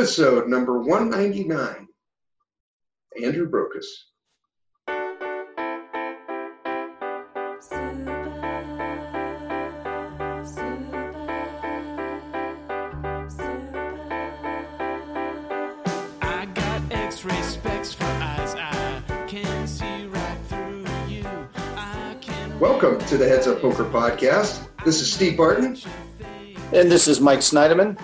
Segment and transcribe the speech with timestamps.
[0.00, 1.86] episode number 199.
[3.22, 3.84] Andrew Brokos.
[16.22, 18.54] I got X-ray specs for eyes.
[18.54, 21.26] I can see right through you.
[21.76, 24.66] I can Welcome to the Heads Up Poker Podcast.
[24.82, 25.76] This is Steve Barton,
[26.72, 27.98] And this is Mike Snyderman.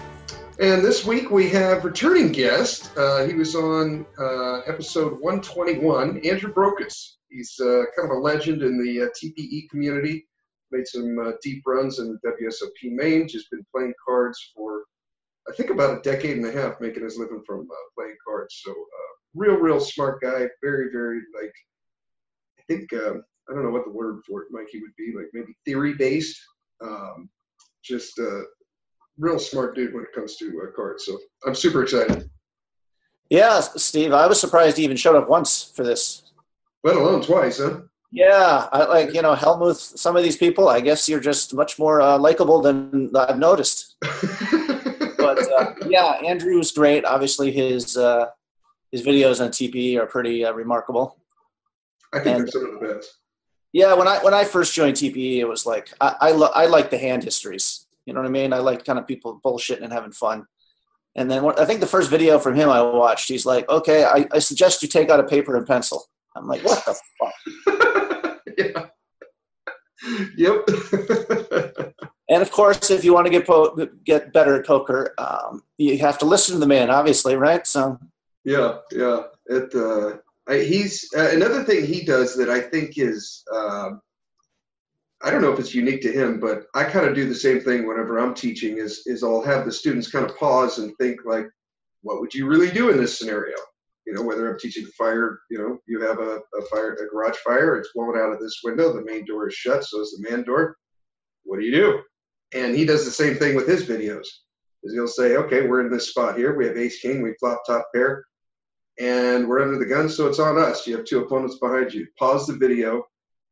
[0.59, 2.91] And this week we have returning guest.
[2.97, 7.17] Uh, he was on uh, episode 121, Andrew Brokos.
[7.29, 10.27] He's uh, kind of a legend in the uh, TPE community.
[10.71, 13.29] Made some uh, deep runs in the WSOP Main.
[13.29, 14.85] Just been playing cards for,
[15.47, 18.63] I think, about a decade and a half, making his living from uh, playing cards.
[18.65, 18.75] So,
[19.35, 20.47] real, real smart guy.
[20.63, 21.53] Very, very like,
[22.59, 25.13] I think um, I don't know what the word for it, Mikey, would be.
[25.15, 26.41] Like maybe theory based.
[26.83, 27.29] Um,
[27.85, 28.19] just
[29.19, 31.05] real smart dude when it comes to uh, cards.
[31.07, 32.29] So I'm super excited.
[33.31, 36.23] Yeah, Steve, I was surprised he even showed up once for this.
[36.85, 37.81] Let alone twice, huh?
[38.13, 41.77] Yeah, I like, you know, Helmuth, some of these people, I guess you're just much
[41.79, 43.97] more uh, likable than I've noticed.
[45.19, 47.05] But uh, yeah, Andrew's great.
[47.05, 48.27] Obviously, his uh,
[48.93, 51.19] his videos on TPE are pretty uh, remarkable.
[52.13, 53.13] I think And- they're some of the best.
[53.73, 56.67] Yeah, when I when I first joined TPE, it was like I I, lo- I
[56.67, 57.86] like the hand histories.
[58.07, 58.53] You know what I mean?
[58.53, 60.47] I like kind of people bullshitting and having fun.
[61.17, 64.27] And then I think the first video from him I watched, he's like, "Okay, I,
[64.33, 68.87] I suggest you take out a paper and pencil." I'm like, "What the fuck?" yeah.
[70.37, 71.93] Yep.
[72.29, 75.99] And of course, if you want to get po- get better at poker, um, you
[75.99, 77.65] have to listen to the man, obviously, right?
[77.67, 77.99] So
[78.45, 79.23] yeah, yeah.
[79.47, 79.75] It.
[79.75, 80.19] Uh,
[80.49, 83.45] I, he's uh, another thing he does that I think is.
[83.55, 84.01] Um,
[85.23, 87.61] I don't know if it's unique to him, but I kind of do the same
[87.61, 88.79] thing whenever I'm teaching.
[88.79, 91.47] Is is I'll have the students kind of pause and think like,
[92.03, 93.57] what would you really do in this scenario?
[94.07, 97.37] You know, whether I'm teaching fire, you know, you have a, a fire, a garage
[97.39, 100.31] fire, it's blowing out of this window, the main door is shut, so is the
[100.31, 100.77] man door.
[101.45, 102.01] What do you do?
[102.55, 104.27] And he does the same thing with his videos.
[104.85, 106.57] Is he'll say, okay, we're in this spot here.
[106.57, 108.25] We have ace king, we flop top pair,
[109.01, 110.87] and we're under the gun, so it's on us.
[110.87, 112.07] You have two opponents behind you.
[112.19, 113.03] Pause the video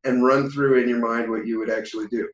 [0.05, 2.29] and run through in your mind what you would actually do.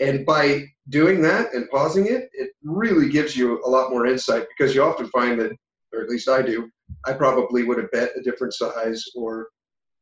[0.00, 4.46] And by doing that and pausing it, it really gives you a lot more insight
[4.56, 5.52] because you often find that,
[5.92, 6.70] or at least I do,
[7.06, 9.48] I probably would have bet a different size or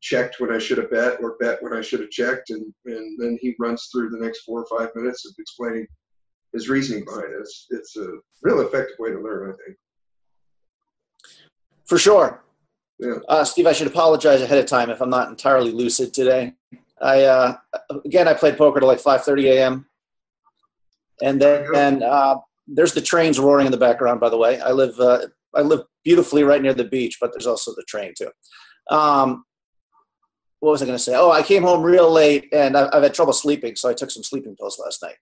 [0.01, 2.51] checked when I should have bet or bet when I should have checked.
[2.51, 5.87] And, and then he runs through the next four or five minutes of explaining
[6.53, 7.39] his reasoning behind it.
[7.39, 8.07] It's, it's a
[8.43, 9.77] real effective way to learn, I think.
[11.85, 12.43] for sure,
[12.99, 13.15] Yeah.
[13.27, 16.53] uh, Steve, I should apologize ahead of time if I'm not entirely lucid today.
[17.01, 17.57] I uh,
[18.05, 19.85] again, I played poker till like 5:30 a.m.
[21.21, 22.37] and then and, uh,
[22.67, 24.19] there's the trains roaring in the background.
[24.19, 27.47] By the way, I live uh, I live beautifully right near the beach, but there's
[27.47, 28.31] also the train too.
[28.89, 29.45] Um,
[30.59, 31.15] what was I going to say?
[31.15, 34.09] Oh, I came home real late and I, I've had trouble sleeping, so I took
[34.09, 35.15] some sleeping pills last night.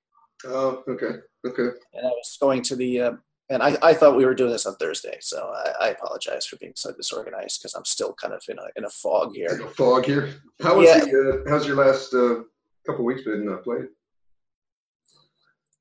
[0.46, 1.18] Oh, okay.
[1.46, 1.78] Okay.
[1.94, 3.12] And I was going to the uh,
[3.50, 6.56] and I, I thought we were doing this on Thursday, so I, I apologize for
[6.58, 9.62] being so disorganized because I'm still kind of in a in a fog here.
[9.64, 10.34] a fog here.
[10.62, 11.00] How was Yeah.
[11.06, 12.42] the, uh, how's your last uh,
[12.86, 13.88] couple weeks been uh, played?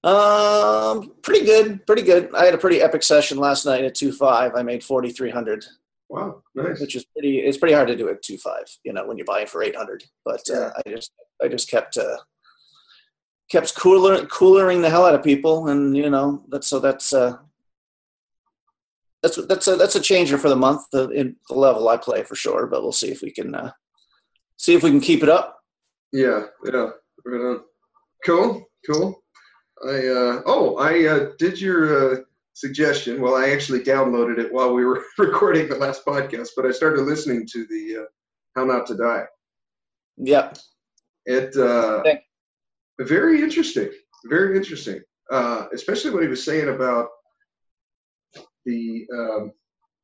[0.02, 2.34] Um, pretty good, pretty good.
[2.34, 4.52] I had a pretty epic session last night at two five.
[4.54, 5.64] I made forty three hundred,
[6.10, 6.78] Wow, nice.
[6.80, 7.38] which is pretty.
[7.40, 8.64] It's pretty hard to do at two five.
[8.84, 10.04] You know, when you're buying for eight hundred.
[10.24, 12.18] But uh, I just I just kept uh,
[13.50, 17.38] kept cooler coolering the hell out of people, and you know that's so that's uh,
[19.24, 20.82] that's that's a that's a changer for the month.
[20.92, 23.72] The in the level I play for sure, but we'll see if we can uh,
[24.58, 25.58] see if we can keep it up.
[26.12, 26.90] Yeah, yeah.
[27.24, 27.60] Right on.
[28.26, 29.22] Cool, cool.
[29.82, 32.16] I uh, oh, I uh, did your uh,
[32.52, 33.22] suggestion.
[33.22, 37.00] Well, I actually downloaded it while we were recording the last podcast, but I started
[37.00, 38.06] listening to the uh,
[38.56, 39.24] "How Not to Die."
[40.18, 40.58] Yep.
[41.24, 42.02] It uh,
[43.00, 43.90] very interesting,
[44.26, 45.00] very interesting.
[45.30, 47.08] Uh, especially what he was saying about
[48.64, 49.52] the um,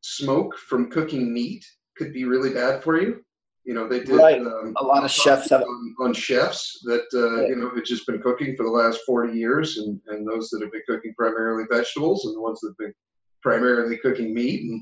[0.02, 1.64] smoke from cooking meat
[1.96, 3.23] could be really bad for you.
[3.64, 4.40] You know, they did Right.
[4.40, 8.06] um, A lot of chefs have on, on chefs that uh, you know had just
[8.06, 11.64] been cooking for the last 40 years, and, and those that have been cooking primarily
[11.70, 12.94] vegetables, and the ones that have been
[13.43, 14.81] primarily cooking meat, and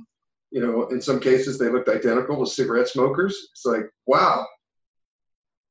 [0.51, 3.49] you know, in some cases they looked identical with cigarette smokers.
[3.53, 4.47] It's like, wow,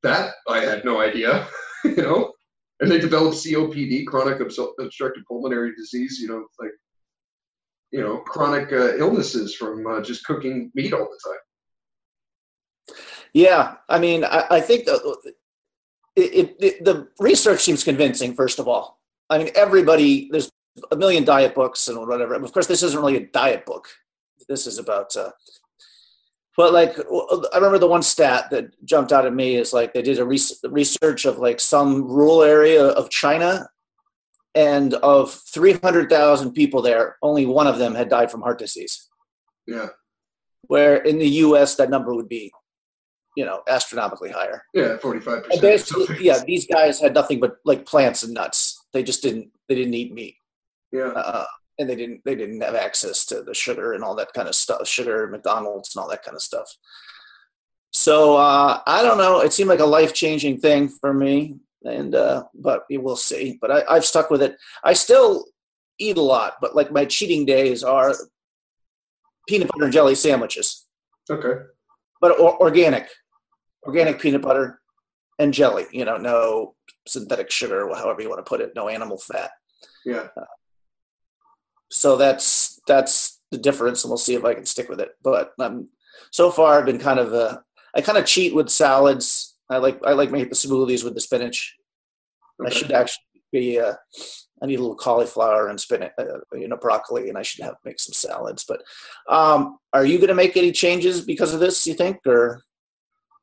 [0.04, 1.48] that I had no idea,
[1.86, 2.34] you know.
[2.80, 6.20] And they developed COPD, chronic obstructive pulmonary disease.
[6.20, 6.72] You know, like
[7.92, 12.98] you know, chronic uh, illnesses from uh, just cooking meat all the time.
[13.34, 15.34] Yeah, I mean, I, I think the,
[16.16, 18.34] it, it, the research seems convincing.
[18.34, 19.00] First of all,
[19.30, 20.52] I mean, everybody there's
[20.92, 22.34] a million diet books and whatever.
[22.34, 23.88] Of course, this isn't really a diet book.
[24.48, 25.16] This is about.
[25.16, 25.32] Uh,
[26.56, 30.02] but like, I remember the one stat that jumped out at me is like they
[30.02, 33.70] did a research of like some rural area of China,
[34.58, 38.58] and of three hundred thousand people there, only one of them had died from heart
[38.58, 39.08] disease.
[39.68, 39.90] Yeah.
[40.64, 41.76] Where in the U.S.
[41.76, 42.52] that number would be
[43.38, 44.64] you know astronomically higher.
[44.74, 45.62] Yeah, forty five percent.
[45.62, 48.84] Basically, yeah, these guys had nothing but like plants and nuts.
[48.94, 50.36] They just didn't they didn't eat meat.
[50.92, 51.10] Yeah.
[51.10, 51.46] Uh,
[51.78, 54.56] and they didn't they didn't have access to the sugar and all that kind of
[54.56, 56.76] stuff, sugar, McDonald's and all that kind of stuff.
[57.92, 59.42] So uh, I don't know.
[59.42, 63.58] It seemed like a life changing thing for me, and uh, but we'll see.
[63.62, 64.56] But I, I've stuck with it.
[64.84, 65.46] I still
[66.00, 68.14] eat a lot, but like my cheating days are
[69.48, 70.86] peanut butter and jelly sandwiches.
[71.30, 71.64] Okay.
[72.22, 73.10] But or, organic
[73.84, 74.82] organic peanut butter
[75.40, 75.86] and jelly.
[75.92, 76.76] You know, no
[77.08, 79.52] synthetic sugar, however you want to put it, no animal fat.
[80.06, 80.28] Yeah.
[80.36, 80.46] Uh,
[81.90, 85.12] so that's that's the difference, and we'll see if I can stick with it.
[85.24, 85.90] But um,
[86.32, 87.60] so far, I've been kind of uh,
[87.96, 89.57] I kind of cheat with salads.
[89.70, 91.76] I like I like making the smoothies with the spinach.
[92.62, 92.70] Okay.
[92.70, 93.80] I should actually be.
[93.80, 93.94] Uh,
[94.62, 97.76] I need a little cauliflower and spinach, uh, you know, broccoli, and I should have
[97.86, 98.66] make some salads.
[98.68, 98.82] But
[99.30, 101.86] um, are you going to make any changes because of this?
[101.86, 102.64] You think, or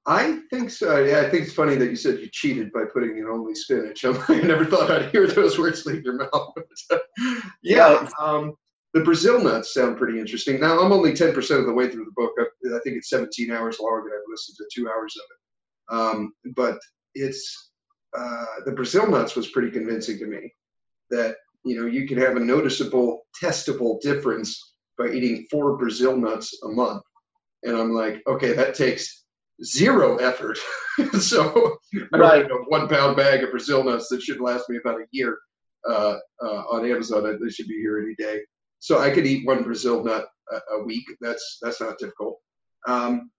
[0.06, 0.98] I think so.
[1.04, 4.04] Yeah, I think it's funny that you said you cheated by putting in only spinach.
[4.28, 6.54] I never thought I'd hear those words leave your mouth.
[7.62, 8.54] yeah, um,
[8.92, 10.60] the Brazil nuts sound pretty interesting.
[10.60, 12.32] Now I'm only ten percent of the way through the book.
[12.38, 15.43] I, I, think it's 17 hours long, and I've listened to two hours of it.
[15.90, 16.78] Um, but
[17.14, 17.70] it's
[18.16, 20.52] uh, the Brazil nuts was pretty convincing to me
[21.10, 26.62] that you know you can have a noticeable, testable difference by eating four Brazil nuts
[26.62, 27.02] a month.
[27.64, 29.24] And I'm like, okay, that takes
[29.62, 30.58] zero effort.
[31.20, 31.78] so
[32.12, 32.50] I right.
[32.50, 35.38] a one pound bag of Brazil nuts that should last me about a year
[35.88, 37.24] uh, uh, on Amazon.
[37.24, 38.42] They should be here any day.
[38.78, 41.04] So I could eat one Brazil nut a, a week.
[41.20, 42.38] That's that's not difficult.
[42.86, 43.30] Um,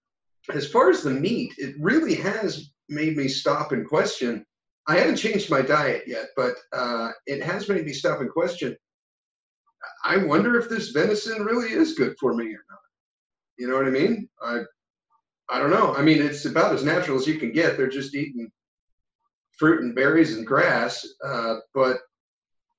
[0.53, 4.45] as far as the meat, it really has made me stop and question.
[4.87, 8.75] I haven't changed my diet yet, but uh, it has made me stop and question.
[10.03, 12.79] I wonder if this venison really is good for me or not.
[13.57, 14.29] You know what I mean?
[14.41, 14.61] I
[15.47, 15.93] I don't know.
[15.93, 17.77] I mean, it's about as natural as you can get.
[17.77, 18.51] They're just eating
[19.57, 21.99] fruit and berries and grass, uh, but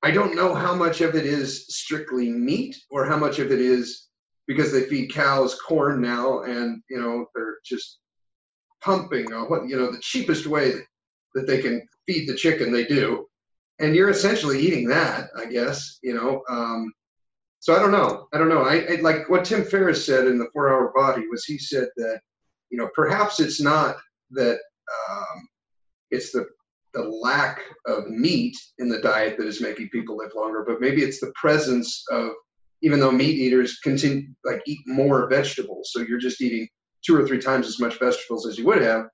[0.03, 3.61] I don't know how much of it is strictly meat or how much of it
[3.61, 4.06] is
[4.47, 7.99] because they feed cows corn now, and you know they're just
[8.83, 10.73] pumping uh, what you know the cheapest way
[11.35, 13.27] that they can feed the chicken they do,
[13.81, 15.99] and you're essentially eating that, I guess.
[16.03, 16.93] You know, um,
[17.61, 18.29] so I don't know.
[18.33, 18.63] I don't know.
[18.63, 21.89] I, I like what Tim Ferriss said in the Four Hour Body was he said
[21.97, 22.21] that
[22.71, 23.97] you know, perhaps it's not
[24.31, 24.59] that
[25.11, 25.49] um,
[26.11, 26.47] it's the
[26.95, 31.03] the lack of meat in the diet that is making people live longer, but maybe
[31.03, 32.31] it's the presence of
[32.83, 36.69] even though meat eaters continue like eat more vegetables, so you're just eating
[37.05, 39.07] two or three times as much vegetables as you would have,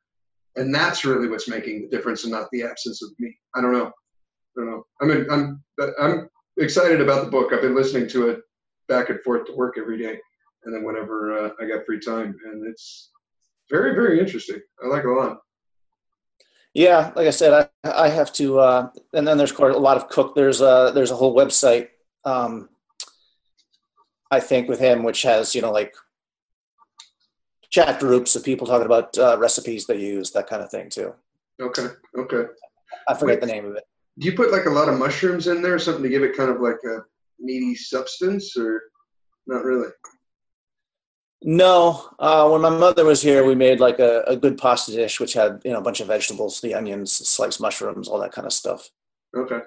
[0.57, 3.37] and that's really what's making the difference, and not the absence of meat.
[3.55, 3.87] I don't know.
[4.57, 4.87] I don't know.
[5.01, 5.63] I mean, I'm
[6.01, 6.29] I'm
[6.59, 7.53] excited about the book.
[7.53, 8.41] I've been listening to it
[8.89, 10.19] back and forth to work every day,
[10.65, 13.11] and then whenever uh, I got free time, and it's
[13.71, 14.61] very very interesting.
[14.83, 15.39] I like it a lot.
[16.75, 19.97] Yeah, like I said, I I have to, uh, and then there's quite a lot
[19.97, 20.35] of cook.
[20.35, 21.89] There's a there's a whole website,
[22.25, 22.69] um,
[24.33, 25.95] I think, with him, which has you know like
[27.71, 31.15] chat groups of people talking about uh, recipes they use, that kind of thing too.
[31.61, 31.87] Okay.
[32.17, 32.45] Okay.
[33.09, 33.85] I forget Wait, the name of it.
[34.19, 36.51] Do you put like a lot of mushrooms in there, something to give it kind
[36.51, 37.05] of like a
[37.39, 38.83] meaty substance, or
[39.47, 39.91] not really?
[41.45, 45.21] No, uh, when my mother was here, we made like a, a good pasta dish,
[45.21, 48.47] which had you know a bunch of vegetables, the onions, sliced mushrooms, all that kind
[48.47, 48.91] of stuff.
[49.37, 49.61] Okay.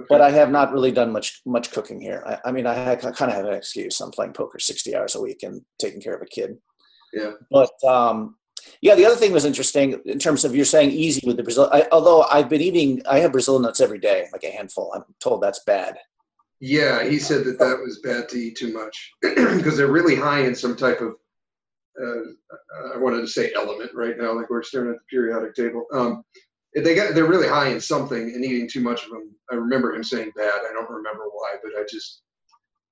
[0.00, 0.06] Okay.
[0.08, 2.22] But I have not really done much much cooking here.
[2.26, 4.00] I, I mean, I, I kind of have an excuse.
[4.00, 6.58] I'm playing poker 60 hours a week and taking care of a kid.
[7.12, 7.32] Yeah.
[7.50, 8.36] But um,
[8.80, 11.68] yeah, the other thing was interesting in terms of you're saying easy with the Brazil.
[11.72, 14.92] I, although I've been eating, I have Brazil nuts every day, like a handful.
[14.94, 15.96] I'm told that's bad.
[16.60, 20.40] Yeah, he said that that was bad to eat too much because they're really high
[20.40, 21.14] in some type of.
[22.00, 25.84] Uh, I wanted to say element right now, like we're staring at the periodic table.
[25.92, 26.22] Um,
[26.74, 29.34] they got they're really high in something, and eating too much of them.
[29.50, 30.60] I remember him saying bad.
[30.68, 32.22] I don't remember why, but I just.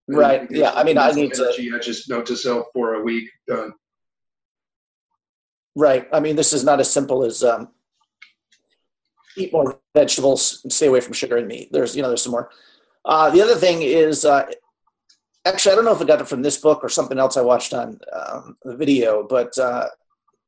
[0.08, 0.50] right.
[0.50, 0.72] Yeah.
[0.72, 1.70] I mean, I need energy.
[1.70, 1.76] to.
[1.76, 3.72] I just note to self for a week done.
[5.76, 6.08] Right.
[6.12, 7.68] I mean, this is not as simple as um,
[9.36, 11.68] eat more vegetables and stay away from sugar and meat.
[11.70, 12.50] There's, you know, there's some more.
[13.04, 14.44] Uh, the other thing is, uh,
[15.44, 17.42] actually, I don't know if I got it from this book or something else I
[17.42, 19.86] watched on um, the video, but uh,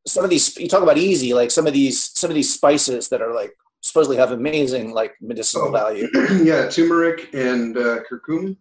[0.06, 3.08] some of these you talk about easy, like some of these some of these spices
[3.10, 3.52] that are like
[3.82, 5.72] supposedly have amazing like medicinal Oh.
[5.72, 6.08] value.
[6.42, 8.56] yeah, turmeric and uh, curcumin.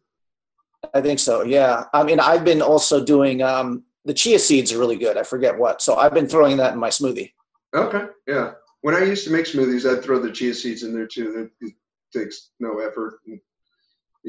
[0.94, 1.44] I think so.
[1.44, 1.86] Yeah.
[1.94, 5.18] I mean, I've been also doing um, the chia seeds are really good.
[5.18, 5.82] I forget what.
[5.82, 7.34] So I've been throwing that in my smoothie.
[7.76, 8.52] Okay, yeah.
[8.82, 11.50] When I used to make smoothies, I'd throw the chia seeds in there too.
[11.62, 11.74] It
[12.18, 13.20] takes no effort.
[13.26, 13.42] You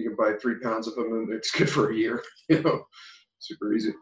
[0.08, 2.22] can buy three pounds of them, and it's good for a year.
[2.48, 2.84] You know,
[3.38, 3.92] super easy.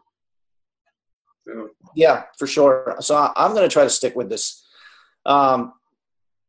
[1.49, 2.95] So, Yeah, for sure.
[2.99, 4.65] So I, I'm going to try to stick with this.
[5.25, 5.73] Um,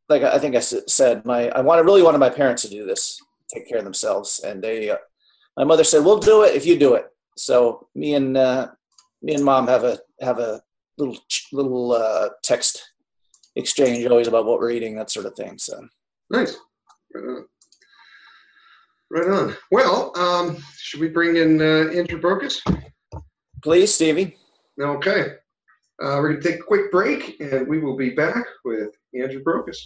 [0.09, 3.21] like I think I said, my I wanted really wanted my parents to do this,
[3.53, 4.91] take care of themselves, and they.
[4.91, 4.97] Uh,
[5.57, 8.69] my mother said, "We'll do it if you do it." So me and uh,
[9.23, 10.61] me and mom have a have a
[10.99, 11.17] little
[11.53, 12.91] little uh, text
[13.55, 15.59] exchange always about what we're eating, that sort of thing.
[15.59, 15.81] So
[16.29, 16.57] nice.
[17.15, 17.45] Right on.
[19.11, 19.57] Right on.
[19.71, 22.61] Well, um, should we bring in uh, Andrew Brokos?
[23.63, 24.37] please, Stevie.
[24.81, 25.35] Okay.
[26.03, 29.43] Uh, we're going to take a quick break, and we will be back with Andrew
[29.43, 29.77] Brokos.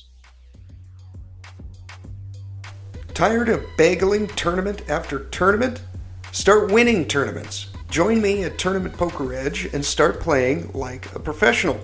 [3.12, 5.82] Tired of bageling tournament after tournament?
[6.30, 7.68] Start winning tournaments.
[7.90, 11.80] Join me at Tournament Poker Edge and start playing like a professional.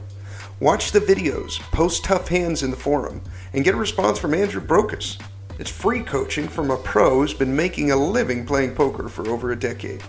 [0.61, 4.61] Watch the videos, post tough hands in the forum, and get a response from Andrew
[4.61, 5.21] Brokos.
[5.59, 9.51] It's free coaching from a pro who's been making a living playing poker for over
[9.51, 10.03] a decade.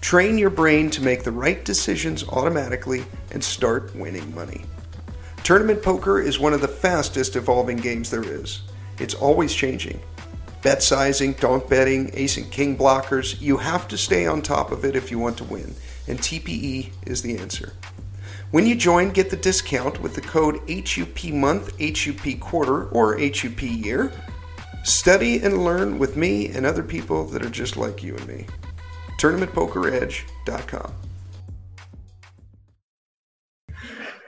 [0.00, 4.64] Train your brain to make the right decisions automatically and start winning money.
[5.42, 8.62] Tournament poker is one of the fastest evolving games there is.
[8.98, 10.00] It's always changing.
[10.62, 14.84] Bet sizing, donk betting, ace and king blockers, you have to stay on top of
[14.84, 15.74] it if you want to win,
[16.06, 17.72] and TPE is the answer.
[18.50, 23.62] When you join, get the discount with the code HUP month, HUP quarter, or HUP
[23.62, 24.12] year.
[24.84, 28.46] Study and learn with me and other people that are just like you and me.
[29.18, 30.94] TournamentPokerEdge.com.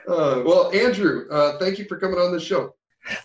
[0.07, 2.75] Uh, well, Andrew, uh, thank you for coming on the show.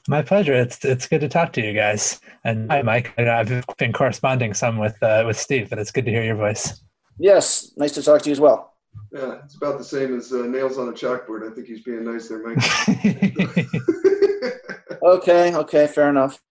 [0.09, 0.55] My pleasure.
[0.55, 2.21] It's it's good to talk to you guys.
[2.45, 3.13] And hi, Mike.
[3.19, 6.23] I know I've been corresponding some with uh, with Steve, but it's good to hear
[6.23, 6.81] your voice.
[7.19, 8.75] Yes, nice to talk to you as well.
[9.13, 11.51] Yeah, it's about the same as uh, nails on a chalkboard.
[11.51, 12.57] I think he's being nice there, Mike.
[15.03, 16.43] Okay, okay, fair enough.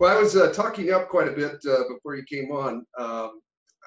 [0.00, 2.86] Well, I was uh, talking up quite a bit uh, before you came on.
[2.98, 3.42] Um,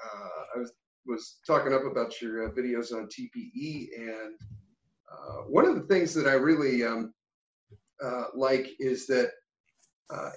[0.06, 0.72] uh, I was
[1.08, 4.36] was talking up about your uh, videos on TPE, and
[5.12, 7.12] uh, one of the things that I really um,
[8.36, 9.32] like is that,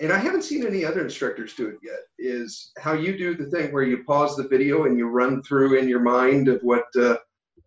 [0.01, 3.51] and I haven't seen any other instructors do it yet, is how you do the
[3.51, 6.87] thing where you pause the video and you run through in your mind of what.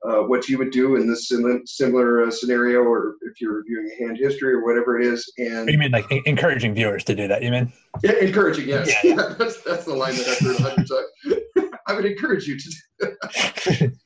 [0.06, 3.58] Uh, uh, what you would do in this similar, similar uh, scenario, or if you're
[3.58, 7.04] reviewing a hand history or whatever it is, and you mean like en- encouraging viewers
[7.04, 7.44] to do that?
[7.44, 7.72] You mean?
[8.04, 8.94] yeah, encouraging, yes.
[9.04, 9.16] Yeah.
[9.16, 11.72] Yeah, that's that's the line that I've heard a hundred times.
[11.88, 12.70] I would encourage you to.
[13.02, 13.92] do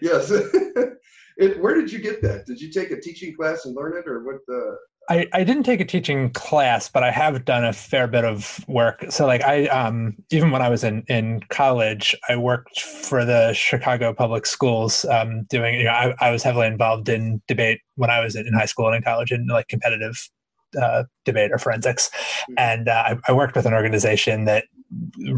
[0.00, 0.30] Yes.
[0.32, 2.46] it, where did you get that?
[2.46, 4.36] Did you take a teaching class and learn it, or what?
[4.48, 4.76] The
[5.10, 8.64] I, I didn't take a teaching class, but I have done a fair bit of
[8.68, 9.04] work.
[9.10, 13.52] So like I um even when I was in, in college, I worked for the
[13.52, 18.10] Chicago Public Schools, um, doing you know, I, I was heavily involved in debate when
[18.10, 20.28] I was in, in high school and in college in like competitive
[20.80, 22.10] uh, debate or forensics.
[22.56, 24.64] And uh, I, I worked with an organization that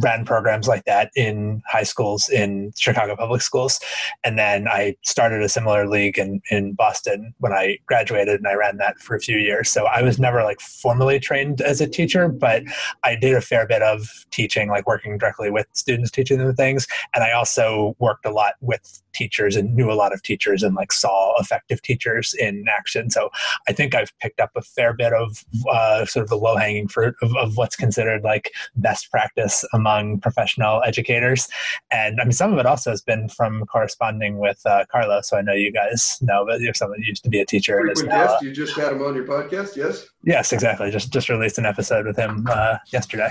[0.00, 3.80] ran programs like that in high schools in Chicago public schools.
[4.22, 8.54] And then I started a similar league in, in Boston when I graduated and I
[8.54, 9.70] ran that for a few years.
[9.70, 12.62] So I was never like formally trained as a teacher, but
[13.02, 16.86] I did a fair bit of teaching, like working directly with students, teaching them things.
[17.14, 20.74] And I also worked a lot with teachers and knew a lot of teachers and
[20.74, 23.10] like saw effective teachers in action.
[23.10, 23.30] So
[23.68, 26.88] I think I've picked up a fair bit of uh, sort of the low hanging
[26.88, 31.48] fruit of, of what's considered like best practice among professional educators.
[31.90, 35.28] And I mean, some of it also has been from corresponding with uh, Carlos.
[35.28, 37.80] So I know you guys know, but you're someone who used to be a teacher
[37.80, 40.06] frequent guest, you just had him on your podcast, yes?
[40.22, 40.90] Yes, exactly.
[40.90, 43.30] Just just released an episode with him uh, yesterday.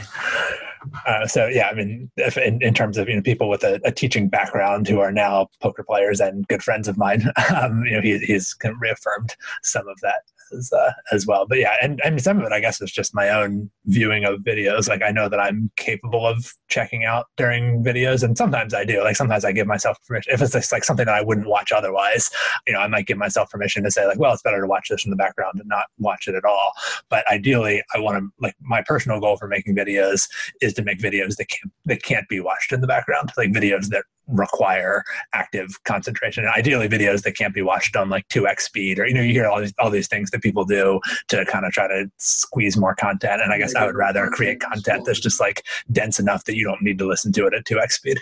[1.08, 3.80] Uh, so yeah, I mean, if in, in terms of you know people with a,
[3.84, 7.92] a teaching background who are now poker players and good friends of mine, um, you
[7.96, 11.46] know, he, he's reaffirmed some of that as uh, as well.
[11.48, 14.40] But yeah, and, and some of it, I guess, is just my own viewing of
[14.40, 14.88] videos.
[14.88, 19.04] Like I know that I'm capable of checking out during videos, and sometimes I do.
[19.04, 21.72] Like sometimes I give myself permission if it's just like something that I wouldn't watch
[21.72, 22.30] otherwise.
[22.68, 24.90] You know, I might give myself permission to say like, well, it's better to watch
[24.90, 26.72] this in the background and not watch it at all.
[27.10, 30.28] But ideally, I want to like my personal goal for making videos
[30.62, 33.88] is to make videos that can't that can't be watched in the background, like videos
[33.90, 35.04] that require
[35.34, 36.44] active concentration.
[36.44, 39.22] And ideally, videos that can't be watched on like two x speed, or you know,
[39.22, 41.00] you hear all these all these things that people do
[41.30, 43.42] to kind of try to squeeze more content.
[43.42, 46.66] And I guess I would rather create content that's just like dense enough that you
[46.66, 48.20] don't need to listen to it at two x speed.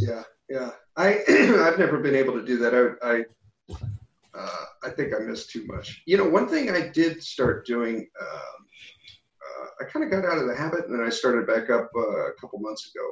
[0.00, 0.70] Yeah, yeah.
[0.96, 2.96] I I've never been able to do that.
[3.02, 3.24] I, I
[4.32, 6.02] uh, I think I missed too much.
[6.06, 8.66] You know, one thing I did start doing, um,
[9.42, 11.90] uh, I kind of got out of the habit, and then I started back up
[11.96, 13.04] uh, a couple months ago.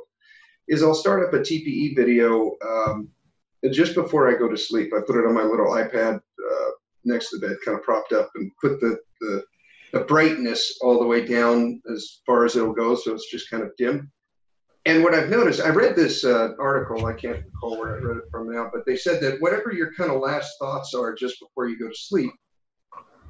[0.69, 3.09] Is I'll start up a TPE video um,
[3.73, 4.93] just before I go to sleep.
[4.95, 6.71] I put it on my little iPad uh,
[7.05, 9.45] next to the bed, kind of propped up, and put the, the
[9.93, 13.63] the brightness all the way down as far as it'll go, so it's just kind
[13.63, 14.11] of dim.
[14.87, 18.19] And what I've noticed, I read this uh, article, I can't recall where I read
[18.19, 21.41] it from now, but they said that whatever your kind of last thoughts are just
[21.41, 22.31] before you go to sleep,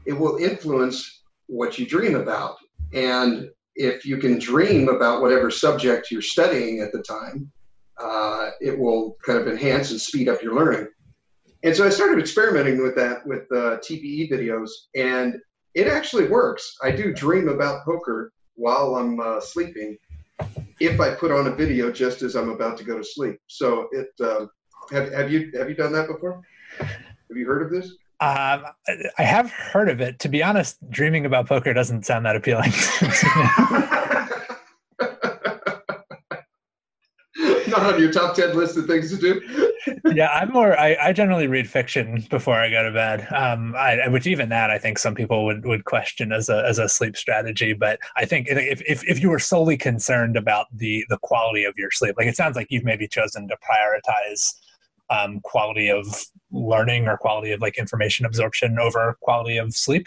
[0.06, 2.56] it will influence what you dream about.
[2.92, 7.50] And if you can dream about whatever subject you're studying at the time,
[7.96, 10.88] uh, it will kind of enhance and speed up your learning.
[11.62, 15.36] And so I started experimenting with that with uh, TPE videos, and
[15.74, 16.76] it actually works.
[16.82, 19.96] I do dream about poker while I'm uh, sleeping
[20.80, 23.38] if I put on a video just as I'm about to go to sleep.
[23.46, 24.46] So it uh,
[24.90, 26.40] have have you have you done that before?
[26.78, 27.92] Have you heard of this?
[28.20, 28.64] Um,
[29.18, 30.18] I have heard of it.
[30.20, 32.72] To be honest, dreaming about poker doesn't sound that appealing.
[37.68, 39.72] Not on your top ten list of things to do.
[40.12, 40.78] yeah, I'm more.
[40.78, 43.28] I, I generally read fiction before I go to bed.
[43.32, 46.78] Um, I, which even that I think some people would, would question as a as
[46.78, 47.72] a sleep strategy.
[47.72, 51.74] But I think if, if if you were solely concerned about the the quality of
[51.76, 54.54] your sleep, like it sounds like you've maybe chosen to prioritize
[55.10, 56.06] um, quality of
[56.50, 60.06] learning or quality of like information absorption over quality of sleep.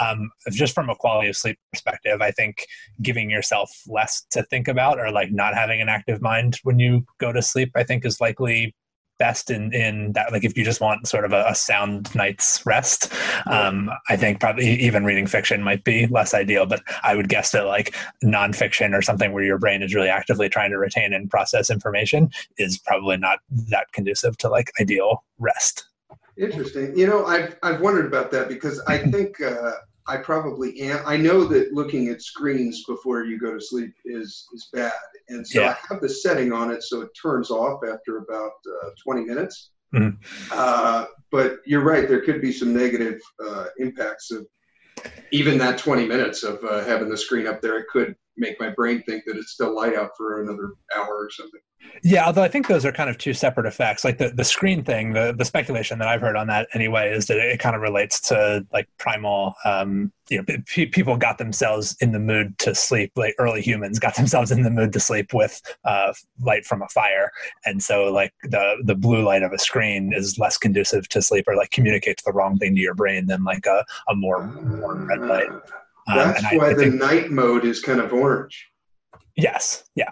[0.00, 2.66] Um, just from a quality of sleep perspective, I think
[3.02, 7.04] giving yourself less to think about or like not having an active mind when you
[7.18, 8.74] go to sleep, I think is likely
[9.20, 12.64] best in in that like if you just want sort of a, a sound night's
[12.66, 13.12] rest
[13.46, 17.52] um, i think probably even reading fiction might be less ideal but i would guess
[17.52, 21.30] that like nonfiction or something where your brain is really actively trying to retain and
[21.30, 25.86] process information is probably not that conducive to like ideal rest.
[26.36, 26.96] Interesting.
[26.96, 29.72] You know i've i've wondered about that because i think uh
[30.10, 31.02] I probably am.
[31.06, 34.92] I know that looking at screens before you go to sleep is is bad,
[35.28, 35.70] and so yeah.
[35.70, 38.52] I have the setting on it so it turns off after about
[38.84, 39.70] uh, 20 minutes.
[39.94, 40.16] Mm-hmm.
[40.50, 44.48] Uh, but you're right; there could be some negative uh, impacts of
[45.30, 47.78] even that 20 minutes of uh, having the screen up there.
[47.78, 51.30] It could make my brain think that it's still light out for another hour or
[51.30, 51.60] something.
[52.02, 54.04] Yeah, although I think those are kind of two separate effects.
[54.04, 57.26] Like the, the screen thing, the, the speculation that I've heard on that anyway is
[57.26, 61.96] that it kind of relates to like primal, um, you know, p- people got themselves
[62.00, 65.34] in the mood to sleep, like early humans got themselves in the mood to sleep
[65.34, 67.30] with uh, light from a fire.
[67.66, 71.46] And so like the, the blue light of a screen is less conducive to sleep
[71.48, 74.46] or like communicates the wrong thing to your brain than like a, a more
[74.80, 75.50] warm red light.
[76.10, 78.68] Um, That's why I, I the think, night mode is kind of orange.
[79.36, 79.84] Yes.
[79.94, 80.10] Yeah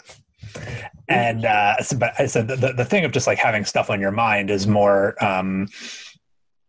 [1.08, 4.00] and uh, so, but I said the, the thing of just like having stuff on
[4.00, 5.68] your mind is more um,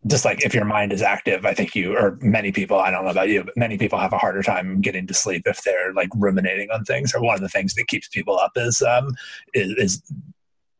[0.07, 3.03] just like if your mind is active i think you or many people i don't
[3.03, 5.93] know about you but many people have a harder time getting to sleep if they're
[5.93, 9.13] like ruminating on things or one of the things that keeps people up is um
[9.53, 10.03] is, is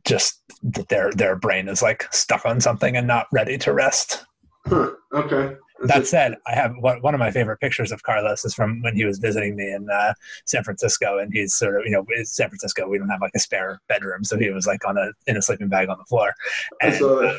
[0.06, 4.26] just that their their brain is like stuck on something and not ready to rest
[4.68, 4.92] huh.
[5.14, 8.82] okay that said, I have one, one of my favorite pictures of Carlos is from
[8.82, 10.14] when he was visiting me in uh,
[10.46, 13.32] San Francisco, and he's sort of you know in San Francisco we don't have like
[13.36, 16.06] a spare bedroom, so he was like on a in a sleeping bag on the
[16.06, 16.34] floor.
[16.82, 17.34] And, uh,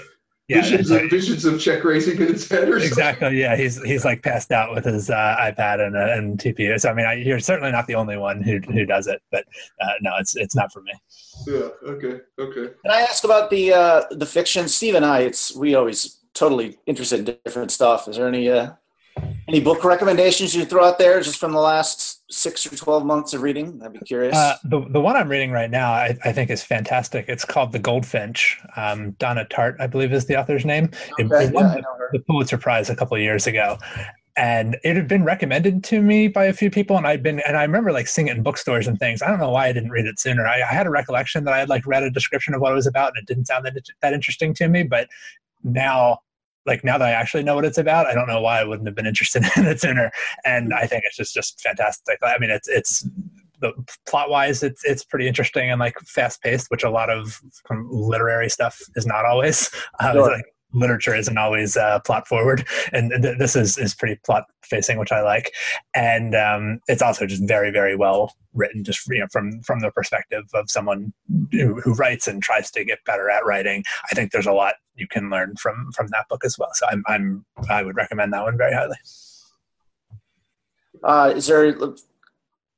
[0.51, 3.27] yeah, visions, of, visions of check raising in his head, or exactly.
[3.27, 3.39] Something.
[3.39, 6.81] Yeah, he's he's like passed out with his uh, iPad and uh, and TPE.
[6.81, 9.45] So I mean, I, you're certainly not the only one who who does it, but
[9.81, 10.93] uh, no, it's it's not for me.
[11.47, 11.69] Yeah.
[11.87, 12.21] Okay.
[12.37, 12.75] Okay.
[12.83, 14.67] Can I ask about the uh, the fiction?
[14.67, 18.09] Steve and I, it's we always totally interested in different stuff.
[18.09, 18.71] Is there any uh,
[19.47, 23.35] any book recommendations you throw out there just from the last six or twelve months
[23.35, 23.81] of reading?
[23.85, 24.35] I'd be curious.
[24.35, 27.27] Uh, the the one I'm reading right now, I, I, think, is fantastic.
[27.29, 28.59] It's called The Goldfinch.
[28.77, 30.91] Um, Donna Tartt, I believe, is the author's name.
[31.21, 33.77] Okay, it, it won yeah, the Pulitzer Prize a couple of years ago.
[34.37, 37.59] And it had been recommended to me by a few people, and I'd been, and
[37.59, 39.21] I remember like seeing it in bookstores and things.
[39.21, 40.47] I don't know why I didn't read it sooner.
[40.47, 42.77] I, I had a recollection that I had like read a description of what it
[42.77, 44.85] was about, and it didn't sound that that interesting to me.
[44.85, 45.09] But
[45.63, 46.21] now
[46.67, 48.87] like now that I actually know what it's about, I don't know why I wouldn't
[48.87, 50.11] have been interested in it sooner.
[50.45, 52.19] And I think it's just just fantastic.
[52.23, 53.07] I mean, it's it's
[53.61, 53.73] the
[54.07, 57.41] plot wise, it's it's pretty interesting and like fast paced, which a lot of
[57.91, 59.71] literary stuff is not always.
[60.01, 60.33] Uh, sure.
[60.33, 64.99] like, literature isn't always uh, plot forward, and th- this is is pretty plot facing,
[64.99, 65.53] which I like.
[65.95, 69.91] And um, it's also just very very well written, just you know from from the
[69.91, 71.13] perspective of someone
[71.53, 73.85] who, who, writes and tries to get better at writing.
[74.11, 76.71] I think there's a lot you can learn from from that book as well.
[76.75, 78.97] So I'm I'm I would recommend that one very highly.
[81.03, 81.75] Uh, is there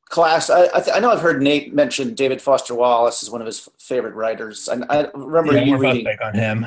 [0.06, 0.48] class?
[0.48, 3.46] I I, th- I, know I've heard Nate mention David Foster Wallace is one of
[3.46, 4.68] his favorite writers.
[4.68, 6.66] I, I remember yeah, you reading on him.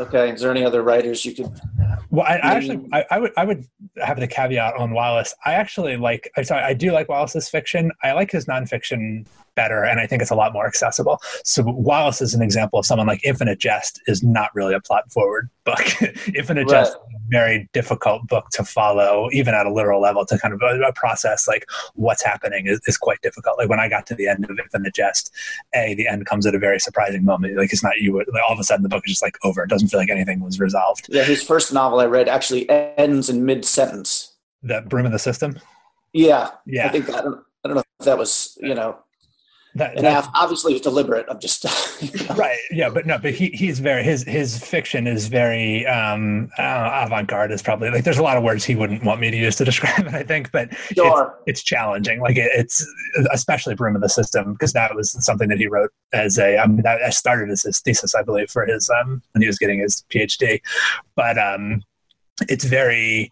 [0.00, 0.30] Okay.
[0.30, 1.60] Is there any other writers you could
[2.10, 3.66] Well, I, I actually, I, I, would, I would
[3.98, 5.34] have the caveat on Wallace.
[5.44, 7.92] I actually like, I'm sorry, I do like Wallace's fiction.
[8.02, 11.20] I like his nonfiction better, and I think it's a lot more accessible.
[11.44, 15.10] So Wallace is an example of someone like Infinite Jest is not really a plot
[15.12, 16.02] forward book.
[16.34, 16.84] Infinite right.
[16.84, 16.96] Jest
[17.32, 20.92] very difficult book to follow, even at a literal level, to kind of a, a
[20.92, 23.56] process like what's happening is, is, quite difficult.
[23.58, 25.32] Like when I got to the end of Infinite Jest,
[25.74, 27.56] a the end comes at a very surprising moment.
[27.56, 28.18] Like it's not you.
[28.18, 29.64] Like all of a sudden the book is just like over.
[29.64, 31.06] It doesn't feel like anything was resolved.
[31.08, 34.36] Yeah, his first novel I read actually ends in mid sentence.
[34.62, 35.58] The Broom of the System.
[36.12, 36.86] Yeah, yeah.
[36.86, 38.98] I think don't, I don't know if that was you know
[39.74, 41.24] that, and that, obviously it's deliberate.
[41.28, 41.64] I'm just
[42.02, 42.34] you know.
[42.34, 42.58] right.
[42.70, 47.52] Yeah, but no, but he he's very his his fiction is very um avant garde
[47.52, 49.64] is probably like there's a lot of words he wouldn't want me to use to
[49.72, 50.14] describe it.
[50.14, 51.38] I think, but sure.
[51.46, 52.20] it's, it's challenging.
[52.20, 52.86] Like it, it's
[53.32, 56.66] especially Broom of the System because that was something that he wrote as a I
[56.66, 59.80] mean that started as his thesis I believe for his um when he was getting
[59.80, 60.60] his PhD,
[61.16, 61.82] but um
[62.48, 63.30] it's very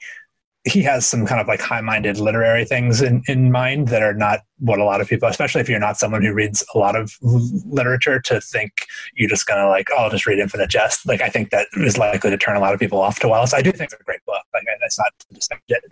[0.64, 4.40] he has some kind of like high-minded literary things in, in mind that are not
[4.58, 7.16] what a lot of people especially if you're not someone who reads a lot of
[7.22, 11.06] literature to think you're just gonna like oh I'll just read infinite jest.
[11.06, 13.54] Like i think that is likely to turn a lot of people off to wallace
[13.54, 14.42] i do think it's a great book.
[14.52, 15.84] Like that's not to dismiss it.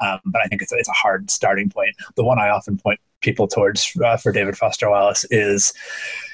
[0.00, 1.94] Um, but i think it's, it's a hard starting point.
[2.16, 5.72] The one i often point people towards uh, for David Foster Wallace is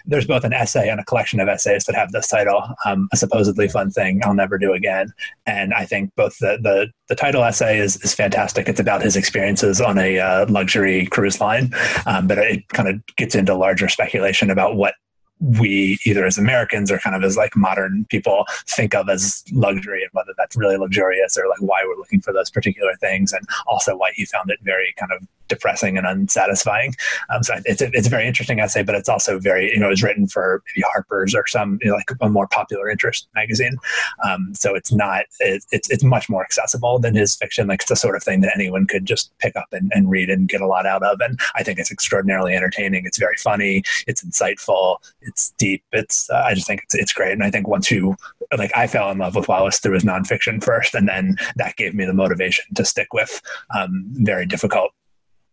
[0.07, 3.16] there's both an essay and a collection of essays that have this title, um, a
[3.16, 5.12] supposedly fun thing I'll never do again.
[5.46, 8.68] And I think both the the, the title essay is, is fantastic.
[8.68, 11.72] It's about his experiences on a uh, luxury cruise line,
[12.07, 14.94] um, but it kind of gets into larger speculation about what
[15.40, 20.03] we either as Americans or kind of as like modern people think of as luxury
[20.03, 23.46] and whether that's really luxurious or like why we're looking for those particular things and
[23.66, 26.94] also why he found it very kind of depressing and unsatisfying.
[27.31, 29.90] Um, so it's a, it's a very interesting essay, but it's also very, you know,
[29.90, 33.77] it's written for maybe Harper's or some, you know, like a more popular interest magazine.
[34.24, 37.66] Um, so it's not, it, it's, it's much more accessible than his fiction.
[37.66, 40.31] Like it's the sort of thing that anyone could just pick up and, and read
[40.31, 41.20] and get a lot out of.
[41.20, 43.07] And I think it's extraordinarily entertaining.
[43.07, 43.83] It's very funny.
[44.07, 44.98] It's insightful.
[45.29, 45.85] It's deep.
[45.93, 47.33] It's, uh, I just think it's, it's great.
[47.33, 48.17] And I think once you,
[48.57, 51.95] like I fell in love with Wallace through his nonfiction first, and then that gave
[51.95, 53.41] me the motivation to stick with
[53.77, 54.93] um, very difficult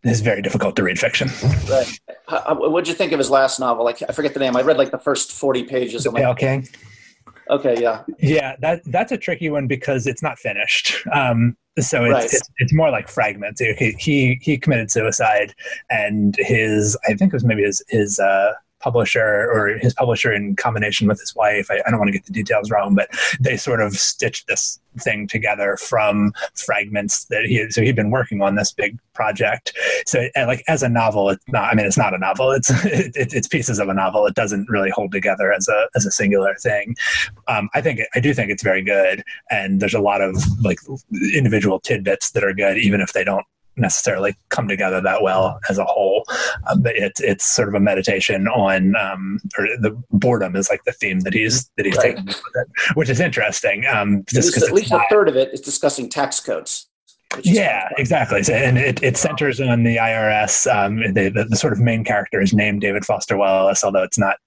[0.04, 1.30] is very difficult to read fiction.
[1.68, 2.00] Right.
[2.30, 3.84] what did you think of his last novel?
[3.84, 4.56] Like I forget the name.
[4.56, 6.04] I read like the first forty pages.
[6.04, 6.68] The Pale King.
[7.50, 8.04] Okay, yeah.
[8.20, 10.96] Yeah, that that's a tricky one because it's not finished.
[11.12, 12.24] Um, so it's, right.
[12.26, 13.60] it's, it's more like fragments.
[13.60, 15.54] He, he he committed suicide,
[15.90, 18.54] and his I think it was maybe his his uh,
[18.86, 21.71] publisher or his publisher in combination with his wife.
[21.71, 24.80] I, I, don't want to get the details wrong, but they sort of stitched this
[25.00, 29.76] thing together from fragments that he so he'd been working on this big project.
[30.06, 31.71] So like as a novel, it's not.
[31.71, 32.52] I mean, it's not a novel.
[32.52, 34.28] It's it, it's pieces of a novel.
[34.28, 36.95] It doesn't really hold together as a as a singular thing.
[37.48, 40.78] Um, I think I do think it's very good, and there's a lot of like
[41.34, 45.78] individual tidbits that are good, even if they don't necessarily come together that well as
[45.78, 46.26] a whole.
[46.68, 50.84] Um, but it's it's sort of a meditation on um, or the boredom is like
[50.86, 52.16] the theme that he's that he's right.
[52.16, 53.86] taking with it, which is interesting.
[53.86, 56.88] Um, just at least, at least not, a third of it is discussing tax codes.
[57.44, 58.44] Yeah, exactly.
[58.44, 60.72] So, and it, it centers on the IRS.
[60.74, 64.18] Um, the, the, the, sort of main character is named David Foster Wallace, although it's
[64.18, 64.38] not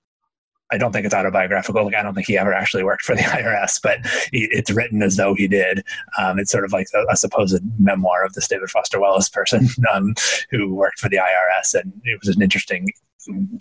[0.70, 1.85] I don't think it's autobiographical.
[1.85, 3.98] Like I don't think he ever actually worked for the IRS, but
[4.33, 5.83] he, it's written as though he did.
[6.18, 9.68] Um, it's sort of like a, a, supposed memoir of this David Foster Wallace person
[9.92, 10.14] um,
[10.50, 12.92] who worked for the IRS, and it was an interesting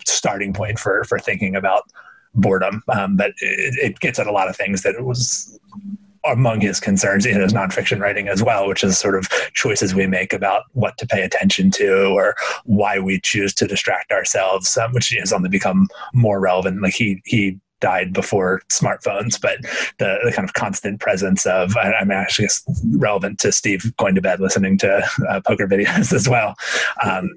[0.06, 1.84] starting point for for thinking about
[2.34, 2.82] boredom.
[2.88, 5.58] Um, but it, it, gets at a lot of things that it was
[6.24, 10.06] among his concerns in his nonfiction writing as well, which is sort of choices we
[10.06, 14.92] make about what to pay attention to or why we choose to distract ourselves, um,
[14.92, 16.82] which has only become more relevant.
[16.82, 19.58] Like he he died before smartphones, but
[19.98, 22.48] the, the, kind of constant presence of, I, I'm actually
[22.96, 26.54] relevant to Steve going to bed listening to uh, poker videos as well.
[27.04, 27.30] Um,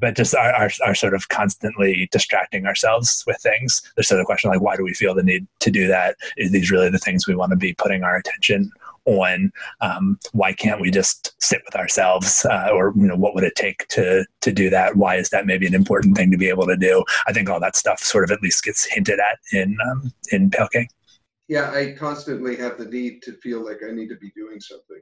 [0.00, 3.82] but just our, our, our, sort of constantly distracting ourselves with things.
[3.96, 6.16] There's sort of question like, why do we feel the need to do that?
[6.36, 8.70] Is these really the things we want to be putting our attention
[9.04, 13.44] on um, why can't we just sit with ourselves uh, or you know what would
[13.44, 14.96] it take to to do that?
[14.96, 17.04] Why is that maybe an important thing to be able to do?
[17.26, 20.50] I think all that stuff sort of at least gets hinted at in um, in
[20.50, 20.88] pale king
[21.48, 25.00] yeah i constantly have the need to feel like i need to be doing something.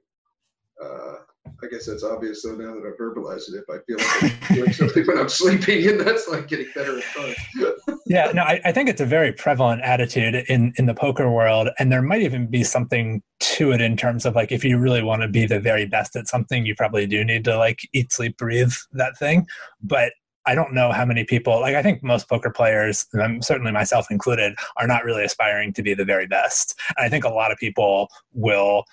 [0.82, 1.16] Uh,
[1.62, 3.56] I guess that's obvious though now that I've verbalized it.
[3.56, 6.98] If I feel like I'm doing something when I'm sleeping, and that's like getting better
[6.98, 7.96] at times.
[8.06, 11.68] yeah, no, I, I, think it's a very prevalent attitude in in the poker world,
[11.78, 15.02] and there might even be something to it in terms of like if you really
[15.02, 18.12] want to be the very best at something, you probably do need to like eat,
[18.12, 19.46] sleep, breathe that thing.
[19.82, 20.12] But
[20.46, 24.06] I don't know how many people, like I think most poker players, and certainly myself
[24.10, 26.78] included, are not really aspiring to be the very best.
[26.96, 28.84] And I think a lot of people will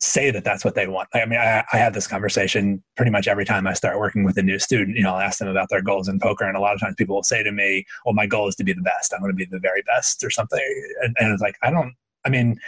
[0.00, 1.08] say that that's what they want.
[1.14, 4.36] I mean, I, I have this conversation pretty much every time I start working with
[4.36, 4.96] a new student.
[4.96, 6.94] You know, I'll ask them about their goals in poker, and a lot of times
[6.96, 9.12] people will say to me, "Well, my goal is to be the best.
[9.12, 10.60] I want to be the very best, or something."
[11.02, 11.94] And, and it's like, I don't.
[12.24, 12.58] I mean,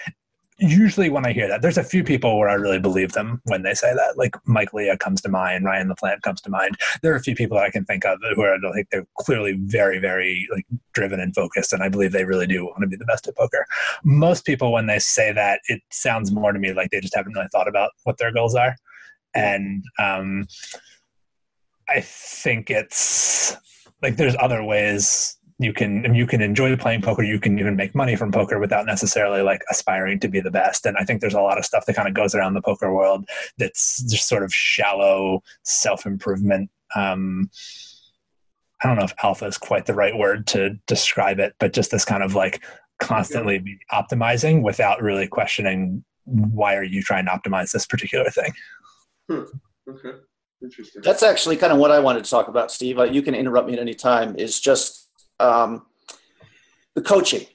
[0.59, 3.63] usually when I hear that, there's a few people where I really believe them when
[3.63, 4.19] they say that.
[4.19, 6.77] Like Mike Leah comes to mind, Ryan LaPlante comes to mind.
[7.03, 9.07] There are a few people that I can think of who are, I think they're
[9.19, 12.89] clearly very, very like driven and focused, and I believe they really do want to
[12.89, 13.65] be the best at poker.
[14.05, 17.35] Most people, when they say that, it sounds more to me like they just haven't
[17.35, 18.77] really thought about what their goals are,
[19.35, 20.47] and um,
[21.89, 23.57] I think it's
[24.03, 27.95] like there's other ways you can you can enjoy playing poker you can even make
[27.95, 31.35] money from poker without necessarily like aspiring to be the best and i think there's
[31.35, 34.43] a lot of stuff that kind of goes around the poker world that's just sort
[34.43, 37.51] of shallow self-improvement um
[38.83, 41.91] i don't know if alpha is quite the right word to describe it but just
[41.91, 42.63] this kind of like
[43.01, 48.53] constantly be optimizing without really questioning why are you trying to optimize this particular thing
[49.29, 49.43] Hmm.
[49.89, 50.19] Okay.
[50.63, 51.03] Interesting.
[51.03, 52.99] That's actually kind of what I wanted to talk about, Steve.
[52.99, 54.37] Uh, you can interrupt me at any time.
[54.37, 55.08] Is just
[55.41, 55.87] um,
[56.95, 57.47] the coaching.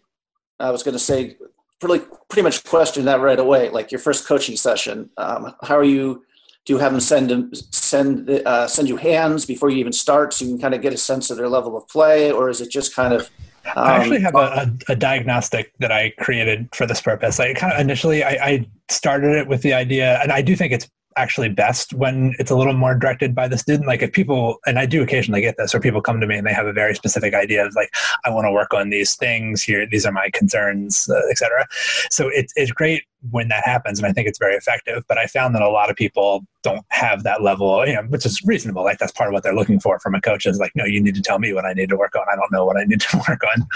[0.60, 1.38] I was going to say,
[1.80, 3.70] pretty pretty much question that right away.
[3.70, 6.26] Like your first coaching session, um, how are you?
[6.66, 10.34] Do you have them send them send uh, send you hands before you even start,
[10.34, 12.62] so you can kind of get a sense of their level of play, or is
[12.62, 13.30] it just kind of?
[13.76, 17.40] Um, I actually have a, a, diagnostic that I created for this purpose.
[17.40, 20.74] I kind of initially I, I started it with the idea, and I do think
[20.74, 23.88] it's actually best when it's a little more directed by the student.
[23.88, 26.46] Like if people, and I do occasionally get this, or people come to me and
[26.46, 27.94] they have a very specific idea of like,
[28.26, 29.86] I want to work on these things here.
[29.86, 31.68] These are my concerns, uh, etc.
[32.10, 35.04] So it's it's great when that happens, and I think it's very effective.
[35.08, 38.26] But I found that a lot of people don't have that level, you know, which
[38.26, 38.84] is reasonable.
[38.84, 41.02] Like that's part of what they're looking for from a coach is like, no, you
[41.02, 42.26] need to tell me what I need to work on.
[42.32, 43.68] I don't know what I need to work on.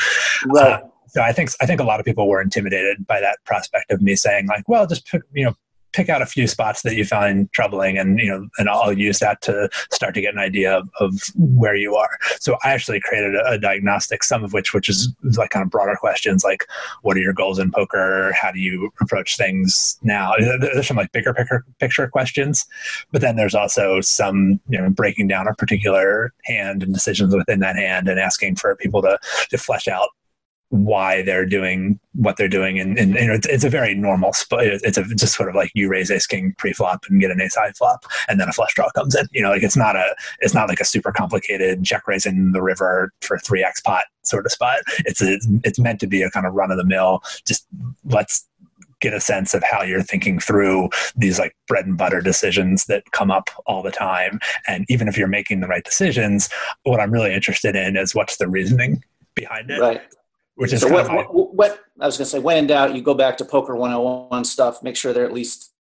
[0.48, 0.74] Right.
[0.74, 3.92] Uh, so I think I think a lot of people were intimidated by that prospect
[3.92, 5.56] of me saying like, well, just pick, you know
[5.94, 9.20] pick out a few spots that you find troubling, and you know, and I'll use
[9.20, 12.18] that to start to get an idea of, of where you are.
[12.40, 15.70] So I actually created a, a diagnostic, some of which which is like kind of
[15.70, 16.66] broader questions like,
[17.02, 18.32] what are your goals in poker?
[18.40, 20.34] How do you approach things now?
[20.60, 22.66] There's some like bigger picture picture questions,
[23.12, 27.60] but then there's also some you know breaking down a particular hand and decisions within
[27.60, 29.18] that hand and asking for people to
[29.50, 30.10] to flesh out
[30.70, 32.80] why they're doing what they're doing.
[32.80, 35.72] And, and, and it's, it's, a very normal sp- it's a, just sort of like
[35.74, 38.74] you raise ace king pre-flop and get an ace high flop and then a flush
[38.74, 39.28] draw comes in.
[39.32, 42.62] You know like it's not a it's not like a super complicated check raising the
[42.62, 44.80] river for 3x pot sort of spot.
[45.00, 47.66] It's a, it's meant to be a kind of run of the mill just
[48.06, 48.46] let's
[49.00, 53.04] get a sense of how you're thinking through these like bread and butter decisions that
[53.12, 54.40] come up all the time.
[54.68, 56.50] And even if you're making the right decisions
[56.84, 59.04] what i'm really interested in is what's the reasoning
[59.36, 59.80] behind it.
[59.80, 60.02] Right
[60.58, 63.02] which is so what, what, what, I was going to say, when in doubt, you
[63.02, 65.72] go back to Poker 101 stuff, make sure they're at least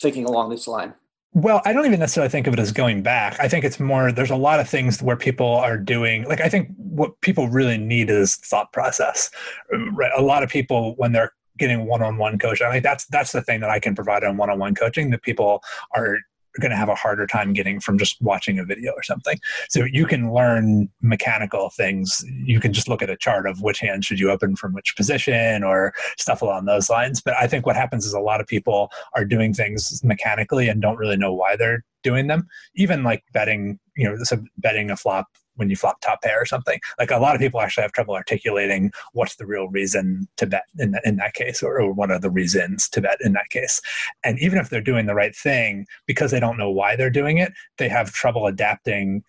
[0.00, 0.94] thinking along this line.
[1.32, 3.38] Well, I don't even necessarily think of it as going back.
[3.38, 6.48] I think it's more there's a lot of things where people are doing like I
[6.48, 9.30] think what people really need is thought process.
[9.72, 10.10] Um, right?
[10.16, 13.60] A lot of people when they're getting one-on-one coaching, I think that's that's the thing
[13.60, 15.62] that I can provide on one-on-one coaching that people
[15.94, 16.18] are
[16.58, 19.38] going to have a harder time getting from just watching a video or something.
[19.68, 22.24] So you can learn mechanical things.
[22.44, 24.96] You can just look at a chart of which hand should you open from which
[24.96, 27.20] position or stuff along those lines.
[27.20, 30.82] But I think what happens is a lot of people are doing things mechanically and
[30.82, 32.46] don't really know why they're doing them.
[32.74, 36.46] Even like betting, you know, so betting a flop when you flop top pair or
[36.46, 36.80] something.
[36.98, 40.64] Like a lot of people actually have trouble articulating what's the real reason to bet
[40.78, 43.80] in in that case, or, or what are the reasons to bet in that case.
[44.24, 47.38] And even if they're doing the right thing, because they don't know why they're doing
[47.38, 49.22] it, they have trouble adapting.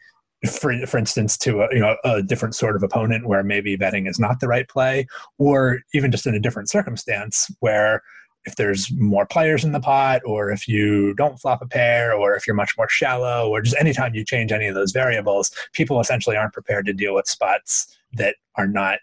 [0.59, 4.07] For, for instance, to a, you know a different sort of opponent where maybe betting
[4.07, 5.05] is not the right play,
[5.37, 8.01] or even just in a different circumstance where
[8.45, 12.35] if there's more players in the pot, or if you don't flop a pair, or
[12.35, 15.99] if you're much more shallow, or just anytime you change any of those variables, people
[15.99, 18.99] essentially aren't prepared to deal with spots that are not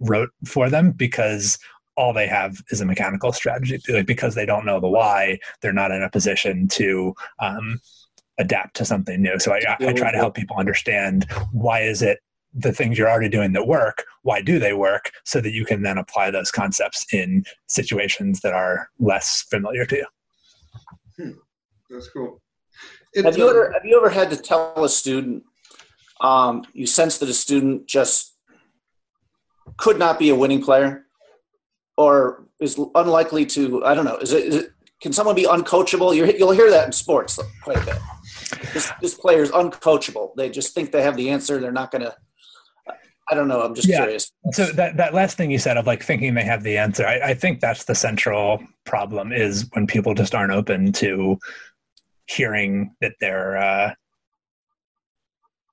[0.00, 1.58] rote for them because
[1.96, 3.78] all they have is a mechanical strategy.
[3.88, 7.80] Like because they don't know the why, they're not in a position to um,
[8.38, 9.38] adapt to something new.
[9.38, 12.20] So I, I try to help people understand why is it
[12.52, 15.82] the things you're already doing that work why do they work so that you can
[15.82, 20.06] then apply those concepts in situations that are less familiar to you
[21.20, 21.32] Hmm.
[21.90, 22.40] That's cool.
[23.16, 25.42] Have you um, ever have you ever had to tell a student
[26.20, 28.36] um, you sense that a student just
[29.76, 31.06] could not be a winning player,
[31.96, 33.84] or is unlikely to?
[33.84, 34.16] I don't know.
[34.16, 34.70] Is it, is it
[35.02, 36.14] can someone be uncoachable?
[36.14, 37.98] You're, you'll hear that in sports quite a bit.
[38.72, 40.34] This, this player is uncoachable.
[40.36, 41.58] They just think they have the answer.
[41.58, 42.14] They're not going to.
[43.30, 43.62] I don't know.
[43.62, 43.98] I'm just Yeah.
[43.98, 44.32] curious.
[44.52, 47.20] So that that last thing you said of like thinking they have the answer, I,
[47.30, 51.38] I think that's the central problem is when people just aren't open to
[52.26, 53.56] hearing that they're.
[53.56, 53.94] Uh,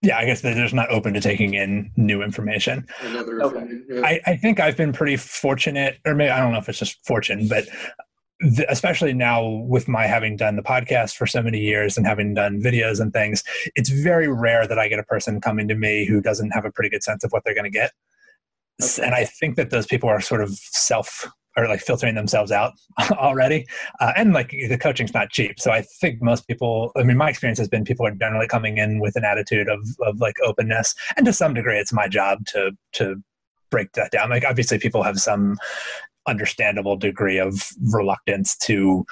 [0.04, 2.88] yeah, I guess they're just not open to taking in new information.
[3.02, 3.82] Another Okay.
[4.04, 7.04] I, I think I've been pretty fortunate, or maybe I don't know if it's just
[7.06, 7.68] fortune, but
[8.40, 12.34] the, especially now with my having done the podcast for so many years and having
[12.34, 13.44] done videos and things,
[13.76, 16.72] it's very rare that I get a person coming to me who doesn't have a
[16.72, 17.92] pretty good sense of what they're going to get.
[18.82, 19.04] Okay.
[19.04, 22.74] And I think that those people are sort of self or like filtering themselves out
[23.14, 23.66] already.
[24.00, 25.60] Uh, and like the coaching's not cheap.
[25.60, 28.78] So I think most people, I mean, my experience has been people are generally coming
[28.78, 30.94] in with an attitude of, of like openness.
[31.18, 33.16] And to some degree, it's my job to, to
[33.70, 34.30] break that down.
[34.30, 35.58] Like obviously people have some
[36.28, 39.06] understandable degree of reluctance to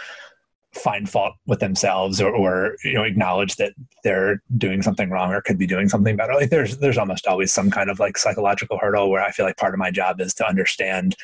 [0.75, 5.41] find fault with themselves or, or you know acknowledge that they're doing something wrong or
[5.41, 8.77] could be doing something better like there's there's almost always some kind of like psychological
[8.77, 11.15] hurdle where i feel like part of my job is to understand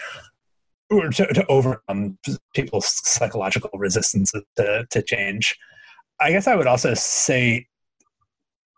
[0.89, 2.17] or to, to overcome
[2.55, 5.57] people's psychological resistance to, to change
[6.21, 7.67] i guess i would also say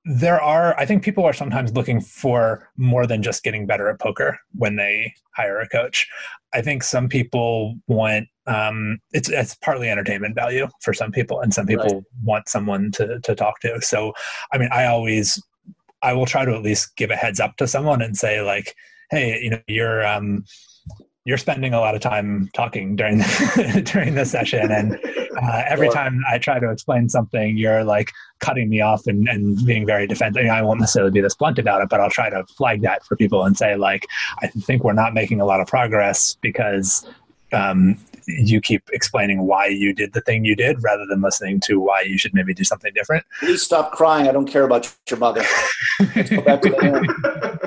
[0.05, 3.99] there are i think people are sometimes looking for more than just getting better at
[3.99, 6.07] poker when they hire a coach
[6.53, 11.53] i think some people want um, it's it's partly entertainment value for some people and
[11.53, 12.03] some people Right.
[12.23, 14.13] want someone to to talk to so
[14.51, 15.41] i mean i always
[16.01, 18.75] i will try to at least give a heads up to someone and say like
[19.11, 20.43] hey you know you're um
[21.25, 24.99] you're spending a lot of time talking during the, during the session and
[25.41, 25.93] uh, every Sure.
[25.93, 30.05] time i try to explain something you're like cutting me off and, and being very
[30.07, 33.03] defensive i won't necessarily be this blunt about it but i'll try to flag that
[33.05, 34.05] for people and say like
[34.41, 37.05] i think we're not making a lot of progress because
[37.53, 41.79] um, you keep explaining why you did the thing you did rather than listening to
[41.79, 44.27] why you should maybe do something different Please stop crying.
[44.27, 45.43] I don't care about your mother.
[46.15, 47.59] Let's go back to the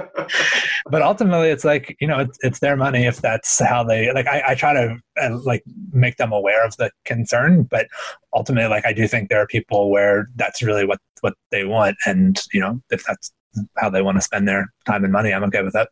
[0.91, 4.27] but ultimately it's like you know it's, it's their money if that's how they like
[4.27, 5.63] i, I try to uh, like
[5.93, 7.87] make them aware of the concern but
[8.35, 11.97] ultimately like i do think there are people where that's really what what they want
[12.07, 13.33] and you know if that's
[13.79, 15.89] how they want to spend their time and money i'm okay with that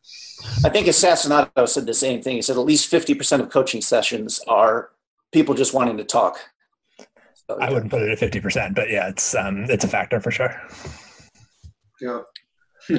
[0.65, 2.37] I think Assassinato said the same thing.
[2.37, 4.91] He said at least 50% of coaching sessions are
[5.33, 6.39] people just wanting to talk.
[7.51, 10.31] So, i wouldn't put it at 50% but yeah it's um it's a factor for
[10.31, 10.59] sure
[12.01, 12.21] yeah.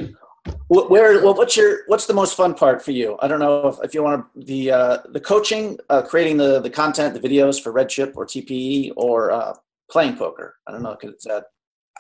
[0.68, 3.18] Wh- Where, well, what's your, what's the most fun part for you?
[3.22, 6.60] I don't know if, if you want to, the, uh, the coaching, uh, creating the,
[6.60, 9.54] the content, the videos for Red Chip or TPE or, uh,
[9.90, 10.56] playing poker.
[10.68, 10.96] I don't know.
[10.96, 11.46] Cause it's that.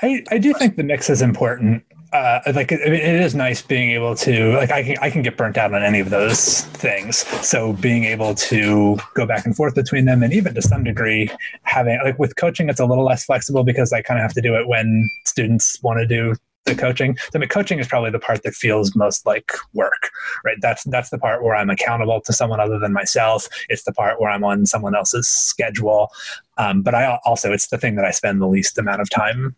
[0.01, 1.83] I, I do think the mix is important.
[2.11, 5.57] Uh, like it is nice being able to like I can I can get burnt
[5.57, 7.17] out on any of those things.
[7.45, 11.29] So being able to go back and forth between them, and even to some degree
[11.63, 14.41] having like with coaching, it's a little less flexible because I kind of have to
[14.41, 17.17] do it when students want to do the coaching.
[17.33, 20.09] I mean, coaching is probably the part that feels most like work,
[20.43, 20.57] right?
[20.61, 23.47] That's that's the part where I'm accountable to someone other than myself.
[23.69, 26.09] It's the part where I'm on someone else's schedule.
[26.57, 29.55] Um, but I also it's the thing that I spend the least amount of time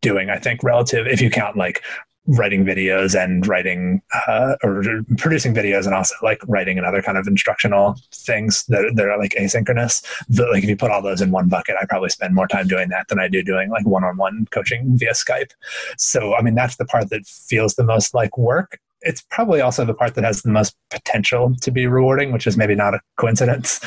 [0.00, 0.30] doing.
[0.30, 1.82] I think relative if you count like
[2.28, 4.82] writing videos and writing uh, or
[5.16, 9.18] producing videos and also like writing and other kind of instructional things that, that are
[9.18, 10.04] like asynchronous.
[10.38, 12.90] Like if you put all those in one bucket i probably spend more time doing
[12.90, 15.50] that than i do doing like one-on-one coaching via skype.
[15.96, 18.78] So i mean that's the part that feels the most like work.
[19.00, 22.56] It's probably also the part that has the most potential to be rewarding which is
[22.56, 23.80] maybe not a coincidence.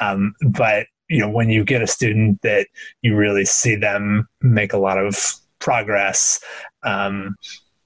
[0.00, 2.66] Um, but you know when you get a student that
[3.00, 6.40] you really see them make a lot of progress
[6.82, 7.34] um,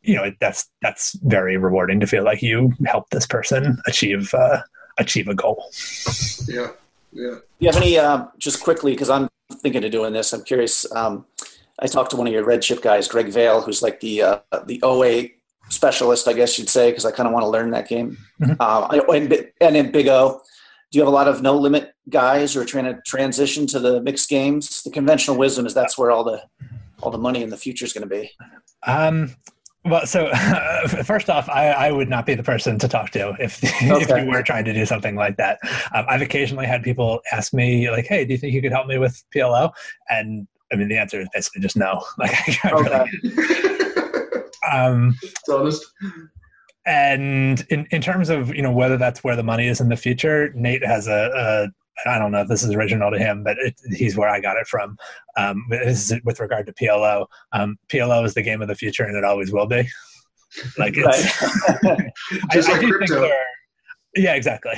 [0.02, 4.60] you know that's that's very rewarding to feel like you helped this person achieve uh,
[4.98, 5.64] achieve a goal
[6.48, 6.68] Yeah.
[7.12, 7.30] Yeah.
[7.30, 10.90] Do you have any, uh, just quickly, because I'm thinking of doing this, I'm curious.
[10.92, 11.26] Um,
[11.80, 14.38] I talked to one of your Red Chip guys, Greg Vale, who's like the uh,
[14.66, 15.28] the OA
[15.70, 18.16] specialist, I guess you'd say, because I kind of want to learn that game.
[18.40, 18.56] Mhm.
[18.60, 20.40] Uh, and, and in Big O,
[20.90, 23.78] do you have a lot of no limit guys who are trying to transition to
[23.78, 24.82] the mixed games?
[24.82, 26.42] The conventional wisdom is that's where all the
[27.02, 28.30] all the money in the future is going to be.
[28.86, 29.34] Um,
[29.85, 30.31] well, so
[31.05, 34.31] first off, I, I would not be the person to talk to if if you
[34.31, 35.59] were trying to do something like that.
[35.95, 38.87] Um, I've occasionally had people ask me like, "Hey, do you think you could help
[38.87, 39.71] me with PLO?"
[40.09, 42.03] And I mean, the answer is basically just no.
[42.19, 44.43] Like, I really, Okay.
[44.70, 45.85] um, it's honest.
[46.87, 49.97] and in, in terms of you know whether that's where the money is in the
[49.97, 51.68] future nate has a, a
[52.07, 54.57] i don't know if this is original to him but it, he's where i got
[54.57, 54.96] it from.
[55.36, 59.05] Um, this is with regard to plo um, plo is the game of the future
[59.05, 59.88] and it always will be.
[60.78, 61.42] Like it's,
[61.84, 62.11] Right.
[62.51, 63.14] I, Just I like do crypto.
[63.14, 63.46] think there are,
[64.16, 64.74] yeah exactly.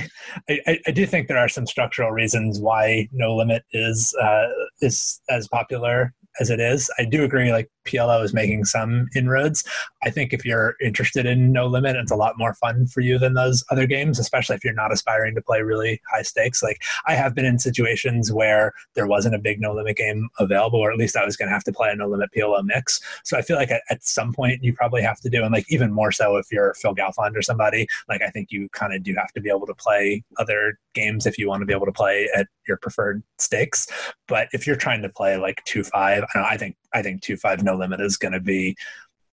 [0.50, 4.48] I, I, I do think there are some structural reasons why no limit is uh,
[4.82, 6.90] is as popular as it is.
[6.98, 9.64] I do agree like PLO is making some inroads.
[10.02, 13.18] I think if you're interested in No Limit, it's a lot more fun for you
[13.18, 16.62] than those other games, especially if you're not aspiring to play really high stakes.
[16.62, 20.78] Like I have been in situations where there wasn't a big No Limit game available,
[20.78, 23.00] or at least I was going to have to play a No Limit PLO mix.
[23.24, 25.66] So I feel like at, at some point you probably have to do, and like
[25.68, 29.02] even more so if you're Phil Galfond or somebody, like I think you kind of
[29.02, 31.86] do have to be able to play other games if you want to be able
[31.86, 33.86] to play at your preferred stakes.
[34.28, 37.22] But if you're trying to play like two five, I, know, I think I think
[37.22, 38.76] two five no limit is going to be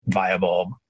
[0.06, 0.80] viable.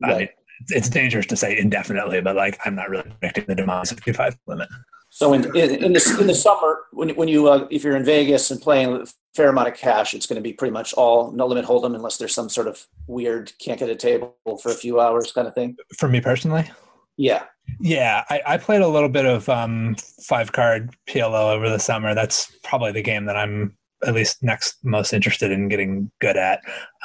[0.00, 0.14] Right.
[0.14, 0.28] I mean,
[0.68, 4.12] it's dangerous to say indefinitely, but like I'm not really predicting the demise of two
[4.12, 4.68] five limit.
[5.10, 8.04] So in, in, in the in the summer, when when you uh, if you're in
[8.04, 11.30] Vegas and playing a fair amount of cash, it's going to be pretty much all
[11.32, 14.74] no limit hold'em unless there's some sort of weird can't get a table for a
[14.74, 15.76] few hours kind of thing.
[15.96, 16.70] For me personally,
[17.16, 17.44] Yeah.
[17.80, 22.14] Yeah, I, I played a little bit of um, five card PLO over the summer.
[22.14, 23.76] That's probably the game that I'm
[24.06, 26.60] at least next most interested in getting good at.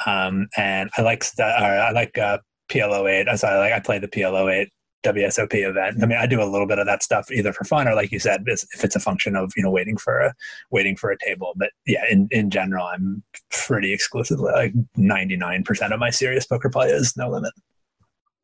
[0.06, 2.38] Um, and I like st- I like uh,
[2.68, 3.28] PLO eight.
[3.28, 4.70] As I like, I play the PLO eight
[5.04, 6.02] WSOP event.
[6.02, 8.10] I mean, I do a little bit of that stuff either for fun or, like
[8.10, 10.34] you said, if it's a function of you know waiting for a
[10.70, 11.52] waiting for a table.
[11.56, 16.70] But yeah, in in general, I'm pretty exclusively like 99 percent of my serious poker
[16.70, 17.52] play is no limit.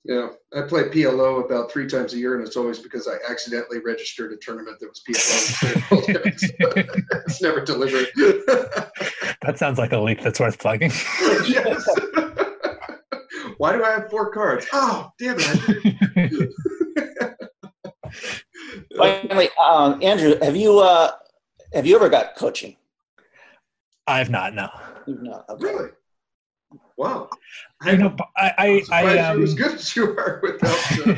[0.05, 3.81] Yeah, I play PLO about three times a year, and it's always because I accidentally
[3.85, 6.05] registered a tournament that was PLO.
[7.27, 8.09] it's never delivered.
[9.43, 10.91] That sounds like a leak that's worth plugging.
[11.49, 11.89] yes.
[13.57, 14.67] Why do I have four cards?
[14.75, 16.51] Oh, damn it!
[18.99, 21.13] Finally, um, Andrew, have you uh,
[21.73, 22.77] have you ever got coaching?
[24.07, 24.69] I've not no.
[25.07, 25.49] You've not.
[25.49, 25.65] Okay.
[25.65, 25.89] really?
[27.01, 27.31] Wow.
[27.87, 31.09] You know, I I, surprised you're as um, good as you are without.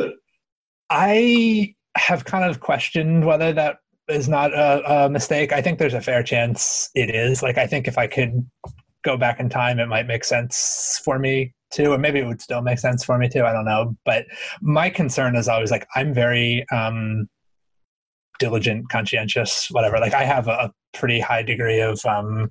[0.00, 0.08] Uh,
[0.90, 3.76] I have kind of questioned whether that
[4.08, 5.52] is not a, a mistake.
[5.52, 7.42] I think there's a fair chance it is.
[7.42, 8.48] Like, I think if I could
[9.04, 12.40] go back in time, it might make sense for me too, or maybe it would
[12.40, 13.44] still make sense for me too.
[13.44, 13.94] I don't know.
[14.06, 14.24] But
[14.62, 17.28] my concern is always like I'm very um,
[18.38, 19.98] diligent, conscientious, whatever.
[19.98, 22.48] Like, I have a, a pretty high degree of um,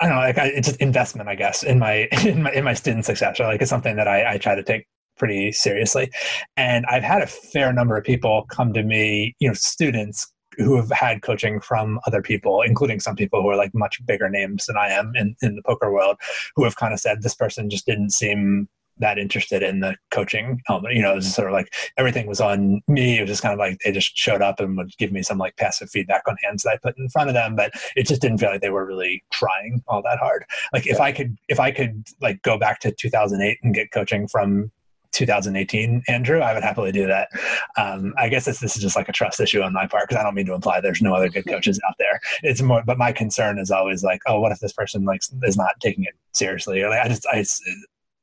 [0.00, 2.64] I don't know, like I, it's just investment, I guess, in my in my in
[2.64, 3.40] my student success.
[3.40, 4.86] Or like it's something that I, I try to take
[5.18, 6.10] pretty seriously.
[6.56, 10.76] And I've had a fair number of people come to me, you know, students who
[10.76, 14.66] have had coaching from other people, including some people who are like much bigger names
[14.66, 16.16] than I am in, in the poker world,
[16.56, 18.68] who have kind of said this person just didn't seem
[19.00, 20.94] that interested in the coaching element.
[20.94, 23.18] You know, it was sort of like everything was on me.
[23.18, 25.38] It was just kind of like they just showed up and would give me some
[25.38, 28.20] like passive feedback on hands that I put in front of them, but it just
[28.20, 30.44] didn't feel like they were really trying all that hard.
[30.72, 34.28] Like if I could, if I could like go back to 2008 and get coaching
[34.28, 34.70] from
[35.12, 37.28] 2018, Andrew, I would happily do that.
[37.76, 40.20] Um, I guess this, this is just like a trust issue on my part because
[40.20, 42.20] I don't mean to imply there's no other good coaches out there.
[42.42, 45.56] It's more, but my concern is always like, oh, what if this person like is
[45.56, 46.82] not taking it seriously?
[46.82, 47.44] Or like, I just, I,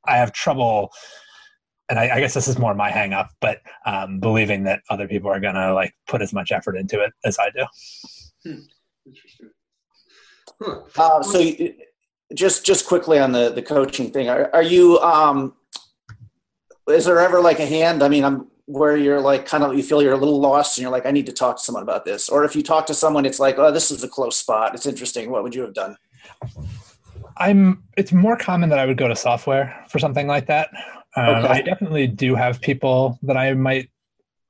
[0.07, 0.91] I have trouble,
[1.89, 5.07] and I, I guess this is more my hang up, but um, believing that other
[5.07, 7.65] people are gonna like put as much effort into it as I do.
[9.05, 9.49] Interesting.
[10.61, 10.81] Huh.
[10.97, 11.73] Uh, so, you,
[12.33, 14.99] just just quickly on the the coaching thing, are, are you?
[14.99, 15.53] Um,
[16.89, 18.03] is there ever like a hand?
[18.03, 20.83] I mean, I'm where you're like kind of you feel you're a little lost and
[20.83, 22.29] you're like, I need to talk to someone about this.
[22.29, 24.73] Or if you talk to someone, it's like, oh, this is a close spot.
[24.73, 25.29] It's interesting.
[25.29, 25.97] What would you have done?
[27.37, 27.83] I'm.
[27.97, 30.69] It's more common that I would go to software for something like that.
[31.15, 31.47] Um, Okay.
[31.47, 33.89] I definitely do have people that I might,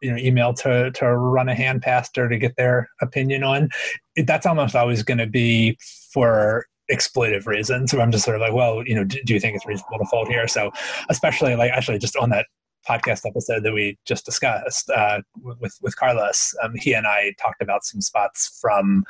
[0.02, 3.70] you know, email to to run a hand past or to get their opinion on.
[4.16, 5.78] It, that's almost always going to be
[6.12, 7.94] for exploitive reasons.
[7.94, 10.00] Where I'm just sort of like, well, you know, do, do you think it's reasonable
[10.00, 10.48] to fold here?
[10.48, 10.72] So,
[11.10, 12.48] especially like actually just on that
[12.88, 17.62] podcast episode that we just discussed uh, with with Carlos, um, he and I talked
[17.62, 19.04] about some spots from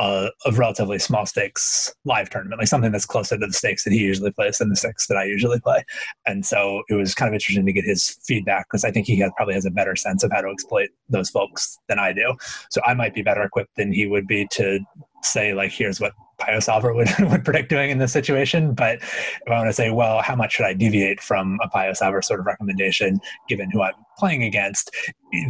[0.00, 3.92] uh, a relatively small stakes live tournament, like something that's closer to the stakes that
[3.92, 5.84] he usually plays than the stakes that I usually play.
[6.26, 9.18] And so it was kind of interesting to get his feedback because I think he
[9.18, 12.34] has, probably has a better sense of how to exploit those folks than I do.
[12.70, 14.80] So I might be better equipped than he would be to
[15.22, 18.74] say like, here's what Piosolver would, would predict doing in this situation.
[18.74, 22.24] But if I want to say, well, how much should I deviate from a Piosolver
[22.24, 24.90] sort of recommendation given who I'm playing against?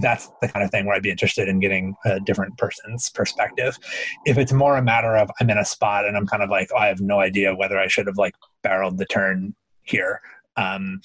[0.01, 3.79] That's the kind of thing where I'd be interested in getting a different person's perspective.
[4.27, 6.71] If it's more a matter of I'm in a spot and I'm kind of like,
[6.75, 10.21] oh, I have no idea whether I should have like barreled the turn here,
[10.57, 11.01] um,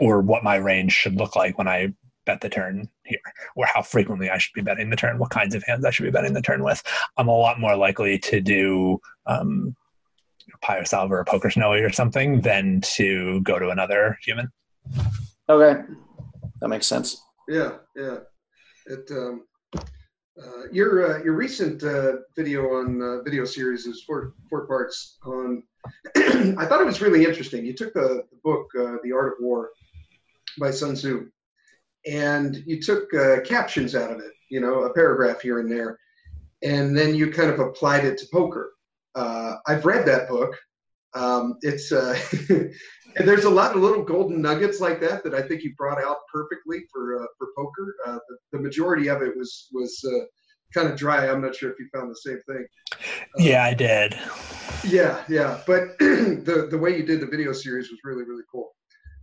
[0.00, 1.92] or what my range should look like when I
[2.28, 3.18] bet the turn here,
[3.56, 6.04] or how frequently I should be betting the turn, what kinds of hands I should
[6.04, 6.80] be betting the turn with.
[7.16, 9.74] I'm a lot more likely to do um,
[10.62, 14.46] Piosolver or PokerSnowie or something than to go to another human.
[15.48, 15.74] Okay,
[16.60, 17.08] that makes sense.
[17.48, 18.18] Yeah, yeah.
[18.86, 19.10] It.
[19.10, 19.44] Um,
[20.38, 25.18] Uh, your uh, your recent uh, video on uh, video series is four four parts
[25.24, 25.48] on.
[26.62, 27.66] I thought it was really interesting.
[27.66, 29.60] You took the, the book uh, The Art of War
[30.62, 31.14] by Sun Tzu,
[32.08, 34.32] and you took uh, captions out of it.
[34.50, 35.98] You know, a paragraph here and there,
[36.62, 38.72] and then you kind of applied it to poker.
[39.14, 40.56] Uh, I've read that book.
[41.14, 45.42] Um, it's uh, and there's a lot of little golden nuggets like that that I
[45.42, 47.94] think you brought out perfectly for uh, for poker.
[48.06, 50.24] Uh, the, the majority of it was was uh,
[50.72, 51.28] kind of dry.
[51.28, 52.66] I'm not sure if you found the same thing.
[53.36, 54.18] Yeah, I did.
[54.84, 58.70] Yeah, yeah, but the the way you did the video series was really really cool.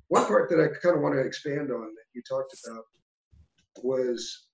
[0.09, 2.83] One part that I kind of want to expand on that you talked about
[3.83, 4.47] was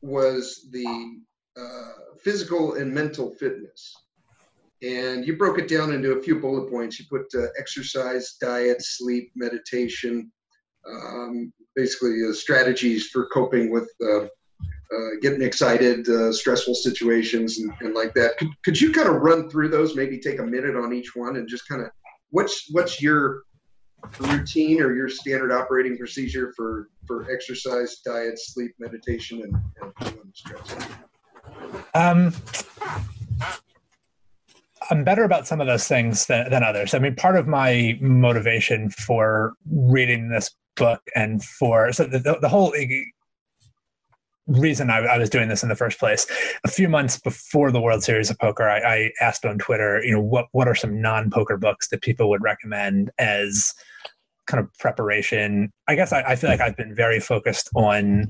[0.00, 1.20] was the
[1.56, 3.94] uh, physical and mental fitness.
[4.82, 6.98] And you broke it down into a few bullet points.
[6.98, 10.32] You put uh, exercise, diet, sleep, meditation,
[10.90, 13.88] um, basically uh, strategies for coping with
[14.94, 18.36] uh, getting excited, uh, stressful situations, and, and like that.
[18.38, 19.96] Could, could you kind of run through those?
[19.96, 21.88] Maybe take a minute on each one, and just kind of
[22.30, 23.42] what's what's your
[24.18, 29.56] routine or your standard operating procedure for for exercise, diet, sleep, meditation, and,
[30.00, 30.88] and stress?
[31.94, 32.32] Um,
[34.90, 36.94] I'm better about some of those things than, than others.
[36.94, 42.38] I mean, part of my motivation for reading this book and for so the, the,
[42.40, 42.72] the whole
[44.46, 46.26] reason I, I, was doing this in the first place.
[46.64, 50.12] A few months before the World Series of Poker, I, I asked on Twitter, you
[50.12, 53.72] know, what what are some non poker books that people would recommend as
[54.46, 55.72] kind of preparation?
[55.88, 58.26] I guess I, I feel like I've been very focused on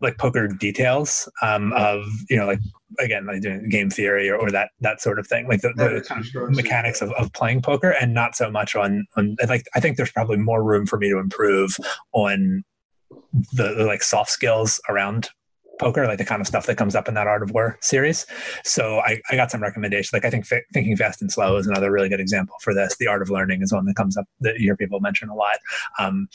[0.00, 2.60] like poker details um, of you know like
[2.98, 6.04] again like doing game theory or, or that that sort of thing like the, the
[6.06, 9.80] kind of mechanics of, of playing poker and not so much on on like i
[9.80, 11.76] think there's probably more room for me to improve
[12.12, 12.64] on
[13.52, 15.30] the, the like soft skills around
[15.78, 18.26] poker, like the kind of stuff that comes up in that Art of War series.
[18.64, 20.12] So I, I got some recommendations.
[20.12, 22.96] Like I think F- Thinking Fast and Slow is another really good example for this.
[22.98, 25.34] The Art of Learning is one that comes up that you hear people mention a
[25.34, 25.58] lot.
[25.98, 26.28] Um,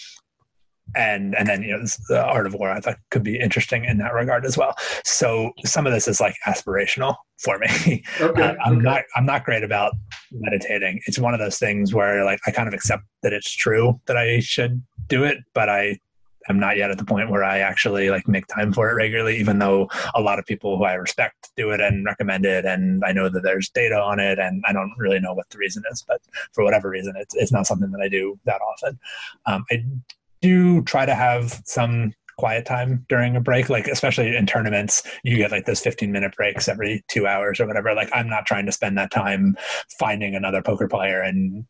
[0.95, 3.97] and and then you know the art of war i thought could be interesting in
[3.97, 8.55] that regard as well so some of this is like aspirational for me okay, uh,
[8.63, 8.83] i'm okay.
[8.83, 9.93] not i'm not great about
[10.31, 13.99] meditating it's one of those things where like i kind of accept that it's true
[14.05, 15.97] that i should do it but i
[16.49, 19.37] I'm not yet at the point where I actually like make time for it regularly,
[19.37, 22.65] even though a lot of people who I respect do it and recommend it.
[22.65, 25.57] And I know that there's data on it and I don't really know what the
[25.57, 26.21] reason is, but
[26.51, 28.99] for whatever reason, it's, it's not something that I do that often.
[29.45, 29.83] Um, I
[30.41, 35.37] do try to have some quiet time during a break like especially in tournaments you
[35.37, 38.65] get like those 15 minute breaks every two hours or whatever like i'm not trying
[38.65, 39.55] to spend that time
[39.99, 41.63] finding another poker player and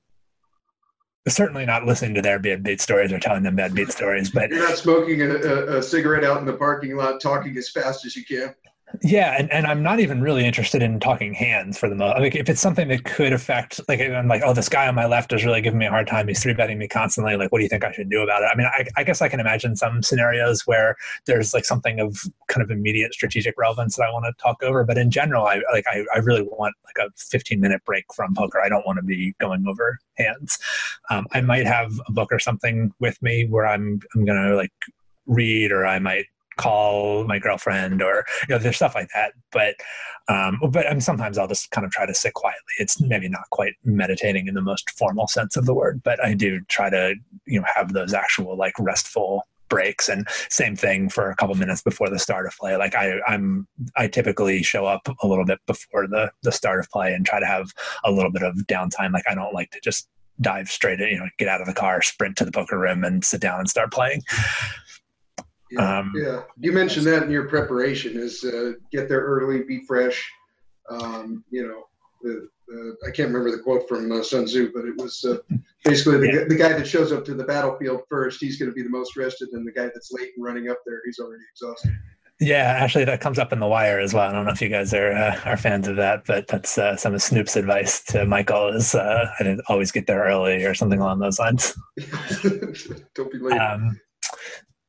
[1.28, 4.30] certainly not listening to their bad beat stories or telling them bad beat stories.
[4.30, 7.69] But you're not smoking a, a, a, cigarette out in the parking lot, talking as
[7.69, 8.53] fast as you can.
[9.01, 12.19] Yeah, and, and I'm not even really interested in talking hands for the most.
[12.19, 15.07] Like if it's something that could affect, like I'm like, oh, this guy on my
[15.07, 16.27] left is really giving me a hard time.
[16.27, 17.35] He's three betting me constantly.
[17.35, 18.49] Like, what do you think I should do about it?
[18.53, 22.17] I mean, I, I guess I can imagine some scenarios where there's like something of
[22.47, 24.83] kind of immediate strategic relevance that I want to talk over.
[24.83, 28.35] But in general, I like I, I really want like a 15 minute break from
[28.35, 28.61] poker.
[28.61, 30.59] I don't want to be going over hands.
[31.09, 34.73] Um, I might have a book or something with me where I'm I'm gonna like
[35.25, 36.25] read or I might
[36.58, 39.34] call my girlfriend or you know there's stuff like that.
[39.51, 39.76] But
[40.28, 42.74] um but I mean, sometimes i'll just kind of try to sit quietly.
[42.80, 46.34] It's maybe not quite meditating in the most formal sense of the word but i
[46.34, 50.08] do try to you know have those actual like restful breaks.
[50.08, 52.78] And same thing for a couple minutes before the start of play.
[52.78, 56.89] Like i i'm i typically show up a little bit before the the start of
[56.91, 57.74] play and try to have
[58.04, 59.12] a little bit of downtime.
[59.14, 60.08] Like i don't like to just
[60.41, 63.04] dive straight in you know get out of the car sprint to the poker room
[63.04, 64.22] and sit down and start playing
[65.74, 66.41] yeah, um, yeah.
[66.59, 70.32] You mentioned that in your preparation is uh, get there early, be fresh.
[70.89, 71.84] Um, you know,
[72.21, 75.38] the, the, I can't remember the quote from uh, Sun Tzu, but it was uh,
[75.84, 76.43] basically the, yeah.
[76.47, 79.15] the guy that shows up to the battlefield first, he's going to be the most
[79.15, 81.91] rested, and the guy that's late and running up there, he's already exhausted.
[82.39, 84.30] Yeah, actually, that comes up in the wire as well.
[84.30, 86.97] I don't know if you guys are uh, are fans of that, but that's uh,
[86.97, 90.74] some of Snoop's advice to Michael is uh, I didn't always get there early or
[90.74, 91.78] something along those lines.
[93.15, 93.57] don't be late.
[93.57, 93.99] Um,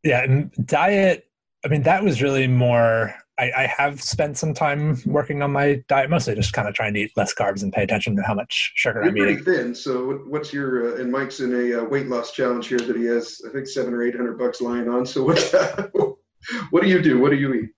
[0.04, 1.26] yeah and diet
[1.64, 5.82] i mean that was really more I, I, have spent some time working on my
[5.88, 8.34] diet mostly just kind of trying to eat less carbs and pay attention to how
[8.34, 11.80] much sugar You're i'm pretty eating thin so what's your uh, and mike's in a
[11.80, 14.60] uh, weight loss challenge here that he has i think seven or eight hundred bucks
[14.60, 15.40] lying on so what
[16.70, 17.20] what do you do?
[17.20, 17.70] What do you eat?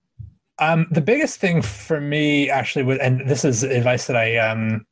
[0.59, 4.87] Um, the biggest thing for me actually was and this is advice that i um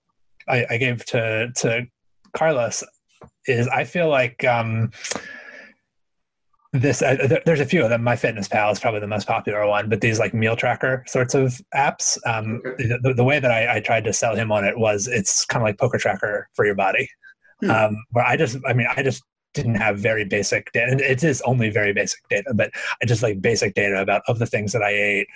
[0.48, 1.88] i, I gave to to
[2.34, 2.84] carlos
[3.48, 4.92] is i feel like um
[6.82, 9.28] this uh, th- there's a few of them my fitness pal is probably the most
[9.28, 12.88] popular one but these like meal tracker sorts of apps um, Okay.
[13.02, 15.62] the, the way that I, I tried to sell him on it was it's kind
[15.62, 17.10] of like poker tracker for your body
[17.62, 17.72] Hmm.
[17.72, 19.24] um, where i just i mean i just
[19.56, 20.92] didn't have very basic data.
[20.92, 22.70] And it is only very basic data but
[23.02, 25.28] i just like basic data about of the things that i ate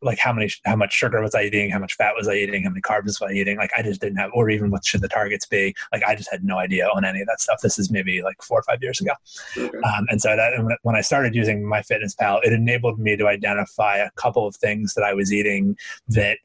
[0.00, 2.62] like how many how much sugar was i eating how much fat was i eating
[2.62, 3.56] how many carbs was i eating.
[3.56, 5.74] Like i just didn't have or even what should the targets be?
[5.92, 7.60] Like i just had no idea on any of that stuff.
[7.62, 9.12] This is maybe like four or five years ago.
[9.56, 9.78] Okay.
[9.78, 13.96] um, and so that when- when I started using MyFitnessPal, it enabled me to identify
[13.98, 15.76] a couple of things that I was eating
[16.08, 16.38] that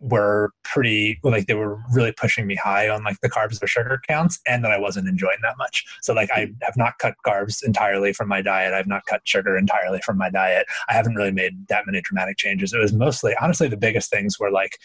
[0.00, 4.00] were pretty like they were really pushing me high on like the carbs or sugar
[4.08, 5.84] counts and that I wasn't enjoying that much.
[6.00, 8.72] So like I have not cut carbs entirely from my diet.
[8.72, 10.66] I've not cut sugar entirely from my diet.
[10.88, 12.72] I haven't really made that many dramatic changes.
[12.72, 14.78] It was mostly honestly the biggest things were like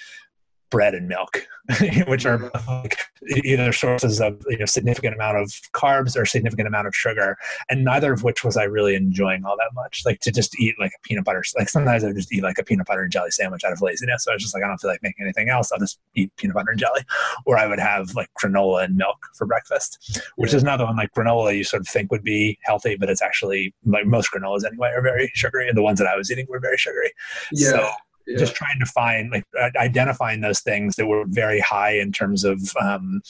[0.75, 1.47] bread and milk,
[2.07, 2.69] which are mm-hmm.
[2.69, 2.97] like
[3.45, 7.37] either sources of you know significant amount of carbs or significant amount of sugar,
[7.69, 10.03] and neither of which was I really enjoying all that much.
[10.05, 12.57] Like to just eat like a peanut butter, like sometimes I would just eat like
[12.57, 14.25] a peanut butter and jelly sandwich out of laziness.
[14.25, 15.71] So I was just like, I don't feel like making anything else.
[15.71, 17.05] I'll just eat peanut butter and jelly,
[17.45, 21.13] or I would have like granola and milk for breakfast, which is another one like
[21.13, 21.55] granola.
[21.55, 25.01] You sort of think would be healthy, but it's actually like most granolas anyway are
[25.01, 27.13] very sugary, and the ones that I was eating were very sugary.
[27.53, 27.69] Yeah.
[27.69, 27.91] So
[28.27, 28.37] yeah.
[28.37, 32.43] just trying to find like uh, identifying those things that were very high in terms
[32.43, 33.21] of um,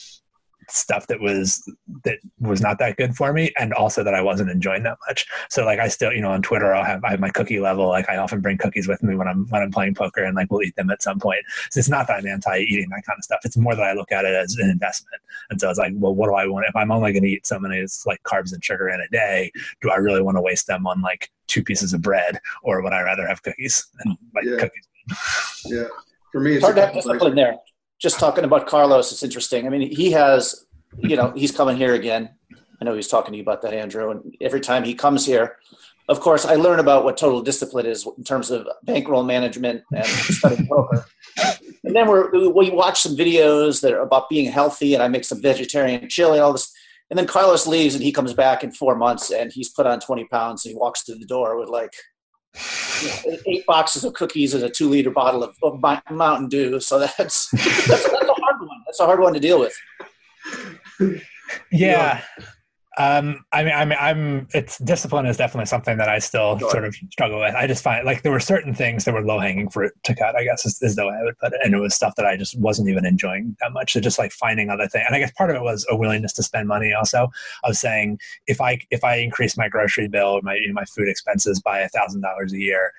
[0.68, 1.62] stuff that was
[2.04, 5.26] that was not that good for me and also that I wasn't enjoying that much.
[5.48, 7.88] So like I still, you know, on Twitter I'll have I have my cookie level.
[7.88, 10.50] Like I often bring cookies with me when I'm when I'm playing poker and like
[10.50, 11.40] we'll eat them at some point.
[11.70, 13.40] So it's not that I'm anti eating that kind of stuff.
[13.44, 15.20] It's more that I look at it as an investment.
[15.50, 17.58] And so it's like, well, what do I want if I'm only gonna eat so
[17.58, 19.52] many like carbs and sugar in a day,
[19.82, 22.92] do I really want to waste them on like two pieces of bread or would
[22.92, 24.56] I rather have cookies and like Yeah.
[24.56, 24.88] cookies?
[25.66, 25.84] yeah.
[26.32, 27.56] For me, It's it's hard to have couple discipline there.
[27.98, 29.66] Just talking about Carlos, it's interesting.
[29.66, 30.66] I mean, he has,
[30.98, 32.30] you know, he's coming here again.
[32.80, 34.10] I know he's talking to you about that, Andrew.
[34.10, 35.56] And every time he comes here,
[36.08, 40.06] of course, I learn about what total discipline is in terms of bankroll management and
[40.06, 41.04] studying poker.
[41.84, 45.24] And then we're, we watch some videos that are about being healthy, and I make
[45.24, 46.72] some vegetarian chili and all this.
[47.10, 50.00] And then Carlos leaves, and he comes back in four months, and he's put on
[50.00, 50.64] 20 pounds.
[50.64, 51.92] And he walks through the door with like
[53.02, 55.80] you know, eight boxes of cookies and a two liter bottle of, of
[56.10, 56.80] Mountain Dew.
[56.80, 58.82] So that's, that's that's a hard one.
[58.86, 59.74] That's a hard one to deal with.
[61.70, 62.22] Yeah.
[62.98, 64.48] Um, I mean, I mean, I'm.
[64.54, 66.70] It's discipline is definitely something that I still Sure.
[66.70, 67.54] sort of struggle with.
[67.54, 70.34] I just find like there were certain things that were low hanging fruit to cut.
[70.34, 72.24] I guess is, is the way I would put it, and it was stuff that
[72.24, 73.92] I just wasn't even enjoying that much.
[73.92, 76.32] So just like finding other things, and I guess part of it was a willingness
[76.34, 76.94] to spend money.
[76.94, 77.28] Also,
[77.64, 81.08] of saying if I if I increase my grocery bill, my you know, my food
[81.08, 82.92] expenses by a thousand dollars a year,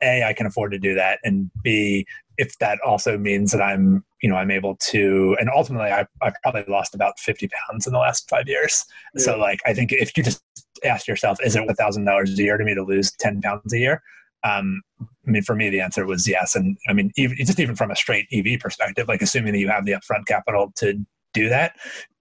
[0.00, 2.06] a I can afford to do that, and b
[2.38, 6.34] if that also means that I'm, you know, I'm able to, and ultimately, I, I've
[6.42, 8.84] probably lost about 50 pounds in the last five years.
[9.16, 10.42] So, like, I think if you just
[10.84, 13.72] ask yourself, is it a thousand dollars a year to me to lose 10 pounds
[13.72, 14.02] a year?
[14.42, 16.54] Um, I mean, for me, the answer was yes.
[16.54, 19.68] And I mean, even, just even from a straight EV perspective, like assuming that you
[19.68, 20.94] have the upfront capital to
[21.34, 21.76] do that,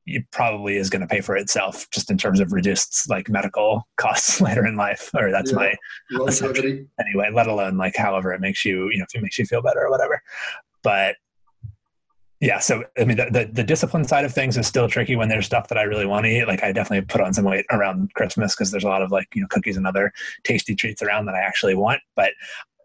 [0.05, 3.87] it probably is going to pay for itself just in terms of reduced like medical
[3.97, 5.11] costs later in life.
[5.13, 5.57] Or that's Yeah.
[5.57, 5.73] my
[6.11, 6.87] longevity.
[6.99, 9.61] anyway, let alone like however it makes you, you know, if it makes you feel
[9.61, 10.21] better or whatever.
[10.83, 11.15] But
[12.39, 15.29] yeah, so I mean, the, the, the discipline side of things is still tricky when
[15.29, 16.47] there's stuff that I really want to eat.
[16.47, 19.27] Like I definitely put on some weight around Christmas because there's a lot of like,
[19.35, 20.13] you know, cookies and other
[20.43, 22.01] tasty treats around that I actually want.
[22.15, 22.31] But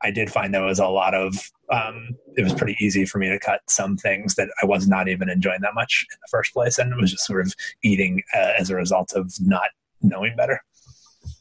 [0.03, 3.29] I did find there was a lot of, um, it was pretty easy for me
[3.29, 6.53] to cut some things that I was not even enjoying that much in the first
[6.53, 6.79] place.
[6.79, 9.71] And it was just sort of eating uh, as a result of not
[10.03, 10.61] knowing better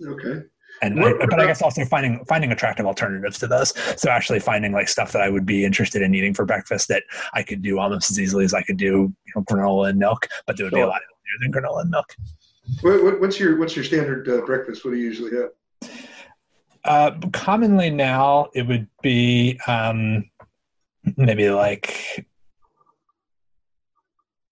[0.06, 0.46] Okay.
[0.84, 3.74] And I, but I guess also finding finding attractive alternatives to those.
[4.00, 7.04] So actually finding like stuff that I would be interested in eating for breakfast that
[7.34, 8.86] I could do almost as easily as I could do
[9.26, 10.88] you know, granola and milk, but it would be a Sure.
[10.88, 12.16] lot healthier than granola and milk.
[12.82, 14.84] What, what, what's your what's your standard uh, breakfast?
[14.84, 15.92] What do you usually have?
[16.86, 20.30] Uh, commonly now it would be um,
[21.16, 22.28] maybe like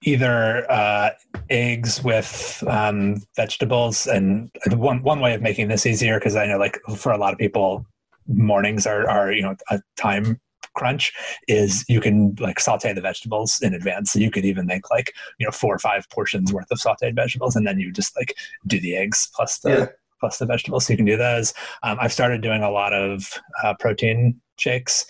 [0.04, 1.12] either uh,
[1.50, 6.58] eggs with um, vegetables, and one one way of making this easier because I know
[6.58, 7.86] like for a lot of people
[8.28, 10.40] mornings are are you know a time
[10.74, 11.12] crunch
[11.50, 14.12] is you can like saute the vegetables in advance.
[14.12, 17.16] So you could even make like you know four or five portions worth of sauteed
[17.16, 18.36] vegetables and then you just like
[18.68, 19.86] do the eggs plus the Yeah.
[20.20, 20.86] plus the vegetables.
[20.86, 21.54] So you can do those.
[21.84, 23.34] Um, i've started doing a lot of
[23.64, 25.06] uh, protein shakes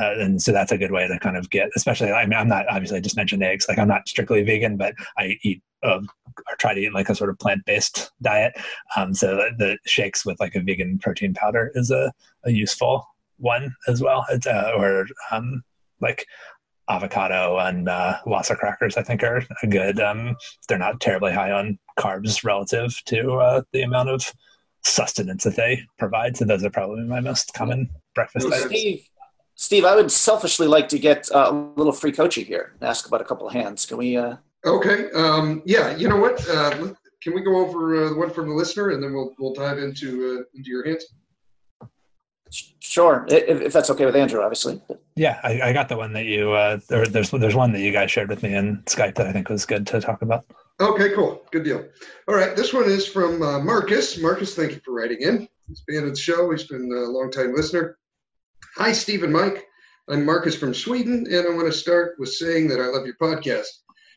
[0.00, 2.48] uh, and so that's a good way to kind of get especially i mean i'm
[2.48, 3.66] not obviously i just mentioned eggs.
[3.68, 6.00] Like i'm not strictly vegan but i eat uh,
[6.50, 8.52] or try to eat like a sort of plant-based diet.
[8.96, 12.12] Um, so the, the shakes with like a vegan protein powder is a,
[12.44, 14.26] a useful one as well.
[14.30, 15.62] It's uh, or um,
[16.00, 16.26] like
[16.88, 18.16] avocado and uh,
[18.58, 20.34] crackers i think are a good um,
[20.68, 24.32] they're not terribly high on carbs relative to uh, the amount of
[24.84, 26.36] sustenance that they provide.
[26.36, 28.56] So those are probably my most common breakfast Okay.
[28.56, 28.70] items.
[28.70, 29.00] Steve,
[29.54, 33.06] Steve, I would selfishly like to get uh, a little free coaching here and ask
[33.06, 33.86] about a couple of hands.
[33.86, 34.16] Can we?
[34.16, 34.98] Uh, Okay.
[35.12, 35.96] Um, yeah.
[35.96, 36.36] You know what?
[36.48, 36.70] Uh,
[37.22, 39.78] can we go over uh, the one from the listener, and then we'll we'll dive
[39.78, 41.04] into uh, into your hands?
[42.80, 44.80] sure, if, if that's okay with Andrew, obviously.
[45.14, 46.52] Yeah, I, I got the one that you.
[46.52, 49.32] Uh, there, there's there's one that you guys shared with me in Skype that I
[49.32, 50.44] think was good to talk about.
[50.80, 51.42] Okay, cool.
[51.52, 51.84] Good deal.
[52.28, 54.18] All right, this one is from uh, Marcus.
[54.18, 55.48] Marcus, thank you for writing in.
[55.66, 56.50] He's been on the show.
[56.50, 57.97] He's been a long-time listener.
[58.78, 59.66] Hi, Steve and Mike.
[60.08, 63.16] I'm Marcus from Sweden, and I want to start with saying that I love your
[63.20, 63.66] podcast.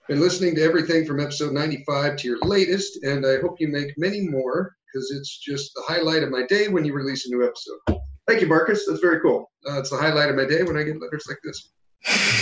[0.07, 3.97] Been listening to everything from episode 95 to your latest, and I hope you make
[3.97, 7.43] many more because it's just the highlight of my day when you release a new
[7.43, 8.01] episode.
[8.28, 8.86] Thank you, Marcus.
[8.86, 9.49] That's very cool.
[9.68, 11.72] Uh, it's the highlight of my day when I get letters like this.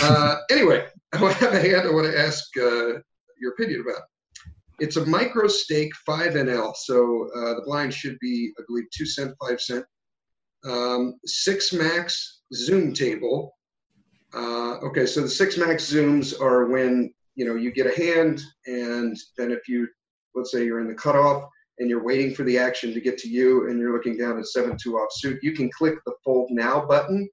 [0.02, 3.00] Uh, anyway, I have a hand I want to ask uh,
[3.40, 4.02] your opinion about.
[4.78, 9.06] It's a micro stake 5 NL, so uh, the blind should be, I believe, 2
[9.06, 9.86] cent, 5 cent.
[10.64, 13.56] Um, 6 max zoom table.
[14.34, 18.42] Uh, okay, so the 6 max zooms are when, you know, you get a hand,
[18.66, 19.88] and then if you,
[20.34, 21.48] let's say you're in the cutoff
[21.78, 24.46] and you're waiting for the action to get to you and you're looking down at
[24.46, 27.28] 7 2 offsuit, you can click the fold now button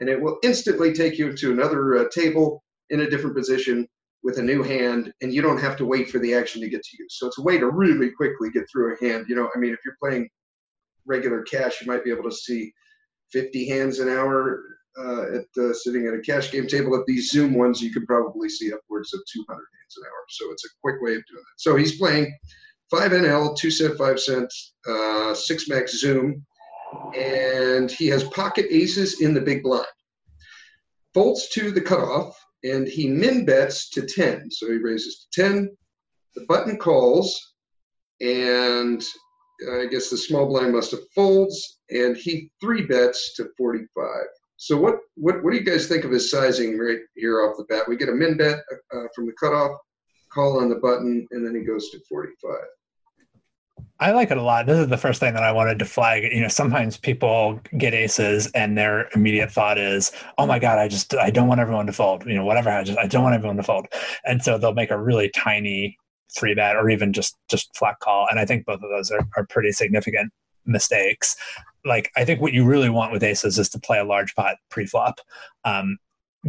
[0.00, 3.86] and it will instantly take you to another uh, table in a different position
[4.24, 6.82] with a new hand, and you don't have to wait for the action to get
[6.82, 7.06] to you.
[7.08, 9.26] So it's a way to really quickly get through a hand.
[9.28, 10.28] You know, I mean, if you're playing
[11.06, 12.72] regular cash, you might be able to see
[13.32, 14.62] 50 hands an hour
[14.98, 16.94] uh, at sitting at a cash game table.
[16.98, 20.24] At these Zoom ones, you could probably see upwards of 200 hands an hour.
[20.28, 21.56] So it's a quick way of doing it.
[21.56, 22.32] So he's playing
[22.90, 26.44] 5 NL, 2 cent, 5 cents, uh, 6 max Zoom,
[27.16, 29.86] and he has pocket aces in the big blind.
[31.14, 34.50] Folds to the cutoff, and he min bets to 10.
[34.50, 35.76] So he raises to 10.
[36.34, 37.54] The button calls,
[38.20, 39.02] and
[39.70, 44.08] I guess the small blind must have folds, and he three bets to 45.
[44.56, 47.64] So what, what what do you guys think of his sizing right here off the
[47.64, 47.88] bat?
[47.88, 48.60] We get a min bet
[48.94, 49.76] uh, from the cutoff,
[50.32, 52.54] call on the button, and then he goes to 45.
[54.02, 54.66] I like it a lot.
[54.66, 56.24] This is the first thing that I wanted to flag.
[56.24, 60.88] You know, sometimes people get aces and their immediate thought is, "Oh my god, I
[60.88, 62.70] just I don't want everyone to fold." You know, whatever.
[62.70, 63.86] I just I don't want everyone to fold,
[64.24, 65.98] and so they'll make a really tiny
[66.36, 68.26] three bet or even just just flat call.
[68.30, 70.32] And I think both of those are, are pretty significant
[70.66, 71.36] mistakes.
[71.84, 74.56] Like I think what you really want with aces is to play a large pot
[74.70, 75.20] pre-flop.
[75.64, 75.98] Um,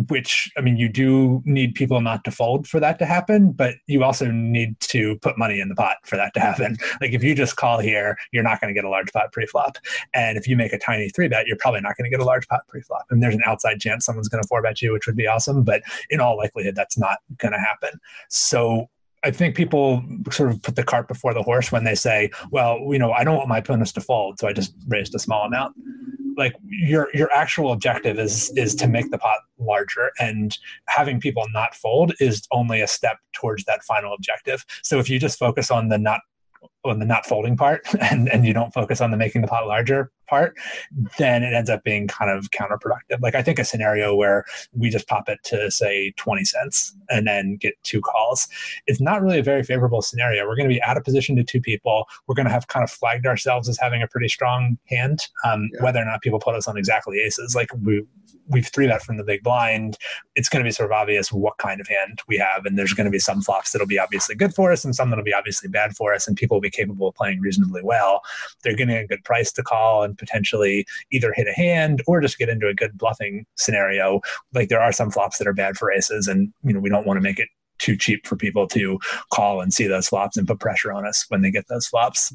[0.07, 3.75] which I mean, you do need people not to fold for that to happen, but
[3.86, 6.77] you also need to put money in the pot for that to happen.
[7.01, 9.77] Like if you just call here, you're not going to get a large pot pre-flop,
[10.13, 12.25] and if you make a tiny three bet, you're probably not going to get a
[12.25, 13.05] large pot pre-flop.
[13.09, 15.63] And there's an outside chance someone's going to four bet you, which would be awesome,
[15.63, 17.99] but in all likelihood, that's not going to happen.
[18.29, 18.89] So
[19.24, 22.80] I think people sort of put the cart before the horse when they say, "Well,
[22.89, 25.45] you know, I don't want my opponents to fold, so I just raised a small
[25.45, 25.76] amount."
[26.36, 30.57] Like your your actual objective is is to make the pot larger, and
[30.88, 34.65] having people not fold is only a step towards that final objective.
[34.82, 36.21] So if you just focus on the not
[36.86, 39.67] on the not folding part and, and you don't focus on the making the pot
[39.67, 40.57] larger part,
[41.19, 43.21] then it ends up being kind of counterproductive.
[43.21, 47.27] Like I think a scenario where we just pop it to say 20 cents and
[47.27, 48.47] then get two calls,
[48.88, 50.47] it's not really a very favorable scenario.
[50.47, 52.07] We're going to be out of position to two people.
[52.27, 55.69] We're going to have kind of flagged ourselves as having a pretty strong hand, um,
[55.73, 55.84] Yeah.
[55.84, 57.55] whether or not people put us on exactly aces.
[57.55, 58.03] Like we,
[58.47, 59.97] we've three bet from the big blind.
[60.36, 62.93] It's going to be sort of obvious what kind of hand we have, and there's
[62.93, 65.34] going to be some flops that'll be obviously good for us, and some that'll be
[65.34, 68.21] obviously bad for us, and people will be capable of playing reasonably well.
[68.63, 72.38] They're getting a good price to call and potentially either hit a hand or just
[72.38, 74.21] get into a good bluffing scenario.
[74.53, 77.05] Like there are some flops that are bad for aces, and you know we don't
[77.05, 77.49] want to make it
[77.80, 78.99] too cheap for people to
[79.32, 82.34] call and see those flops and put pressure on us when they get those flops.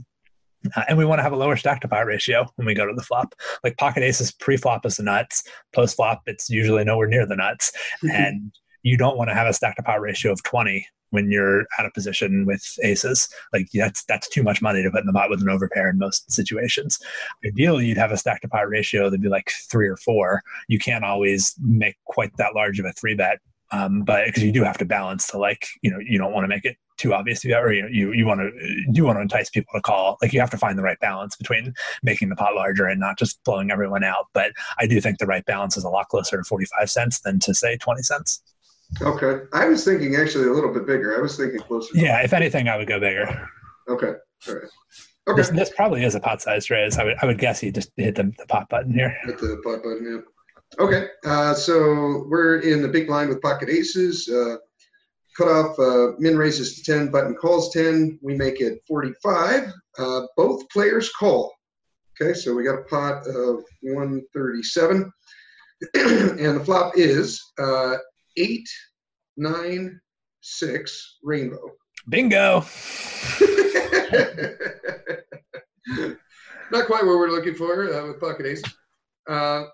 [0.76, 2.86] Uh, and we want to have a lower stack to pot ratio when we go
[2.86, 3.34] to the flop.
[3.62, 5.44] Like pocket aces pre-flop is the nuts.
[5.72, 7.72] Post-flop, it's usually nowhere near the nuts.
[8.02, 8.52] and
[8.82, 11.86] you don't want to have a stack to pot ratio of 20 when you're out
[11.86, 13.28] of position with aces.
[13.52, 15.98] Like that's that's too much money to put in the pot with an overpair in
[15.98, 16.98] most situations.
[17.46, 20.42] Ideally, you'd have a stack to pot ratio that'd be like three or four.
[20.68, 23.38] You can't always make quite that large of a three bet,
[23.70, 26.44] um, but because you do have to balance to like you know you don't want
[26.44, 29.50] to make it too obvious or you you you want to do want to entice
[29.50, 30.18] people to call.
[30.20, 33.18] Like you have to find the right balance between making the pot larger and not
[33.18, 34.26] just blowing everyone out.
[34.34, 37.20] But I do think the right balance is a lot closer to forty five cents
[37.20, 38.42] than to say twenty cents.
[39.02, 39.44] Okay.
[39.52, 41.16] I was thinking actually a little bit bigger.
[41.16, 41.90] I was thinking closer.
[41.94, 43.48] Yeah, if anything, I would go bigger.
[43.88, 44.12] Okay.
[44.48, 44.62] All right.
[45.36, 45.56] This, Okay.
[45.58, 46.96] this probably is a pot size raise.
[46.96, 49.14] I would I would guess you just hit the, the pot button here.
[49.24, 50.22] Hit the pot button.
[50.78, 50.84] Yeah.
[50.84, 51.08] Okay.
[51.24, 54.28] Uh, so we're in the big blind with pocket aces.
[54.28, 54.56] Uh,
[55.36, 58.18] cutoff, uh, min raises to 10, button calls 10.
[58.22, 59.72] We make it 45.
[59.98, 61.52] Uh, both players call.
[62.20, 65.12] Okay, so we got a pot of 137.
[65.94, 67.40] and the flop is
[68.38, 68.68] uh, 8,
[69.36, 70.00] 9,
[70.40, 71.72] 6, rainbow.
[72.08, 72.60] Bingo.
[76.70, 78.62] Not quite what we're looking for uh, with pocket ace.
[79.28, 79.64] Uh,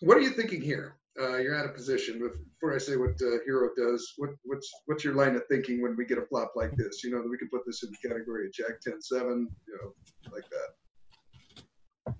[0.00, 0.96] what are you thinking here?
[1.20, 2.18] Uh, you're out of position.
[2.18, 5.96] Before I say what uh, hero does, what, what's what's your line of thinking when
[5.96, 7.04] we get a flop like this?
[7.04, 9.78] You know that we can put this in the category of Jack 10 7, you
[9.80, 9.94] know,
[10.32, 12.14] like that.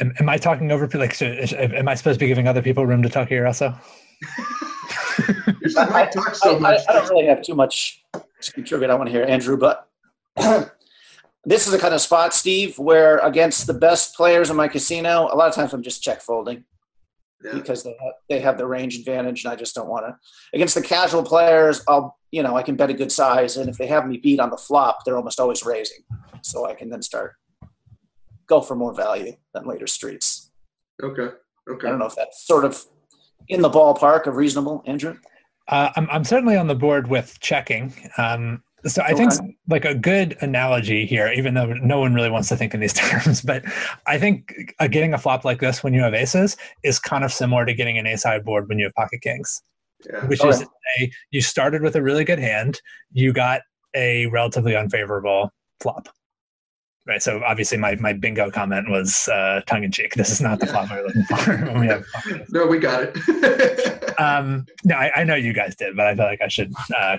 [0.00, 0.88] Am, am I talking over?
[0.94, 3.76] Like, so, am I supposed to be giving other people room to talk here also?
[5.60, 6.80] Usually Mike talks so I, much.
[6.88, 8.04] I don't really have too much
[8.42, 8.90] to contribute.
[8.90, 9.88] I want to hear Andrew, but
[11.44, 15.28] this is the kind of spot, Steve, where against the best players in my casino,
[15.32, 16.64] a lot of times I'm just check folding
[17.42, 17.54] Yeah.
[17.54, 20.16] because they have, they have the range advantage, and I just don't want to.
[20.54, 23.76] Against the casual players, I'll you know I can bet a good size, and if
[23.76, 25.98] they have me beat on the flop, they're almost always raising,
[26.42, 27.34] so I can then start
[28.46, 30.50] go for more value than later streets.
[31.02, 31.28] Okay.
[31.70, 31.86] Okay.
[31.86, 32.84] I don't know if that sort of
[33.48, 35.16] in the ballpark of reasonable, Andrew.
[35.68, 37.92] Uh, I'm, I'm certainly on the board with checking.
[38.18, 39.56] Um, so I think Okay.
[39.68, 42.92] like a good analogy here, even though no one really wants to think in these
[42.94, 43.62] terms, but
[44.06, 47.32] I think uh, getting a flop like this when you have aces is kind of
[47.32, 49.62] similar to getting an ace high board when you have pocket kings,
[50.10, 50.24] Yeah.
[50.26, 50.64] which Oh, is yeah.
[50.64, 52.80] to say you started with a really good hand,
[53.12, 53.60] you got
[53.94, 56.08] a relatively unfavorable flop.
[57.06, 57.22] Right.
[57.22, 60.14] So obviously my, my bingo comment was uh, tongue in cheek.
[60.14, 62.04] This is not the flop we're looking for we have
[62.50, 64.14] No, we got it.
[64.20, 67.16] um, no, I, I know you guys did, but I feel like I should uh,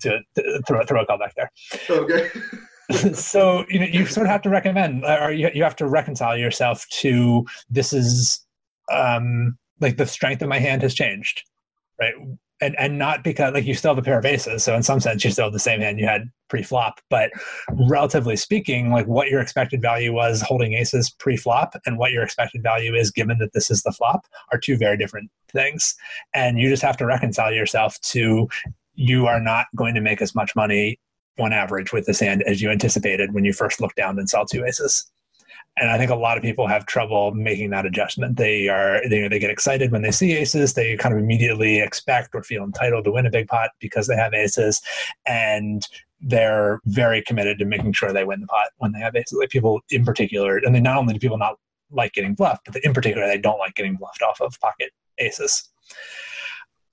[0.00, 1.50] to, to throw throw a call back there.
[1.88, 2.30] okay.
[3.14, 6.36] so you know, you sort of have to recommend, or you, you have to reconcile
[6.36, 8.44] yourself to this is
[8.92, 11.44] um, like the strength of my hand has changed,
[12.00, 12.14] right?
[12.62, 15.00] And and not because like you still have a pair of aces, so in some
[15.00, 17.30] sense you still have the same hand you had pre-flop, but
[17.70, 22.62] relatively speaking, like what your expected value was holding aces pre-flop and what your expected
[22.62, 25.94] value is given that this is the flop are two very different things,
[26.34, 28.48] and you just have to reconcile yourself to
[28.94, 30.98] you are not going to make as much money
[31.38, 34.44] on average with this hand as you anticipated when you first looked down and saw
[34.44, 35.10] two aces.
[35.80, 38.36] And I think a lot of people have trouble making that adjustment.
[38.36, 40.74] They are they, they get excited when they see aces.
[40.74, 44.14] They kind of immediately expect or feel entitled to win a big pot because they
[44.14, 44.82] have aces,
[45.26, 45.82] and
[46.20, 49.38] they're very committed to making sure they win the pot when they have aces.
[49.38, 51.56] Like people in particular, and then not only do people not
[51.90, 55.70] like getting bluffed, but in particular they don't like getting bluffed off of pocket aces.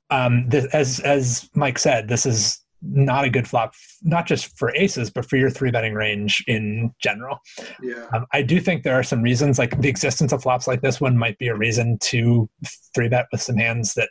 [0.09, 3.73] Um, this, as as Mike said, this is not a good flop,
[4.03, 7.39] not just for aces, but for your three betting range in general.
[7.81, 8.07] Yeah.
[8.13, 11.01] Um, I do think there are some reasons, like the existence of flops like this
[11.01, 12.49] one might be a reason to
[12.93, 14.09] three bet with some hands that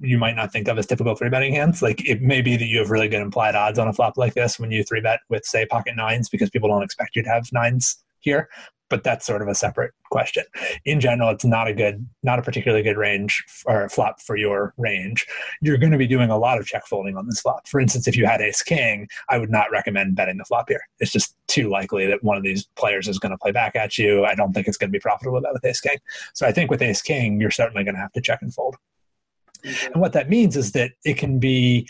[0.00, 1.80] you might not think of as typical three betting hands.
[1.80, 4.34] Like it may be that you have really good implied odds on a flop like
[4.34, 7.28] this when you three bet with, say, pocket nines because people don't expect you to
[7.28, 8.48] have nines here.
[8.90, 10.44] But that's sort of a separate question.
[10.84, 14.72] In general, it's not a good, not a particularly good range or flop for your
[14.78, 15.26] range.
[15.60, 17.68] You're going to be doing a lot of check folding on this flop.
[17.68, 20.80] For instance, if you had ace king, I would not recommend betting the flop here.
[21.00, 23.98] It's just too likely that one of these players is going to play back at
[23.98, 24.24] you.
[24.24, 25.98] I don't think it's going to be profitable with ace king.
[26.32, 28.76] So I think with ace king, you're certainly going to have to check and fold.
[29.64, 29.92] Mm-hmm.
[29.92, 31.88] And what that means is that it can be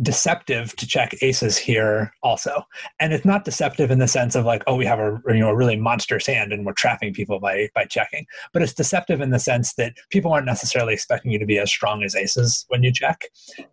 [0.00, 2.62] deceptive to check aces here also.
[2.98, 5.50] And it's not deceptive in the sense of like oh we have a you know
[5.50, 9.30] a really monstrous hand and we're trapping people by by checking but it's deceptive in
[9.30, 12.82] the sense that people aren't necessarily expecting you to be as strong as aces when
[12.82, 13.24] you check.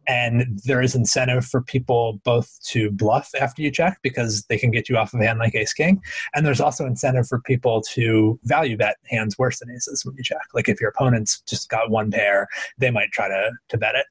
[0.08, 4.72] And there is incentive for people both to bluff after you check because they can
[4.72, 6.02] get you off of a hand like ace king.
[6.34, 10.24] And there's also incentive for people to value bet hands worse than aces when you
[10.24, 10.42] check.
[10.54, 12.48] Like if your opponent's just got one pair
[12.78, 14.06] they might try to to bet it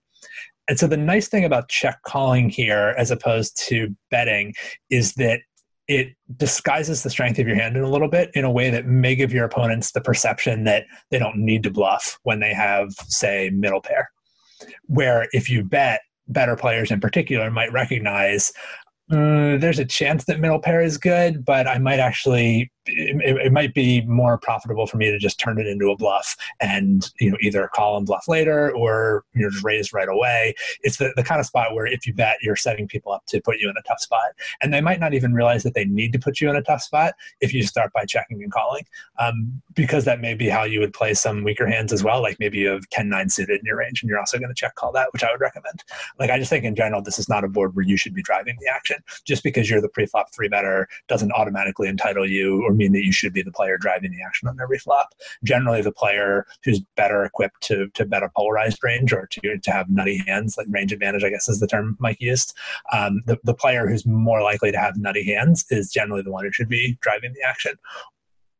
[0.68, 4.54] and so the nice thing about check calling here, as opposed to betting,
[4.90, 5.40] is that
[5.88, 8.86] it disguises the strength of your hand in a little bit in a way that
[8.86, 12.92] may give your opponents the perception that they don't need to bluff when they have,
[13.06, 14.10] say, middle pair.
[14.84, 18.52] Where if you bet, better players in particular might recognize
[19.10, 23.52] uh, there's a chance that middle pair is good, but I might actually it, it
[23.52, 27.30] might be more profitable for me to just turn it into a bluff and you
[27.30, 30.54] know either call and bluff later or you know just raise right away.
[30.82, 33.40] It's the, the kind of spot where if you bet, you're setting people up to
[33.40, 36.12] put you in a tough spot, and they might not even realize that they need
[36.12, 38.84] to put you in a tough spot if you start by checking and calling,
[39.18, 42.22] um, because that may be how you would play some weaker hands as well.
[42.22, 44.74] Like maybe you have 10-9 suited in your range, and you're also going to check
[44.74, 45.84] call that, which I would recommend.
[46.18, 48.22] Like I just think in general, this is not a board where you should be
[48.22, 48.98] driving the action.
[49.24, 53.12] Just because you're the pre-flop three better doesn't automatically entitle you or mean that you
[53.12, 55.14] should be the player driving the action on every flop.
[55.44, 59.70] Generally, the player who's better equipped to to bet a polarized range or to to
[59.70, 62.54] have nutty hands, like range advantage, I guess is the term Mike used.
[62.92, 66.44] Um, the the player who's more likely to have nutty hands is generally the one
[66.44, 67.74] who should be driving the action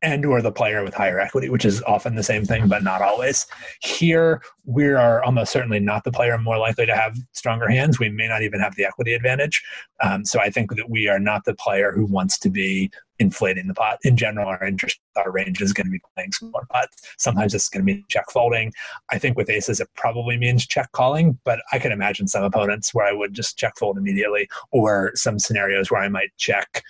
[0.01, 3.01] and or the player with higher equity which is often the same thing but not
[3.01, 3.45] always.
[3.81, 7.99] Here we are almost certainly not the player more likely to have stronger hands.
[7.99, 9.63] We may not even have the equity advantage.
[10.01, 13.67] Um, so i think that we are not the player who wants to be inflating
[13.67, 13.99] the pot.
[14.03, 17.01] In general our interest our range is going to be playing smaller pots.
[17.17, 18.71] Sometimes it's going to be check folding.
[19.11, 22.93] I think with aces it probably means check calling but i can imagine some opponents
[22.93, 26.83] where i would just check fold immediately or some scenarios where i might check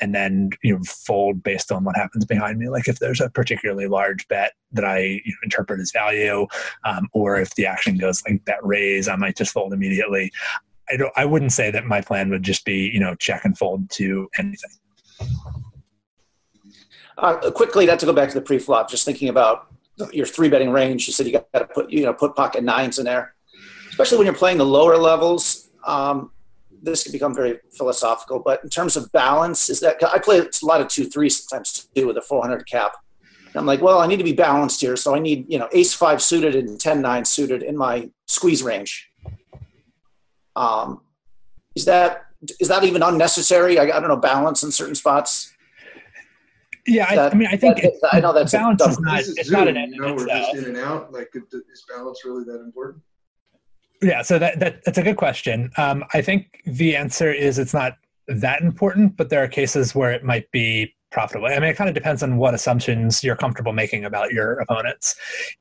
[0.00, 3.30] and then you know fold based on what happens behind me like if there's a
[3.30, 6.46] particularly large bet that i you know, interpret as value
[6.84, 10.30] um, or if the action goes like bet raise i might just fold immediately
[10.90, 13.56] i don't i wouldn't say that my plan would just be you know check and
[13.58, 14.70] fold to anything
[17.16, 19.68] Uh, quickly, not to go back to the pre-flop, just thinking about
[20.12, 21.06] your three betting range.
[21.06, 23.34] You said you got to put you know put pocket nines in there,
[23.90, 25.70] especially when you're playing the lower levels.
[25.86, 26.32] Um,
[26.84, 30.48] this could become very philosophical, but in terms of balance, is that I play a
[30.62, 32.92] lot of two three sometimes too with a 400 cap.
[33.46, 35.68] And I'm like, well, I need to be balanced here, so I need you know
[35.72, 39.10] ace five suited and 10 nine suited in my squeeze range.
[40.56, 41.00] Um,
[41.74, 42.26] is that
[42.60, 43.78] is that even unnecessary?
[43.78, 45.52] I, I don't know balance in certain spots.
[46.86, 49.16] yeah I, That- I mean i think that- I know that's balance dumb- is not
[49.18, 51.12] This is it's not an end you know, we're just in and out.
[51.12, 53.02] Like, is balance really that important?
[54.04, 55.70] Yeah, so that, that that's a good question.
[55.78, 57.96] Um, I think the answer is it's not
[58.28, 61.46] that important, but there are cases where it might be profitable.
[61.46, 65.14] I mean, it kind of depends on what assumptions you're comfortable making about your opponents.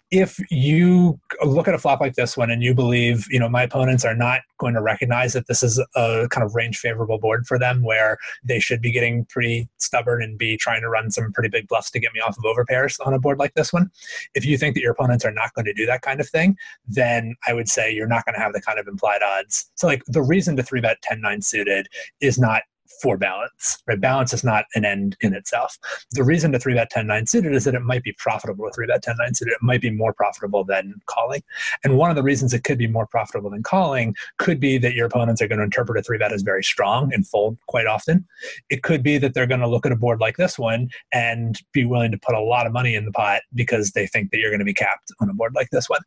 [0.10, 3.62] If you look at a flop like this one and you believe, you know, my
[3.62, 7.46] opponents are not going to recognize that this is a kind of range favorable board
[7.46, 11.32] for them, where they should be getting pretty stubborn and be trying to run some
[11.32, 13.92] pretty big bluffs to get me off of overpairs on a board like this one.
[14.34, 16.58] If you think that your opponents are not going to do that kind of thing,
[16.88, 19.70] then I would say you're not going to have the kind of implied odds.
[19.76, 21.88] So, like, the reason to three bet 10 9 suited
[22.22, 22.64] is not
[23.02, 24.00] for balance, right?
[24.00, 25.78] Balance is not an end in itself.
[26.12, 28.74] The reason to three bet 10 9 suited is that it might be profitable to
[28.74, 29.52] three bet 10 9 suited.
[29.52, 31.44] It might be more profitable than calling.
[31.84, 34.94] And one of the reasons it could be more profitable than calling could be that
[34.94, 37.88] your opponents are going to interpret a three bet as very strong and fold quite
[37.88, 38.26] often.
[38.70, 41.60] It could be that they're going to look at a board like this one and
[41.72, 44.40] be willing to put a lot of money in the pot because they think that
[44.40, 46.02] you're going to be capped on a board like this one.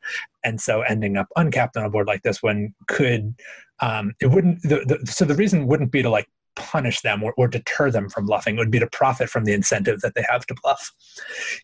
[0.45, 3.35] And so ending up uncapped on a board like this one could
[3.81, 7.33] um, it wouldn't the, the, so the reason wouldn't be to like punish them or,
[7.37, 10.25] or deter them from bluffing it would be to profit from the incentive that they
[10.29, 10.93] have to bluff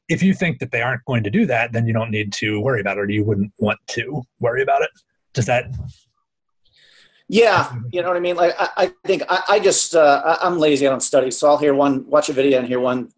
[0.08, 2.60] if you think that they aren't going to do that then you don't need to
[2.60, 4.90] worry about it or you wouldn't want to worry about it
[5.32, 5.66] does that
[7.28, 8.36] Yeah, you know what I mean.
[8.36, 10.86] Like I, I think I, I just uh, I, I'm lazy.
[10.86, 13.08] I don't study, so I'll hear one, watch a video, and hear one.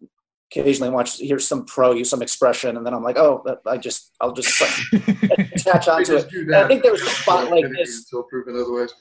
[0.51, 4.13] Occasionally, watch hear some pro use some expression, and then I'm like, oh, I just
[4.21, 4.61] I'll just
[4.93, 6.53] attach We onto just it.
[6.53, 8.29] I think there was a spot like this Until this.
[8.29, 8.93] proven otherwise.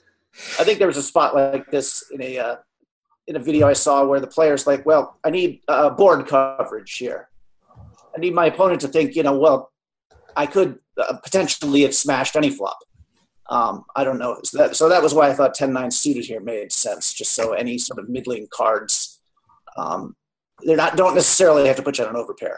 [0.59, 2.57] I think there was a spot like this in a uh,
[3.27, 6.97] in a video I saw where the player's like, well, I need uh, board coverage
[6.97, 7.29] here.
[8.15, 9.73] I need my opponent to think, you know, well,
[10.37, 12.79] I could uh, potentially have smashed any flop.
[13.51, 14.39] Um, I don't know.
[14.45, 17.53] So that, so that was why I thought 10-9 suited here made sense, just so
[17.53, 19.21] any sort of middling cards,
[19.77, 20.17] um,
[20.63, 22.57] they're not don't necessarily have to put you on an overpair.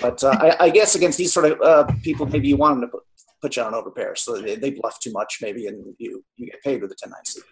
[0.00, 2.82] But uh, I, I guess against these sort of uh, people, maybe you want them
[2.82, 3.02] to put,
[3.44, 6.46] put you on an overpair, so they, they bluff too much, maybe, and you you
[6.46, 7.44] get paid with a 10-9 suit.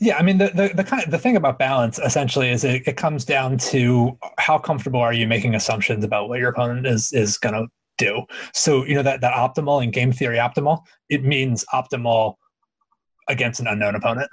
[0.00, 2.96] Yeah, I mean the the the, kind the thing about balance essentially is it, it
[2.96, 7.38] comes down to how comfortable are you making assumptions about what your opponent is is
[7.38, 7.66] going to
[7.98, 8.22] do.
[8.52, 10.80] So you know that that optimal in game theory optimal
[11.10, 12.34] it means optimal
[13.28, 14.30] against an unknown opponent.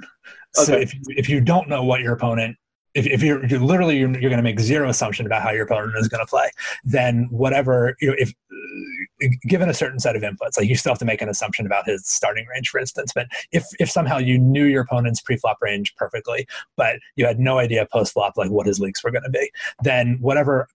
[0.54, 2.58] So if if you don't know what your opponent
[2.94, 5.64] if, if you're, you're literally you're, you're going to make zero assumption about how your
[5.64, 6.50] opponent is going to play,
[6.84, 10.92] then whatever you know, if uh, given a certain set of inputs, like you still
[10.92, 13.12] have to make an assumption about his starting range, for instance.
[13.14, 17.60] But if if somehow you knew your opponent's pre-flop range perfectly, but you had no
[17.60, 19.52] idea post-flop like what his leaks were going to be,
[19.84, 20.68] then whatever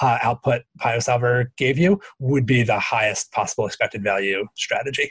[0.00, 5.10] uh, output PioSolver gave you would be the highest possible expected value strategy.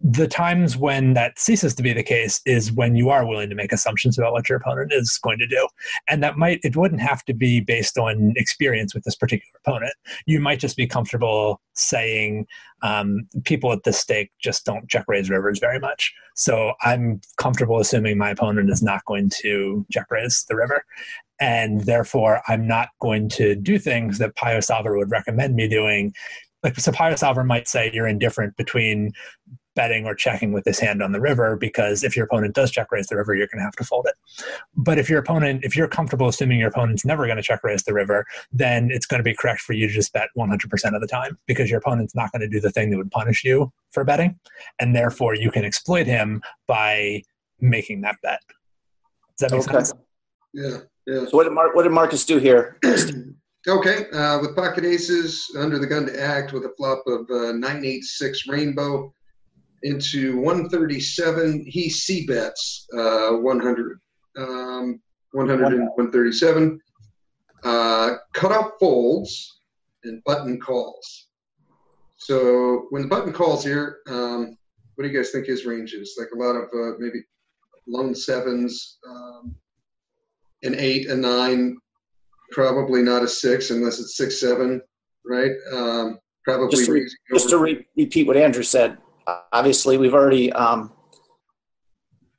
[0.00, 3.54] The times when that ceases to be the case is when you are willing to
[3.54, 5.66] make assumptions about what your opponent is going to do.
[6.08, 9.94] And that might, it wouldn't have to be based on experience with this particular opponent.
[10.26, 12.46] You might just be comfortable saying,
[12.82, 16.12] um, people at this stake just don't check raise rivers very much.
[16.34, 20.84] So I'm comfortable assuming my opponent is not going to check raise the river.
[21.38, 26.14] And therefore, I'm not going to do things that PioSolver would recommend me doing
[26.62, 29.12] like so PioSolver might say you're indifferent between
[29.76, 32.90] betting or checking with this hand on the river because if your opponent does check
[32.90, 34.14] raise the river, you're going to have to fold it.
[34.74, 37.84] But if your opponent, if you're comfortable assuming your opponent's never going to check raise
[37.84, 41.00] the river, then it's going to be correct for you to just bet 100% of
[41.00, 43.70] the time because your opponent's not going to do the thing that would punish you
[43.92, 44.38] for betting.
[44.80, 47.22] And therefore, you can exploit him by
[47.60, 48.40] making that bet.
[49.38, 49.72] Does that make Okay.
[49.72, 49.92] sense?
[50.54, 51.26] Yeah, yeah.
[51.26, 52.78] So what did, Mar- what did Marcus do here?
[53.68, 57.50] Okay, uh, with pocket aces, under the gun to act with a flop of uh,
[57.50, 59.12] 986 rainbow
[59.82, 61.64] into 137.
[61.66, 64.00] He C bets uh, 100,
[64.38, 65.00] um,
[65.32, 66.80] 100 and 137.
[67.64, 69.62] Uh, cutoff folds
[70.04, 71.26] and button calls.
[72.18, 74.56] So when the button calls here, um,
[74.94, 76.16] what do you guys think his range is?
[76.16, 77.18] Like a lot of uh, maybe
[77.88, 79.56] lone sevens, um,
[80.62, 81.78] an eight, a nine,
[82.52, 84.80] probably not a six unless it's six seven,
[85.24, 85.50] right?
[85.72, 88.98] Um, probably Just to re- Just to re- repeat what Andrew said,
[89.52, 90.92] obviously we've already, um,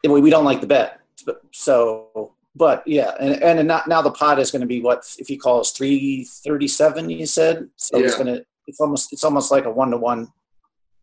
[0.03, 0.99] we, we don't like the bet.
[1.25, 5.03] But- So, but yeah, and, and not, now the pot is going to be what,
[5.19, 7.67] if he calls 337, you said?
[7.75, 10.27] So it's going to, it's almost, it's almost like a one to one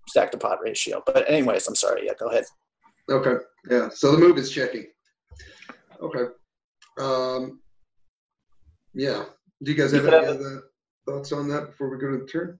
[0.08, 1.02] stack to pot ratio.
[1.06, 2.06] But anyways, I'm sorry.
[2.06, 2.44] Yeah, go ahead.
[3.10, 3.36] Okay,
[3.70, 3.88] yeah.
[3.90, 4.86] So the move is checking.
[6.02, 6.24] Okay.
[6.98, 7.60] Um,
[8.94, 9.24] yeah.
[9.62, 10.62] Do you guys have any other
[11.06, 12.58] thoughts on that before we go to the turn?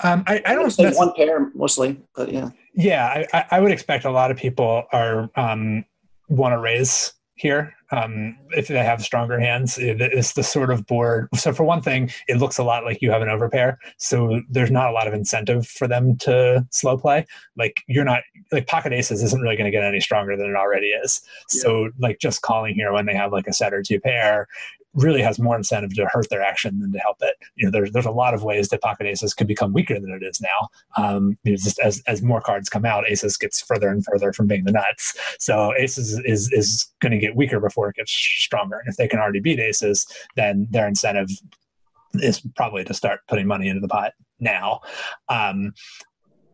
[0.00, 2.50] Um, I, I don't Say one pair mostly, but yeah.
[2.74, 5.84] Yeah, I, I- I would expect a lot of people are um,
[6.28, 9.78] want to raise here um, if they have stronger hands.
[9.78, 11.28] It- It's the sort of board.
[11.34, 13.76] So for one thing, it looks a lot like you have an overpair.
[13.98, 17.26] So there's not a lot of incentive for them to slow play.
[17.56, 18.22] Like you're not
[18.52, 21.20] like pocket aces isn't really going to get any stronger than it already is.
[21.48, 24.46] So like just calling here when they have like a set or two pair
[24.96, 27.36] really has more incentive to hurt their action than to help it.
[27.56, 30.10] You know, there's there's a lot of ways that pocket aces could become weaker than
[30.10, 30.68] it is now.
[30.96, 34.32] Um, you know, just as as more cards come out, aces gets further and further
[34.32, 35.14] from being the nuts.
[35.38, 38.78] So aces is is going to get weaker before it gets stronger.
[38.78, 40.06] And if they can already beat aces,
[40.36, 41.28] then their incentive
[42.14, 44.80] is probably to start putting money into the pot now.
[45.28, 45.72] Um,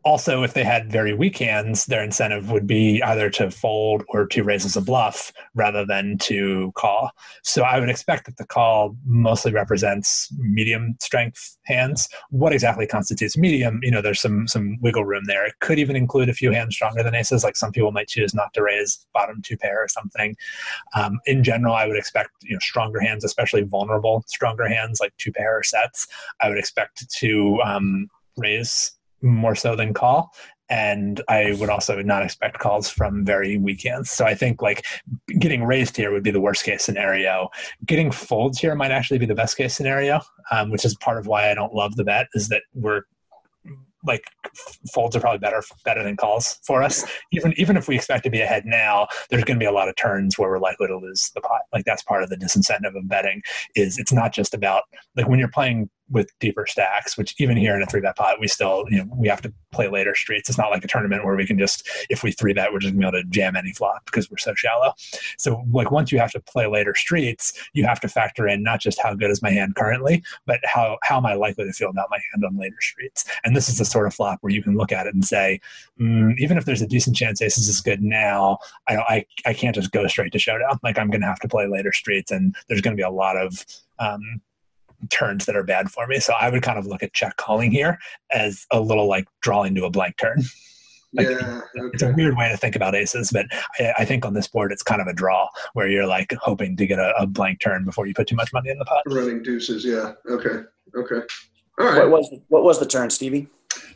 [0.04, 4.26] also, if they had very weak hands, their incentive would be either to fold or
[4.26, 7.10] to raise as a bluff rather than to call.
[7.42, 12.08] So I would expect that the call mostly represents medium strength hands.
[12.30, 13.80] What exactly constitutes medium?
[13.82, 15.46] You know, there's some some wiggle room there.
[15.46, 17.44] It could even include a few hands stronger than aces.
[17.44, 20.36] Like some people might choose not to raise bottom two pair or something.
[20.94, 25.16] Um, in general, I would expect you know stronger hands, especially vulnerable stronger hands like
[25.18, 26.08] two pair sets.
[26.40, 28.92] I would expect to um, raise
[29.22, 30.32] more so than call.
[30.68, 34.10] And I would also not expect calls from very weak hands.
[34.10, 34.86] So I think like
[35.38, 37.50] getting raised here would be the worst case scenario.
[37.84, 40.20] Getting folds here might actually be the best case scenario,
[40.50, 43.02] um, which is part of why I don't love the bet is that we're
[44.04, 44.24] like
[44.92, 47.04] folds are probably better better than calls for us.
[47.32, 49.88] Even even if we expect to be ahead now, there's going to be a lot
[49.88, 51.62] of turns where we're likely to lose the pot.
[51.72, 53.42] Like that's part of the disincentive of betting.
[53.76, 54.84] Is it's not just about
[55.16, 58.40] like when you're playing with deeper stacks, which even here in a three bet pot,
[58.40, 60.48] we still you know we have to play later streets.
[60.48, 62.94] It's not like a tournament where we can just if we three bet, we're just
[62.94, 64.92] gonna be able to jam any flop because we're so shallow.
[65.38, 68.80] So like once you have to play later streets, you have to factor in not
[68.80, 71.90] just how good is my hand currently, but how how am I likely to feel
[71.90, 73.24] about my hand on later streets.
[73.44, 75.60] And this is the sort of flop where you can look at it and say,
[76.00, 79.74] mm, even if there's a decent chance aces is good now, I, I I can't
[79.74, 80.78] just go straight to showdown.
[80.82, 83.10] Like I'm going to have to play later streets, and there's going to be a
[83.10, 83.64] lot of
[83.98, 84.40] um,
[85.10, 86.20] turns that are bad for me.
[86.20, 87.98] So I would kind of look at check calling here
[88.32, 90.42] as a little like drawing to a blank turn.
[91.14, 91.60] Like, Yeah.
[91.74, 93.46] It's a weird way to think about aces, but
[93.78, 96.76] I, I think on this board it's kind of a draw where you're like hoping
[96.76, 99.02] to get a, a blank turn before you put too much money in the pot.
[99.06, 99.84] Running deuces.
[99.84, 100.12] Yeah.
[100.30, 100.62] Okay.
[100.96, 101.20] Okay.
[101.78, 102.08] All right.
[102.08, 103.48] What was what was the turn, Stevie?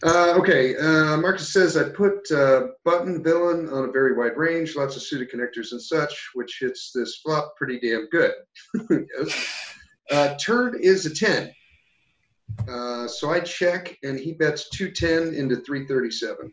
[0.02, 4.76] Uh, okay, uh, Marcus says I put uh, button villain on a very wide range,
[4.76, 8.32] lots of suited connectors and such, which hits this flop pretty damn good.
[8.90, 9.75] yes.
[10.10, 11.52] Uh, turn is a 10.
[12.68, 16.52] Uh, so I check, and he bets 210 into 337.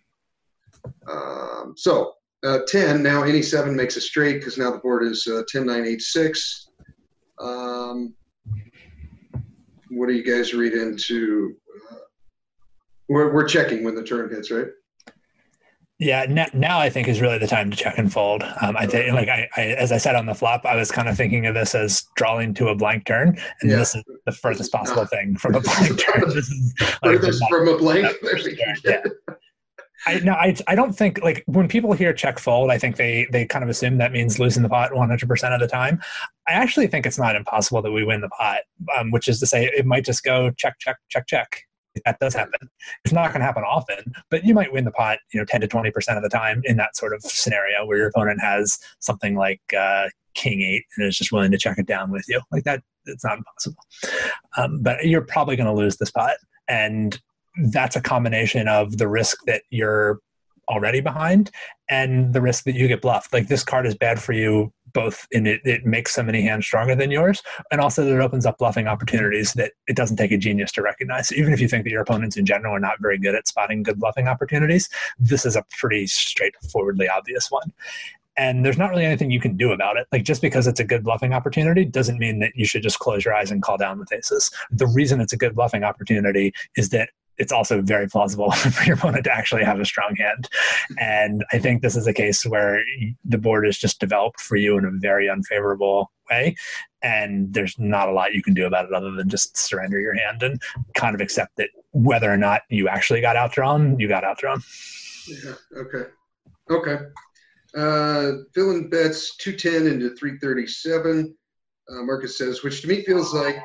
[1.10, 2.14] Um, so
[2.44, 5.66] uh, 10, now any 7 makes a straight because now the board is uh, 10,
[5.66, 6.70] 9, 8, 6.
[7.40, 8.14] Um,
[9.90, 11.56] what do you guys read into?
[11.92, 11.96] Uh,
[13.10, 14.68] we're, we're checking when the turn hits, right?
[16.04, 18.44] Yeah, now, now I think is really the time to check and fold.
[18.62, 21.08] Um, I think, like I, I, as I said on the flop, I was kind
[21.08, 23.78] of thinking of this as drawing to a blank turn, and Yeah.
[23.78, 26.24] this is the furthest possible thing from a blank turn.
[26.34, 26.74] This is
[27.04, 28.08] like, not- from a blank.
[28.84, 29.02] yeah.
[30.06, 33.26] I no, I, I don't think like when people hear check fold, I think they
[33.32, 36.02] they kind of assume that means losing the pot 100 percent of the time.
[36.50, 38.60] I actually think it's not impossible that we win the pot,
[38.98, 41.62] um, which is to say it might just go check check check check.
[42.06, 42.70] That does happen.
[43.04, 45.62] It's not going to happen often, but you might win the pot, you know, 10
[45.62, 49.36] to 20% of the time in that sort of scenario where your opponent has something
[49.36, 52.42] like uh, king eight and is just willing to check it down with you.
[52.52, 53.84] Like that, it's not impossible.
[54.58, 56.38] Um, but you're probably going to lose this pot.
[56.68, 57.20] And
[57.72, 60.20] that's a combination of the risk that you're
[60.70, 61.52] already behind
[61.90, 63.34] and the risk that you get bluffed.
[63.34, 66.66] Like this card is bad for you both in it, it makes so many hands
[66.66, 67.42] stronger than yours,
[67.72, 70.82] and also that it opens up bluffing opportunities that it doesn't take a genius to
[70.82, 71.30] recognize.
[71.30, 73.48] So even if you think that your opponents in general are not very good at
[73.48, 74.90] spotting good bluffing opportunities,
[75.20, 77.72] this is a pretty straightforwardly obvious one
[78.36, 80.08] and there's not really anything you can do about it.
[80.12, 83.24] Like just because it's a good bluffing opportunity doesn't mean that you should just close
[83.24, 84.52] your eyes and call down with aces.
[84.72, 88.96] The reason it's a good bluffing opportunity is that it's also very plausible for your
[88.96, 90.50] opponent to actually have a strong hand.
[91.00, 92.84] And I think this is a case where
[93.26, 96.56] the board is just developed for you in a very unfavorable way.
[97.02, 100.14] And there's not a lot you can do about it other than just surrender your
[100.14, 100.62] hand and
[100.96, 104.64] kind of accept that whether or not you actually got outdrawn, you got outdrawn.
[105.28, 105.54] Yeah.
[105.78, 106.10] Okay.
[106.70, 106.98] Okay.
[107.76, 111.36] Uh, villain bets 210 into 337.
[111.90, 113.58] Uh, Marcus says, which to me feels like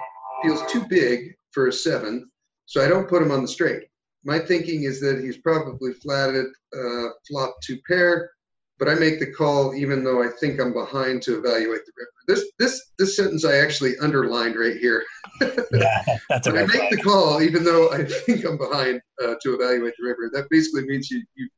[0.43, 2.29] feels too big for a seven
[2.69, 3.85] so I don't put him on the straight.
[4.25, 6.47] My thinking is that he's probably flatted
[6.77, 8.31] uh, flop two pair,
[8.79, 12.11] but I make the call even though I think I'm behind to evaluate the river.
[12.27, 15.03] This this this sentence I actually underlined right here.
[15.41, 19.55] yeah, that's a I make the call even though I think I'm behind uh, to
[19.55, 20.31] evaluate the river.
[20.35, 21.49] That basically means you you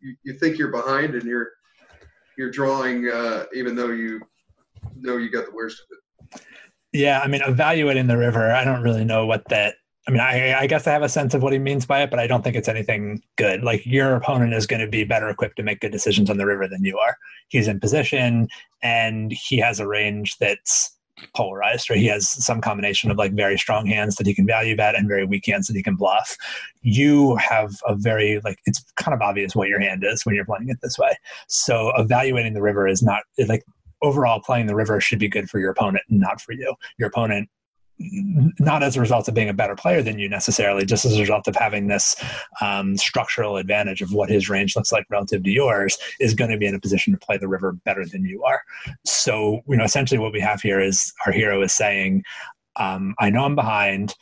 [0.00, 1.50] you, you think you're behind and you're
[2.36, 4.20] you're drawing uh, even though you
[4.96, 5.86] know you got the worst of
[6.34, 6.42] it.
[6.92, 8.50] Yeah, I mean, evaluating the river.
[8.50, 9.76] I don't really know what that
[10.06, 12.10] I mean, I, I, guess I have a sense of what he means by it,
[12.10, 13.64] but I don't think it's anything good.
[13.64, 16.46] Like your opponent is going to be better equipped to make good decisions on the
[16.46, 17.16] river than you are.
[17.48, 18.48] He's in position
[18.82, 20.96] and he has a range that's
[21.34, 21.98] polarized, right?
[21.98, 25.08] He has some combination of like very strong hands that he can value bet and
[25.08, 26.36] very weak hands that he can bluff.
[26.82, 30.44] You have a very like it's kind of obvious what your hand is when you're
[30.44, 31.16] playing it this way.
[31.48, 33.64] So evaluating the river is not like
[34.02, 36.74] overall playing the river should be good for your opponent, not for you.
[36.98, 37.48] Your opponent
[37.98, 41.20] not as a result of being a better player than you necessarily, just as a
[41.20, 42.16] result of having this
[42.60, 46.58] um, structural advantage of what his range looks like relative to yours, is going to
[46.58, 48.62] be in a position to play the river better than you are.
[49.04, 52.22] So, you know, essentially what we have here is our hero is saying,
[52.76, 54.14] um, I know I'm behind.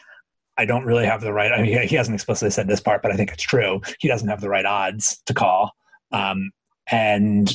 [0.56, 1.50] I don't really have the right.
[1.50, 3.80] I mean, he hasn't explicitly said this part, but I think it's true.
[3.98, 5.72] He doesn't have the right odds to call.
[6.12, 6.52] Um,
[6.90, 7.52] and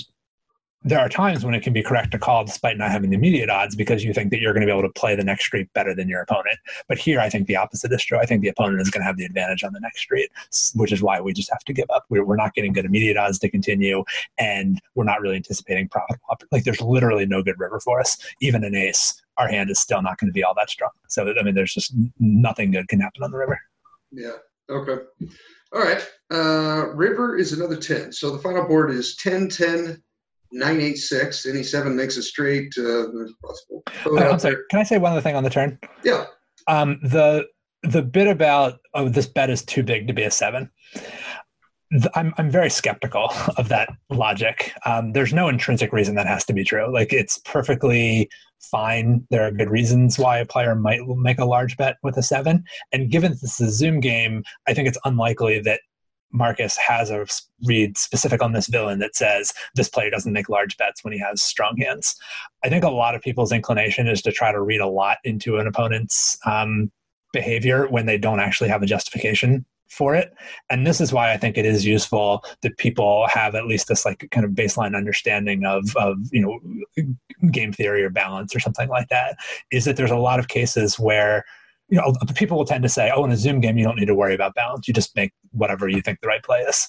[0.83, 3.49] there are times when it can be correct to call despite not having the immediate
[3.49, 5.67] odds because you think that you're going to be able to play the next street
[5.73, 6.57] better than your opponent.
[6.87, 8.17] But here, I think the opposite is true.
[8.17, 10.29] I think the opponent is going to have the advantage on the next street,
[10.75, 12.05] which is why we just have to give up.
[12.09, 14.05] We're, we're not getting good immediate odds to continue,
[14.37, 16.17] and we're not really anticipating profit.
[16.51, 18.17] Like there's literally no good river for us.
[18.39, 20.91] Even an ace, our hand is still not going to be all that strong.
[21.09, 23.59] So I mean, there's just nothing good can happen on the river.
[24.11, 24.37] Yeah.
[24.69, 25.03] Okay.
[25.73, 26.07] All right.
[26.31, 28.11] Uh, river is another 10.
[28.11, 30.01] So the final board is 10 10
[30.51, 31.45] 986.
[31.45, 32.73] Any seven makes a straight.
[32.77, 33.05] Uh,
[33.43, 33.83] possible.
[34.05, 34.57] Oh, I'm sorry.
[34.69, 35.79] Can I say one other thing on the turn?
[36.03, 36.25] Yeah.
[36.67, 37.45] Um, the
[37.83, 40.69] the bit about oh this bet is too big to be a seven.
[42.13, 44.73] I'm I'm very skeptical of that logic.
[44.85, 46.91] Um, there's no intrinsic reason that has to be true.
[46.93, 49.25] Like it's perfectly fine.
[49.29, 52.63] There are good reasons why a player might make a large bet with a seven.
[52.91, 55.81] And given this is a Zoom game, I think it's unlikely that
[56.31, 57.25] Marcus has a
[57.65, 61.19] read specific on this villain that says this player doesn't make large bets when he
[61.19, 62.15] has strong hands.
[62.63, 65.57] I think a lot of people's inclination is to try to read a lot into
[65.57, 66.91] an opponent's um,
[67.33, 70.33] behavior when they don't actually have a justification for it.
[70.69, 74.05] And this is why I think it is useful that people have at least this
[74.05, 77.07] like kind of baseline understanding of, of you know
[77.51, 79.37] game theory or balance or something like that.
[79.71, 81.43] Is that there's a lot of cases where
[81.89, 84.05] you know, people will tend to say, oh, in a Zoom game, you don't need
[84.05, 84.87] to worry about balance.
[84.87, 86.87] You just make whatever you think the right play is.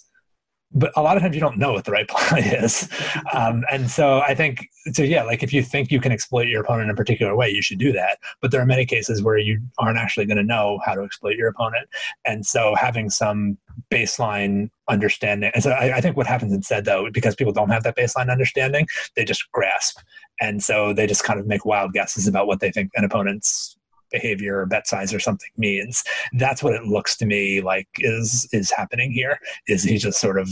[0.73, 2.89] But a lot of times you don't know what the right play is.
[3.35, 6.63] Um, and so I think, so yeah, like if you think you can exploit your
[6.63, 8.19] opponent in a particular way, you should do that.
[8.41, 11.37] But there are many cases where you aren't actually going to know how to exploit
[11.37, 11.89] your opponent.
[12.25, 13.59] And so having some
[13.91, 15.51] baseline understanding.
[15.55, 18.31] And so I, I think what happens instead, though, because people don't have that baseline
[18.31, 18.87] understanding,
[19.17, 19.99] they just grasp.
[20.41, 23.77] And so they just kind of make wild guesses about what they think an opponent's
[24.11, 26.05] behavior or bet size or something means.
[26.33, 29.39] That's what it looks to me like is is happening here.
[29.69, 30.49] Is he just sort of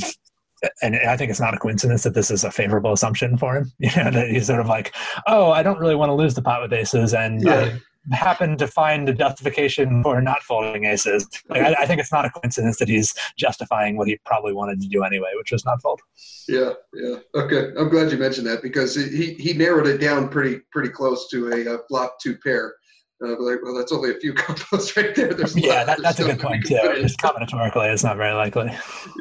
[0.83, 3.73] and I think it's not a coincidence that this is a favorable assumption for him.
[3.79, 4.95] You know, that he's sort of like,
[5.27, 7.79] oh, I don't really want to lose the pot with aces, and yeah.
[8.11, 11.29] I happen to find a justification for not folding aces.
[11.49, 14.81] Like, I, I, think it's not a coincidence that he's justifying what he probably wanted
[14.81, 16.01] to do anyway, which was not fold.
[16.49, 17.17] Yeah, yeah.
[17.35, 21.29] Okay, I'm glad you mentioned that because he he narrowed it down pretty pretty close
[21.31, 22.75] to a, a flop two pair
[23.24, 25.35] Uh, but like, well, that's only a few combos right there.
[25.35, 26.81] There's Yeah, that, of that's a good point could too.
[26.82, 27.03] put in.
[27.03, 28.70] Just combinatorically, it's not very likely.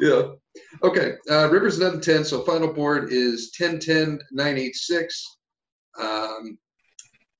[0.00, 0.28] Yeah.
[0.82, 1.14] Okay.
[1.30, 2.24] Uh, River's another 10.
[2.24, 5.36] So final board is 10 10 9 8 6.
[6.00, 6.58] Um,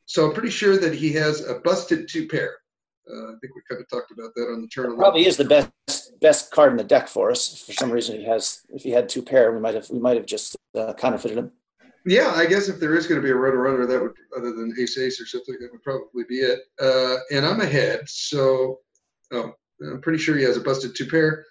[0.06, 2.56] so I'm pretty sure that he has a busted two pair.
[3.10, 4.97] Uh, I think we kind of talked about that on the turn.
[4.97, 5.70] Probably is the best
[6.20, 7.52] best card in the deck for us.
[7.52, 9.98] If for some reason he has, if he had two pair, we might have we
[9.98, 11.52] might have just uh, counterfeited him.
[12.09, 14.55] Yeah, I guess if there is going to be a rotor runner, that would, other
[14.55, 16.60] than ace ace or something, that would probably be it.
[16.80, 18.09] Uh, and I'm ahead.
[18.09, 18.78] So,
[19.35, 19.52] oh,
[19.82, 21.44] I'm pretty sure he has a busted two pair.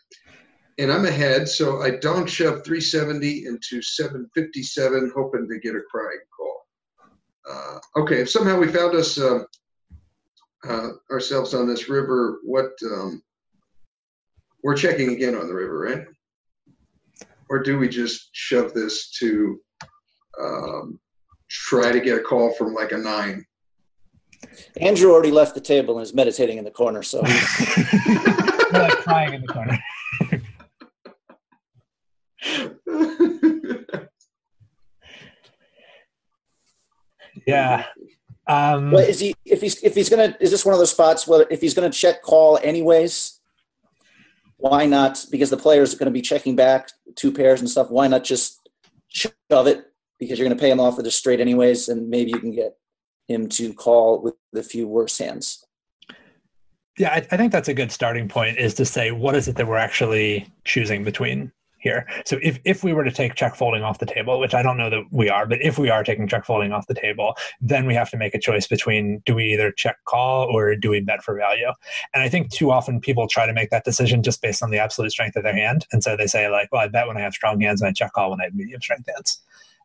[0.80, 1.48] And I'm ahead.
[1.48, 6.66] So I donk shove 370 into 757, hoping to get a crying call.
[7.48, 9.46] Uh, okay, if somehow we found us um,
[10.68, 13.22] uh, ourselves on this river, what um,
[14.64, 16.06] we're checking again on the river, right?
[17.48, 19.60] Or do we just shove this to
[20.42, 21.00] um,
[21.50, 23.46] try to get a call from like a nine?
[24.80, 27.04] Andrew already left the table and is meditating in the corner.
[27.04, 27.22] So
[28.72, 29.80] like crying in the corner.
[37.48, 37.86] Yeah.
[38.46, 41.28] Um, Well, is he if he's if he's gonna is this one of those spots
[41.28, 43.40] where if he's gonna check call anyways,
[44.58, 45.26] why not?
[45.32, 47.90] Because the players are gonna be checking back two pairs and stuff.
[47.90, 48.70] Why not just
[49.08, 49.87] shove it?
[50.20, 52.78] Because you're gonna pay him off with a straight anyways, and maybe you can get
[53.28, 55.66] him to call with a few worse hands.
[56.98, 59.56] Yeah, I, I think that's a good starting point is to say what is it
[59.58, 62.08] that we're actually choosing between here.
[62.26, 64.78] So if, if we were to take check folding off the table, which I don't
[64.78, 67.86] know that we are, but if we are taking check folding off the table, then
[67.86, 71.00] we have to make a choice between do we either check call or do we
[71.00, 71.72] bet for value?
[72.14, 74.80] And I think too often people try to make that decision just based on the
[74.80, 75.86] absolute strength of their hand.
[75.92, 77.94] And so they say like, well, I bet when I have strong hands and I
[77.94, 79.42] check call when I have medium strength hands.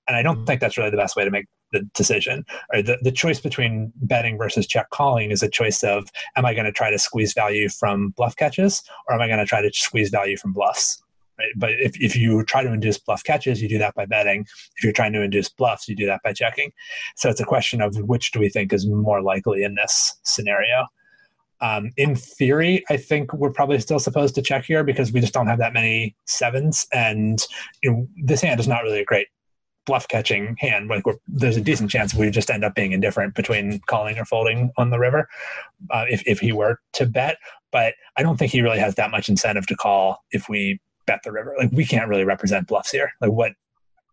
[0.09, 2.45] And I don't think that's really the best way to make the decision.
[2.73, 6.55] Or the, the choice between betting versus check calling is a choice of am I
[6.55, 9.63] going to try to squeeze value from bluff catches or am I going to try
[9.63, 11.03] to squeeze value from bluffs?
[11.39, 11.49] Right?
[11.57, 14.43] But if, if you try to induce bluff catches, you do that by betting.
[14.77, 16.73] If you're trying to induce bluffs, you do that by checking.
[17.17, 20.87] So it's a question of which do we think is more likely in this scenario.
[21.63, 25.33] Um, in theory, I think we're probably still supposed to check here because we just
[25.33, 27.41] don't have that many sevens, and
[27.85, 29.29] you know, this hand is not really a great
[29.87, 30.89] bluff catching hand.
[30.89, 34.71] Like there's a decent chance we just end up being indifferent between calling or folding
[34.77, 35.29] on the river
[35.91, 37.37] uh, if if he were to bet.
[37.71, 41.21] But I don't think he really has that much incentive to call if we bet
[41.25, 41.55] the river.
[41.59, 43.13] Like we can't really represent bluffs here.
[43.21, 43.53] Like what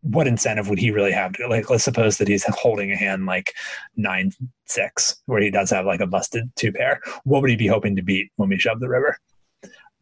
[0.01, 3.25] what incentive would he really have to like let's suppose that he's holding a hand
[3.25, 3.53] like
[3.97, 4.31] nine
[4.65, 7.95] six where he does have like a busted two pair what would he be hoping
[7.95, 9.17] to beat when we shove the river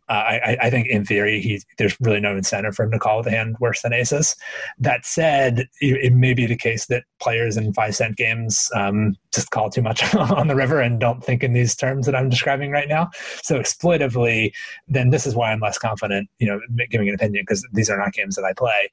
[0.10, 3.18] uh, I, I think in theory he there's really no incentive for him to call
[3.18, 4.36] with a hand worse than aces.
[4.80, 9.16] That said, it, it may be the case that players in five cent games um,
[9.34, 12.30] just call too much on the river and don't think in these terms that I'm
[12.30, 13.10] describing right now.
[13.44, 14.52] So exploitively,
[14.88, 16.60] then this is why I'm less confident, you know,
[16.90, 18.90] giving an opinion because these are not games that I play.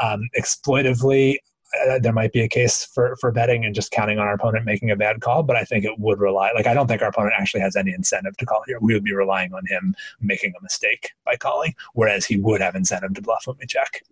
[0.00, 1.38] Um, exploitively,
[1.86, 4.64] uh, there might be a case for for betting and just counting on our opponent
[4.64, 6.50] making a bad call, but I think it would rely.
[6.52, 8.78] Like I don't think our opponent actually has any incentive to call here.
[8.80, 12.74] We would be relying on him making a mistake by calling, whereas he would have
[12.74, 14.02] incentive to bluff when we check.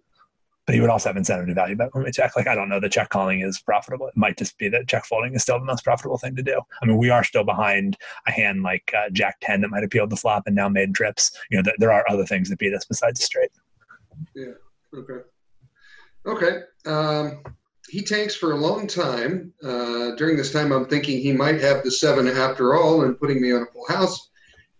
[0.67, 2.37] But he would also have incentive to value bet when we check.
[2.37, 4.09] Like I don't know that check calling is profitable.
[4.09, 6.61] It might just be that check folding is still the most profitable thing to do.
[6.83, 7.97] I mean, we are still behind
[8.27, 10.95] a hand like uh, Jack Ten that might have peeled the flop and now made
[10.95, 11.31] trips.
[11.51, 13.53] You know, th- there are other things that beat us besides straight.
[14.35, 14.53] Yeah.
[14.95, 15.21] Okay.
[16.27, 16.61] Okay.
[16.87, 17.43] Um,
[17.89, 19.53] he tanks for a long time.
[19.63, 23.41] Uh, during this time, I'm thinking he might have the seven after all and putting
[23.41, 24.31] me on a full house.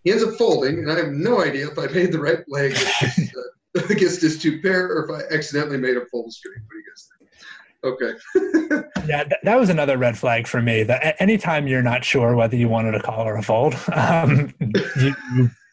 [0.03, 2.67] He ends up folding, and I have no idea if I made the right play
[2.67, 6.59] against, uh, against his two pair or if I accidentally made a full straight.
[6.65, 7.27] What do you guys think?
[7.83, 8.83] Okay.
[9.07, 10.83] Yeah, th- that was another red flag for me.
[10.83, 15.15] That anytime you're not sure whether you wanted a call or a fold, um, you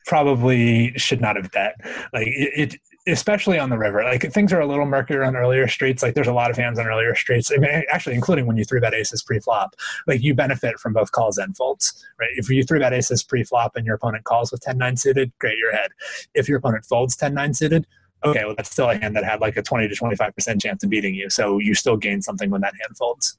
[0.07, 1.77] probably should not have bet.
[2.13, 4.03] Like it, it, especially on the river.
[4.03, 6.03] Like things are a little murkier on earlier streets.
[6.03, 7.51] Like there's a lot of hands on earlier streets.
[7.53, 9.75] I mean, actually, including when you three bet aces pre-flop,
[10.07, 12.31] like you benefit from both calls and folds, right?
[12.37, 15.71] If you three bet aces pre-flop and your opponent calls with 10-9 suited, great, you're
[15.71, 15.91] ahead.
[16.35, 17.87] If your opponent folds 10-9 suited,
[18.25, 20.89] okay, well that's still a hand that had like a 20 to 25% chance of
[20.89, 21.29] beating you.
[21.29, 23.37] So you still gain something when that hand folds.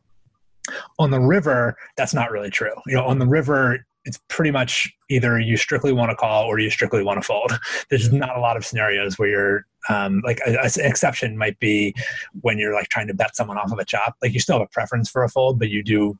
[0.99, 2.73] On the river, that's not really true.
[2.87, 6.60] You know, on the river, it's pretty much either you strictly want to call or
[6.60, 7.52] you strictly want to fold.
[7.90, 11.60] There's not a lot of scenarios where you're um, like a, a, an exception might
[11.60, 11.94] be
[12.41, 14.15] when you're like trying to bet someone off of a chop.
[14.22, 16.18] Like you still have a preference for a fold, but you do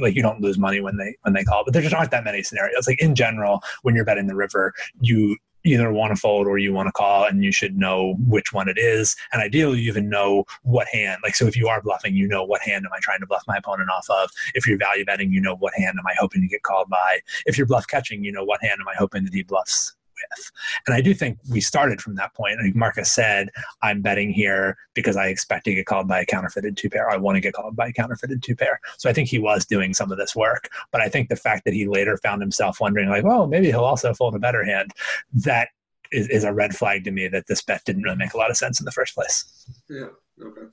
[0.00, 1.64] like you don't lose money when they when they call.
[1.64, 2.86] But there just aren't that many scenarios.
[2.86, 5.36] Like in general, when you're betting the river, you
[5.66, 8.68] either want to fold or you want to call, and you should know which one
[8.68, 9.16] it is.
[9.32, 11.20] And ideally, you even know what hand.
[11.22, 13.42] Like, so if you are bluffing, you know what hand am I trying to bluff
[13.48, 14.30] my opponent off of.
[14.54, 17.20] If you're value betting, you know what hand am I hoping to get called by.
[17.44, 20.52] If you're bluff catching, you know what hand am I hoping to de-bluffs with.
[20.86, 22.58] And I do think we started from that point.
[22.62, 23.50] Like Marcus said,
[23.82, 27.10] I'm betting here because I expect to get called by a counterfeited two pair.
[27.10, 28.80] I want to get called by a counterfeited two pair.
[28.98, 30.68] So I think he was doing some of this work.
[30.92, 33.84] But I think the fact that he later found himself wondering, like, well, maybe he'll
[33.84, 34.92] also fold a better hand,
[35.32, 35.68] that
[36.12, 38.50] is, is a red flag to me that this bet didn't really make a lot
[38.50, 39.66] of sense in the first place.
[39.88, 40.08] Yeah.
[40.40, 40.66] Okay.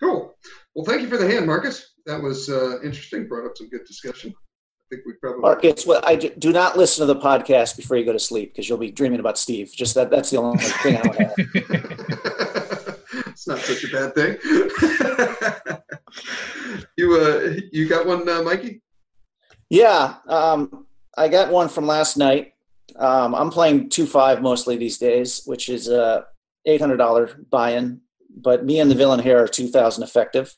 [0.00, 0.34] Cool.
[0.74, 1.94] Well, thank you for the hand, Marcus.
[2.06, 3.26] That was uh, interesting.
[3.26, 4.34] Brought up some good discussion.
[4.84, 5.40] I think we probably.
[5.40, 8.68] Marcus, well, I do not listen to the podcast before you go to sleep because
[8.68, 9.72] you'll be dreaming about Steve.
[9.74, 11.34] Just that that's the only thing I want to add.
[13.28, 14.36] it's not such a bad thing.
[16.98, 18.82] you uh, you got one, uh, Mikey?
[19.70, 20.86] Yeah, um,
[21.16, 22.52] I got one from last night.
[22.96, 26.26] Um, I'm playing two five mostly these days, which is a
[26.66, 28.02] eight hundred dollar buy-in.
[28.36, 30.54] But me and the villain here are two thousand effective.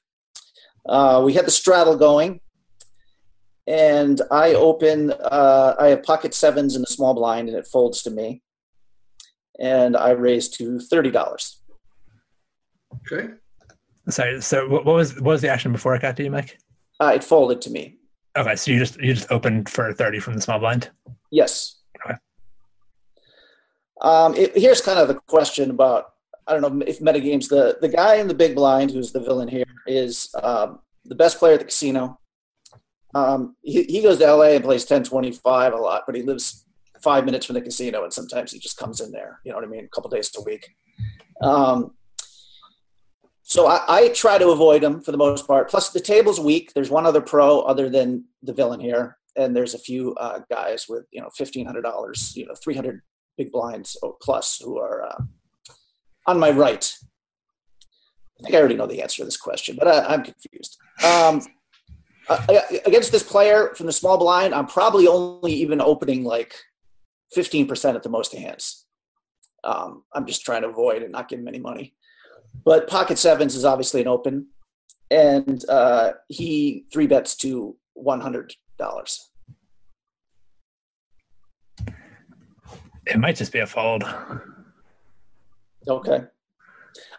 [0.85, 2.40] Uh, we had the straddle going,
[3.66, 5.12] and I open.
[5.12, 8.43] Uh, I have pocket sevens in the small blind, and it folds to me,
[9.59, 11.60] and I raise to thirty dollars.
[13.12, 13.28] Okay.
[14.09, 14.40] Sorry.
[14.40, 16.59] So what what was what was the action before it got to you, Mike?
[17.01, 17.98] Uh, it folded to me.
[18.36, 20.90] Okay, so you just you just opened for thirty from the small blind.
[21.30, 21.80] Yes.
[22.05, 22.16] Okay.
[24.02, 26.12] Um, it, here's kind of the question about
[26.47, 27.48] I don't know if metagames.
[27.48, 31.38] The the guy in the big blind, who's the villain here, is um, the best
[31.38, 32.20] player at the casino.
[33.16, 36.66] Um, he, he goes to LA and plays 1025 a lot, but he lives
[37.02, 39.40] five minutes from the casino, and sometimes he just comes in there.
[39.44, 39.84] You know what I mean?
[39.84, 40.68] A couple days a week.
[41.40, 41.93] Um,
[43.43, 45.70] so I, I try to avoid him for the most part.
[45.70, 46.72] Plus, the table's weak.
[46.74, 50.86] There's one other pro other than the villain here, and there's a few uh, guys
[50.88, 53.01] with you know fifteen hundred dollars, you know, three hundred
[53.38, 55.22] big blinds or plus who are uh,
[56.26, 56.93] on my right.
[58.38, 60.76] I think I already know the answer to this question, but I, I'm confused.
[61.05, 61.40] Um,
[62.28, 66.55] uh, against this player from the small blind, I'm probably only even opening like
[67.36, 68.86] 15% at the most hands.
[69.65, 71.94] Um, I'm just trying to avoid and not give him any money.
[72.65, 74.47] But pocket sevens is obviously an open,
[75.11, 78.51] and uh, he three bets to $100.
[83.07, 84.05] It might just be a fold.
[85.89, 86.16] Okay.
[86.16, 86.27] Um,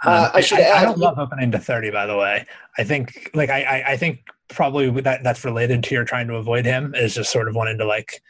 [0.03, 1.91] Uh, I should I, don't love opening to thirty.
[1.91, 2.45] By the way,
[2.77, 6.35] I think like I, I, I think probably that that's related to your trying to
[6.35, 8.21] avoid him is just sort of wanting to like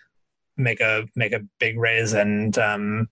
[0.57, 3.07] make a make a big raise and um,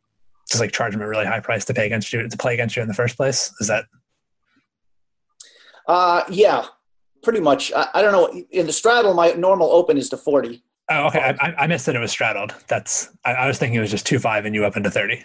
[0.50, 2.76] just like charge him a really high price to pay against you to play against
[2.76, 3.54] you in the first place.
[3.60, 3.86] Is that
[5.88, 6.66] Uh, yeah,
[7.24, 7.72] pretty much.
[7.76, 8.44] I, I don't know.
[8.52, 10.64] In the straddle, my normal open is to 40.
[10.90, 11.20] Oh, okay.
[11.20, 12.54] I, I- I missed that it was straddled.
[12.68, 15.24] That's I, I was thinking it was just two five and you up into thirty.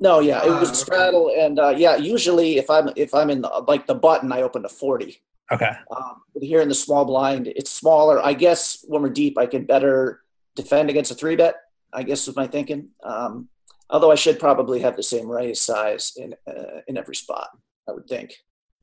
[0.00, 0.76] No, yeah, it Ah, was okay.
[0.78, 4.42] straddle, and uh, yeah, usually if I'm if I'm in the, like the button, I
[4.42, 5.20] open to 40.
[5.52, 5.70] Okay.
[5.94, 8.20] Um, but here in the small blind, it's smaller.
[8.24, 10.22] I guess when we're deep, I can better
[10.56, 11.56] defend against a three bet.
[11.92, 12.88] I guess was my thinking.
[13.02, 13.48] Um,
[13.90, 17.48] although I should probably have the same raise size in uh, in every spot.
[17.88, 18.34] I would think.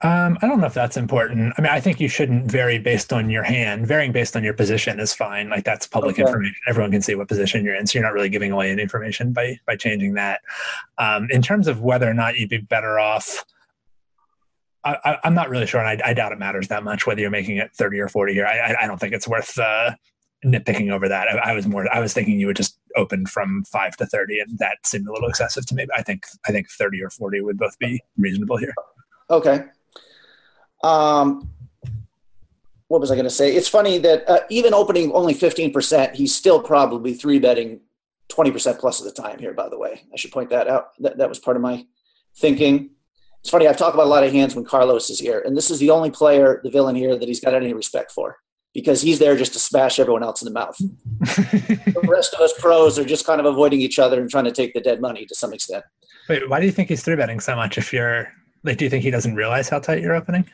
[0.03, 1.53] Um, I don't know if that's important.
[1.57, 3.85] I mean, I think you shouldn't vary based on your hand.
[3.85, 5.49] Varying based on your position is fine.
[5.49, 6.23] Like that's public Okay.
[6.23, 6.55] information.
[6.67, 9.31] Everyone can see what position you're in, so you're not really giving away any information
[9.33, 10.41] by by changing that.
[10.97, 13.43] Um, in terms of whether or not you'd be better off,
[14.83, 17.29] I, I'm not really sure, and I, I doubt it matters that much whether you're
[17.29, 18.47] making it 30 or 40 here.
[18.47, 19.91] I, I, I don't think it's worth uh,
[20.43, 21.27] nitpicking over that.
[21.27, 21.87] I, I was more.
[21.93, 25.13] I was thinking you would just open from five to 30, and that seemed a
[25.13, 25.85] little excessive to me.
[25.95, 28.73] I think I think 30 or 40 would both be reasonable here.
[29.29, 29.65] Okay.
[30.83, 31.49] Um,
[32.87, 33.55] what was I going to say?
[33.55, 37.79] It's funny that uh, even opening only 15%, he's still probably three betting
[38.29, 40.03] 20% plus of the time here, by the way.
[40.11, 40.89] I should point that out.
[40.99, 41.85] That, that was part of my
[42.35, 42.89] thinking.
[43.41, 45.71] It's funny, I've talked about a lot of hands when Carlos is here, and this
[45.71, 48.37] is the only player, the villain here, that he's got any respect for
[48.73, 50.77] because he's there just to smash everyone else in the mouth.
[51.19, 54.51] the rest of us pros are just kind of avoiding each other and trying to
[54.51, 55.83] take the dead money to some extent.
[56.29, 57.77] Wait, why do you think he's three betting so much?
[57.77, 58.31] If you're
[58.63, 60.45] like, do you think he doesn't realize how tight you're opening?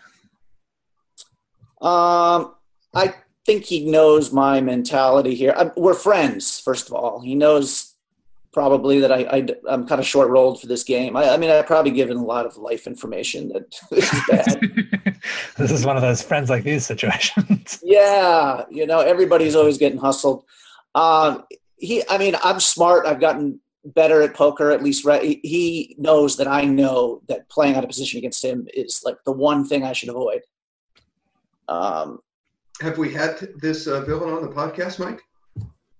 [1.81, 2.55] Um,
[2.95, 3.14] I
[3.45, 5.53] think he knows my mentality here.
[5.55, 7.19] i we're friends, first of all.
[7.19, 7.93] He knows
[8.57, 11.15] probably that I, I am kind of short rolled for this game.
[11.15, 15.21] I, I mean, I've probably given a lot of life information that is bad.
[15.57, 17.79] this is one of those friends like these situations.
[17.84, 20.43] yeah, you know, everybody's always getting hustled.
[20.95, 21.43] Um,
[21.75, 23.05] he, I mean, I'm smart.
[23.05, 25.05] I've gotten better at poker, at least.
[25.05, 29.03] Right, he, he knows that I know that playing out of position against him is
[29.05, 30.41] like the one thing I should avoid.
[31.67, 32.21] Um,
[32.81, 35.21] Have we had this uh, villain on the podcast, Mike?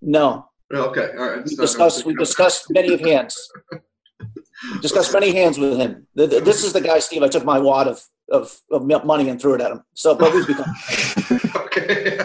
[0.02, 1.46] no, Okay, all right.
[1.46, 3.50] We discussed, we discussed many of hands.
[4.82, 6.08] Discussed many hands with him.
[6.18, 9.30] Th- th- This is the guy, Steve, I took my wad of, of, of money
[9.30, 9.84] and threw it at him.
[9.94, 10.66] So, but we've become,
[11.56, 12.18] Okay.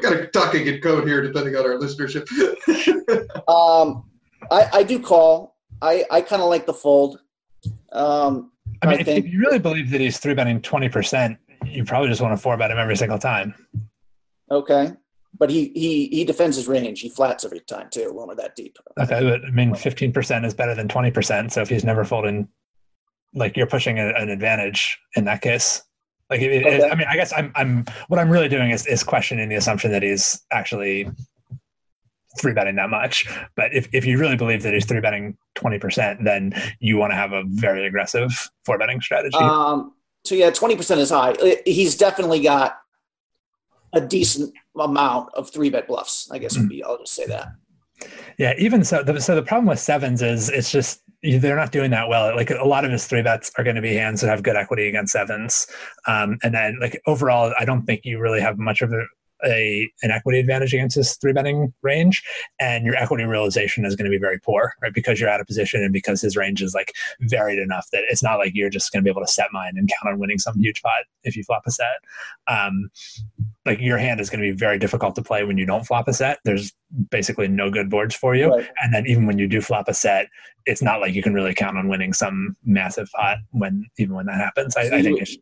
[0.00, 2.26] Got a talking in code here, depending on our listenership.
[3.48, 4.04] um,
[4.50, 5.56] I, I do call.
[5.82, 7.18] I, I kind of like the fold.
[7.92, 8.52] Um,
[8.82, 11.84] I mean, I think- if you really believe that he's three betting twenty percent, you
[11.84, 13.54] probably just want to four bet him every single time.
[14.50, 14.92] okay.
[15.38, 17.00] But he, he, he defends his range.
[17.00, 18.76] He flats every time too when we're that deep.
[19.00, 21.52] Okay, but I mean, fifteen percent is better than twenty percent.
[21.52, 22.48] So if he's never folding,
[23.34, 25.82] like you're pushing a, an advantage in that case.
[26.28, 29.02] Like, it, it- I mean, I guess I'm, I'm, what I'm really doing is, is
[29.02, 31.10] questioning the assumption that he's actually
[32.40, 33.26] three betting that much.
[33.56, 37.10] But if, if you really believe that he's three betting twenty percent, then you want
[37.12, 39.36] to have a very aggressive four betting strategy.
[39.38, 39.92] Um,
[40.24, 41.34] so yeah, twenty percent is high.
[41.66, 42.78] He's definitely got
[43.92, 46.30] a decent amount of three bet bluffs.
[46.30, 46.82] I guess would be.
[46.82, 47.48] I'll just say that.
[48.38, 51.90] Yeah, even so, the, so the problem with sevens is it's just they're not doing
[51.92, 52.34] that well.
[52.34, 54.56] Like a lot of his three bets are going to be hands that have good
[54.56, 55.66] equity against sevens,
[56.06, 59.06] um, and then like overall, I don't think you really have much of a,
[59.44, 62.24] a an equity advantage against his three betting range,
[62.58, 64.92] and your equity realization is going to be very poor, right?
[64.92, 68.22] Because you're out of position and because his range is like varied enough that it's
[68.22, 70.38] not like you're just going to be able to set mine and count on winning
[70.38, 71.98] some huge pot if you flop a set.
[72.48, 72.90] Um,
[73.64, 76.08] like your hand is going to be very difficult to play when you don't flop
[76.08, 76.38] a set.
[76.44, 76.72] There's
[77.10, 78.48] basically no good boards for you.
[78.52, 78.68] Right.
[78.82, 80.26] And then even when you do flop a set,
[80.66, 84.26] it's not like you can really count on winning some massive pot when even when
[84.26, 84.76] that happens.
[84.76, 85.36] I, So I think it's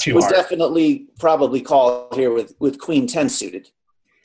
[0.00, 0.36] too was hard.
[0.36, 3.68] definitely probably called here with with queen ten suited,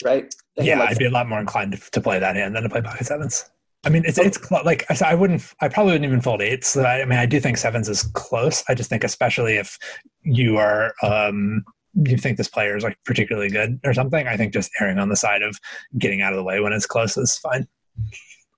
[0.04, 0.34] right?
[0.58, 2.70] Yeah, likes- I'd be a lot more inclined to, to play that hand than to
[2.70, 3.50] play pocket sevens.
[3.84, 6.68] I mean, it's it's clo- like I I wouldn't, I probably wouldn't even fold eights.
[6.68, 8.64] So I, I mean, I do think sevens is close.
[8.70, 9.80] I just think, especially if
[10.22, 11.64] you are, um,
[11.94, 14.28] you think this player is like particularly good or something.
[14.28, 15.60] I think just erring on the side of
[15.98, 17.68] getting out of the way when it's close is fine,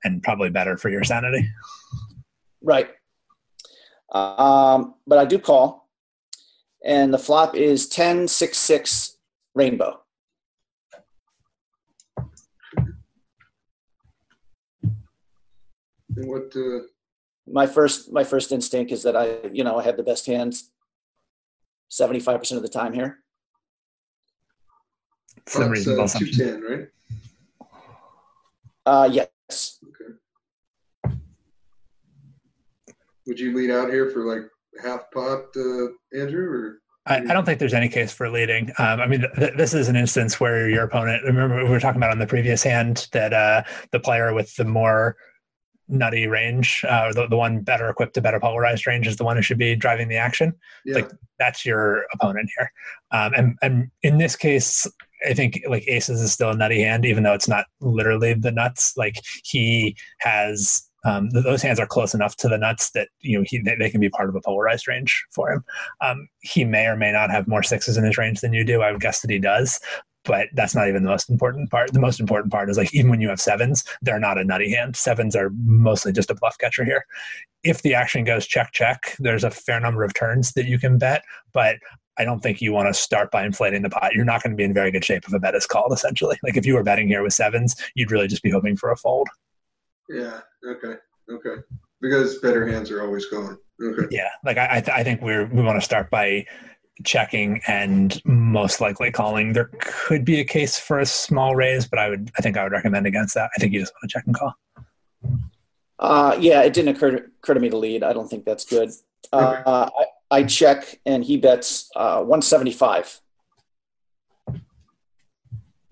[0.03, 1.47] and probably better for your sanity.
[2.61, 2.89] right.
[4.11, 5.89] Um, but I do call,
[6.85, 9.17] and the flop is 10 6 6
[9.55, 9.99] rainbow.
[16.15, 16.55] And what?
[16.55, 16.81] Uh,
[17.47, 20.71] My first my first instinct is that I you know I have the best hands
[21.89, 23.22] seventy five percent of the time here.
[25.53, 26.47] It's an that's reasonable uh, two assumption.
[26.47, 26.87] ten, right?
[28.85, 29.79] Uh, yes.
[29.87, 31.15] Okay.
[33.27, 34.49] Would you lead out here for like
[34.83, 35.87] half pot, uh,
[36.19, 36.49] Andrew?
[36.49, 38.69] Or I, I don't think there's any case for leading.
[38.79, 41.23] Um, I mean, th- th- this is an instance where your opponent.
[41.23, 44.65] Remember, we were talking about on the previous hand that uh, the player with the
[44.65, 45.15] more
[45.87, 49.35] nutty range, uh, the, the one better equipped to better polarized range, is the one
[49.35, 50.53] who should be driving the action.
[50.85, 52.71] yeah, Like that's your opponent here.
[53.11, 54.87] Um, and and in this case,
[55.27, 58.51] I think like aces is still a nutty hand, even though it's not literally the
[58.51, 58.93] nuts.
[58.97, 60.87] Like he has.
[61.05, 63.75] Um, th- those hands are close enough to the nuts that you know he, they,
[63.75, 65.65] they can be part of a polarized range for him.
[65.99, 68.81] Um, he may or may not have more sixes in his range than you do.
[68.81, 69.81] I would guess that he does,
[70.25, 71.93] but that's not even the most important part.
[71.93, 74.71] The most important part is like even when you have sevens, they're not a nutty
[74.71, 74.95] hand.
[74.95, 77.05] Sevens are mostly just a bluff catcher here.
[77.63, 80.97] If the action goes check check, there's a fair number of turns that you can
[80.97, 81.23] bet,
[81.53, 81.77] but
[82.17, 84.13] I don't think you want to start by inflating the pot.
[84.13, 85.91] You're not going to be in very good shape if a bet is called.
[85.91, 88.91] Essentially, like if you were betting here with sevens, you'd really just be hoping for
[88.91, 89.27] a fold.
[90.09, 90.95] yeah, okay,
[91.31, 91.61] okay.
[92.01, 93.57] Because better hands are always going.
[93.81, 96.45] Okay, Yeah, like I, I, th- I think we're we want to start by
[97.03, 99.53] checking and most likely calling.
[99.53, 102.63] There could be a case for a small raise, but I would I think I
[102.63, 103.49] would recommend against that.
[103.55, 104.53] I think you just want to check and call.
[105.99, 108.03] Uh, yeah, it didn't occur to, occur to me to lead.
[108.03, 108.91] I don't think that's good.
[109.31, 110.05] Uh, I,
[110.39, 113.21] I check, and he bets uh, 175.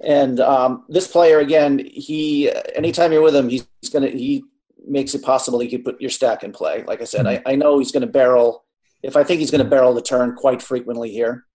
[0.04, 4.44] And um, this player, again, he anytime you're with him, he's, he's gonna he
[4.86, 6.84] makes it possible he could put your stack in play.
[6.84, 8.66] Like I said, I, I know he's going to barrel.
[9.04, 11.46] If I think he's going to barrel the turn quite frequently here.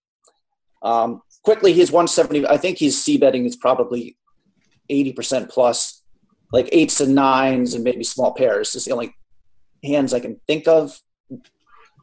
[0.82, 2.47] Um, quickly, he's 170.
[2.47, 4.16] I think he's c betting is probably
[4.90, 6.02] 80% plus,
[6.52, 8.74] like eights and nines and maybe small pairs.
[8.74, 9.14] It's the only
[9.85, 11.01] hands I can think of.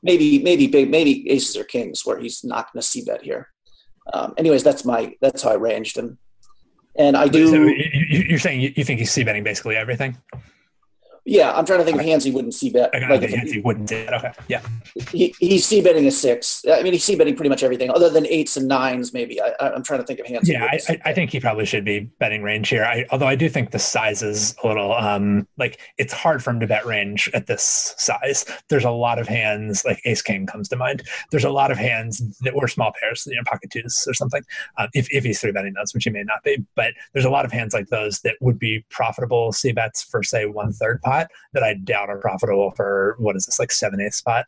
[0.01, 3.47] Maybe maybe big maybe aces or kings where he's not going to c bet here.
[4.13, 6.17] Um, anyways, that's my that's how I ranged him,
[6.97, 7.47] and I do.
[7.47, 10.17] So you, you- you're saying you, you think he's c betting basically everything?
[11.25, 12.91] Yeah, I'm trying to think of hands he wouldn't c bet.
[12.93, 14.05] Like, Like if he wouldn't do.
[14.11, 14.31] Okay.
[14.49, 14.61] Yeah.
[15.11, 16.65] he, he's c betting a six.
[16.69, 19.13] I mean, he's c betting pretty much everything other than eights and nines.
[19.13, 20.49] Maybe I, I- I'm trying to think of hands.
[20.49, 22.83] Yeah, I, I, I think he probably should be betting range here.
[22.83, 26.49] I, although I do think the size is a little um like it's hard for
[26.51, 28.45] him to bet range at this size.
[28.69, 31.03] There's a lot of hands like Ace King comes to mind.
[31.31, 34.41] There's a lot of hands that were small pairs, you know, pocket twos or something.
[34.77, 37.29] Um, if if he's three betting those, which he may not be, but there's a
[37.29, 40.99] lot of hands like those that would be profitable c bets for say one third
[41.13, 44.45] pot that I doubt are profitable for what is this like seven eighth spot.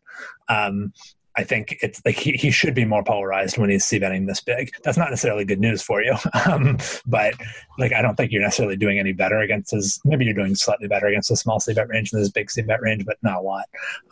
[0.49, 0.93] Um,
[1.37, 4.41] I think it's like he, he should be more polarized when he's c betting this
[4.41, 4.71] big.
[4.83, 6.15] That's not necessarily good news for you,
[6.49, 7.33] um, but
[7.77, 9.99] like I don't think you're necessarily doing any better against his.
[10.05, 12.61] Maybe you're doing slightly better against a small c bet range than his big c
[12.61, 13.65] bet range, but not a lot.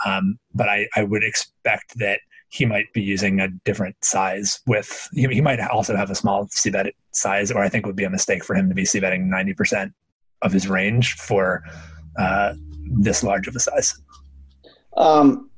[0.05, 2.19] Um, but I, I would expect that
[2.49, 5.09] he might be using a different size with.
[5.13, 8.03] He, he might also have a small c bet size, or I think would be
[8.03, 9.93] a mistake for him to be c betting ninety percent
[10.41, 11.63] of his range for
[12.17, 12.53] uh,
[12.99, 13.99] this large of a size.
[14.95, 15.49] Um,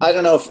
[0.00, 0.50] I don't know if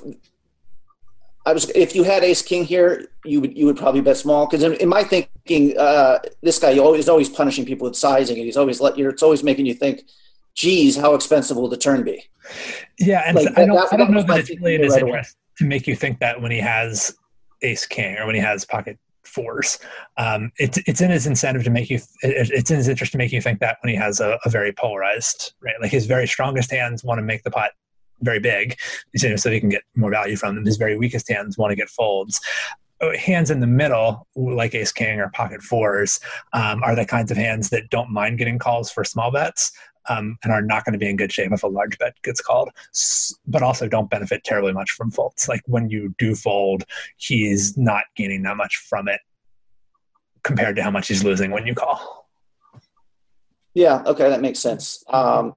[1.45, 4.45] I was if you had Ace King here, you would you would probably bet small
[4.47, 8.45] because in, in my thinking, uh, this guy always always punishing people with sizing, and
[8.45, 9.07] he's always let you.
[9.09, 10.01] It's always making you think,
[10.55, 12.23] "Geez, how expensive will the turn be?"
[12.99, 14.93] Yeah, and Like, so I don't, that- I don't know that it's really in his
[14.93, 15.23] right away.
[15.59, 17.15] to make you think that when he has
[17.61, 19.79] Ace King or when he has pocket fours.
[20.17, 21.97] Um, it's it's in his incentive to make you.
[22.21, 24.49] it- It's in his interest to make you think that when he has a, a
[24.49, 25.75] very polarized, right?
[25.81, 27.71] Like his very strongest hands want to make the pot
[28.21, 28.77] very big,
[29.13, 30.65] you know, so he can get more value from them.
[30.65, 32.39] His very weakest hands want to get folds.
[33.01, 36.19] Uh, Hands in the middle, like Ace King or Pocket Fours,
[36.53, 39.71] um, are the kinds of hands that don't mind getting calls for small bets
[40.09, 42.41] um, and are not going to be in good shape if a large bet gets
[42.41, 42.69] called,
[43.47, 45.47] but also don't benefit terribly much from folds.
[45.47, 46.83] Like when you do fold,
[47.17, 49.21] he's not gaining that much from it
[50.43, 52.27] compared to how much he's losing when you call.
[53.73, 55.03] Yeah, okay, that makes sense.
[55.09, 55.53] Um,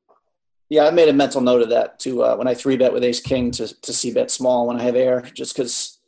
[0.68, 3.04] yeah, I made a mental note of that too uh, when I three bet with
[3.04, 5.98] Ace King to to c bet small when I have air, just because.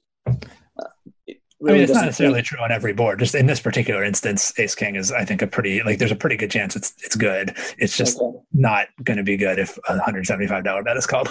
[1.60, 3.18] It I mean, it's not necessarily true on every board.
[3.18, 5.98] Just in this particular instance, Ace King is, I think, a pretty like.
[5.98, 7.54] There's a pretty good chance it's it's good.
[7.76, 8.38] It's just Okay.
[8.54, 11.28] not going to be good if a hundred seventy five dollar bet is called.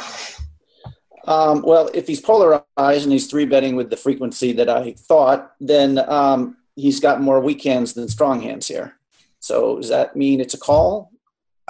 [1.26, 5.51] Um, well, if he's polarized and he's three betting with the frequency that I thought,
[5.60, 8.95] then um, he's got more weak hands than strong hands here.
[9.39, 11.11] So does that mean it's a call?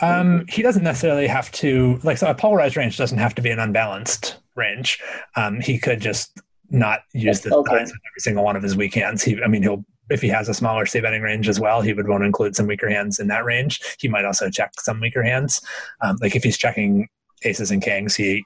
[0.02, 3.50] Um, he doesn't necessarily have to like so a polarized range doesn't have to be
[3.50, 5.00] an unbalanced range.
[5.36, 7.72] Um, he could just not use the Okay.
[7.72, 9.24] size of every single one of his weak hands.
[9.24, 11.94] He, I mean, he'll if he has a smaller C betting range as well, he
[11.94, 13.80] would want to include some weaker hands in that range.
[14.00, 15.62] He might also check some weaker hands.
[16.02, 17.08] Um, like if he's checking
[17.44, 18.44] aces and kings, he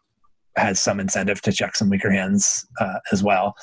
[0.58, 3.56] has some incentive to check some weaker hands uh, as well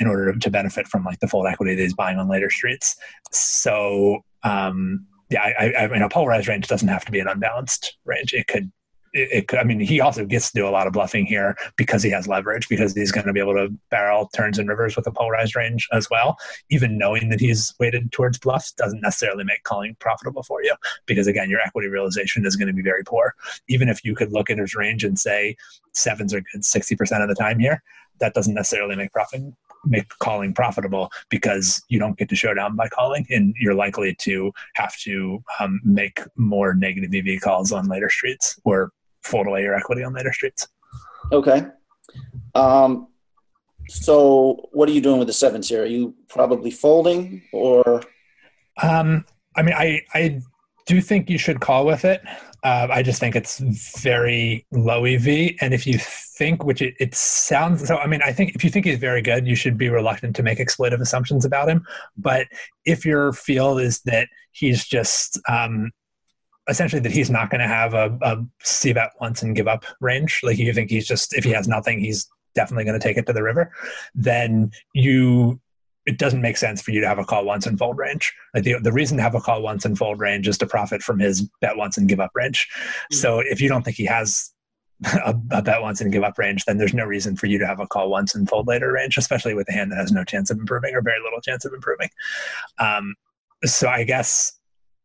[0.00, 2.96] in order to benefit from like the fold equity that he's buying on later streets.
[3.30, 7.28] So um, yeah, I, I, I mean, a polarized range doesn't have to be an
[7.28, 8.32] unbalanced range.
[8.32, 8.72] It could,
[9.22, 9.58] it, it.
[9.58, 12.28] I mean, he also gets to do a lot of bluffing here because he has
[12.28, 15.56] leverage because he's going to be able to barrel turns and rivers with a polarized
[15.56, 16.36] range as well.
[16.70, 20.74] Even knowing that he's weighted towards bluffs doesn't necessarily make calling profitable for you
[21.06, 23.34] because again, your equity realization is going to be very poor.
[23.68, 25.56] Even if you could look at his range and say
[25.92, 27.82] sevens are good sixty percent of the time here,
[28.20, 29.42] that doesn't necessarily make profit
[29.84, 34.52] make calling profitable because you don't get to showdown by calling and you're likely to
[34.74, 38.92] have to um, make more negative EV calls on later streets or
[39.22, 40.68] fold away your equity on later streets.
[41.32, 41.66] Okay.
[42.54, 43.08] Um,
[43.88, 45.82] so what are you doing with the sevens here?
[45.82, 48.02] Are you probably folding or?
[48.82, 49.24] Um,
[49.56, 50.40] I mean, I, I
[50.86, 52.22] do think you should call with it.
[52.64, 53.58] Uh, I just think it's
[54.00, 55.52] very low EV.
[55.60, 58.70] And if you think, which it, it sounds so, I mean, I think if you
[58.70, 61.86] think he's very good, you should be reluctant to make exploitive assumptions about him.
[62.16, 62.46] But
[62.84, 65.92] if your feel is that he's just um,
[66.68, 69.84] essentially that he's not going to have a, a c bet once and give up
[70.00, 73.16] range, like you think he's just, if he has nothing, he's definitely going to take
[73.16, 73.72] it to the river,
[74.14, 75.60] then you
[76.08, 78.32] it doesn't make sense for you to have a call once and fold range.
[78.54, 81.02] Like the, the reason to have a call once and fold range is to profit
[81.02, 82.66] from his bet once and give up range.
[83.12, 84.50] So if you don't think he has
[85.04, 87.66] a, a bet once and give up range, then there's no reason for you to
[87.66, 90.24] have a call once and fold later range, especially with a hand that has no
[90.24, 92.08] chance of improving or very little chance of improving.
[92.78, 93.14] Um,
[93.66, 94.57] so I guess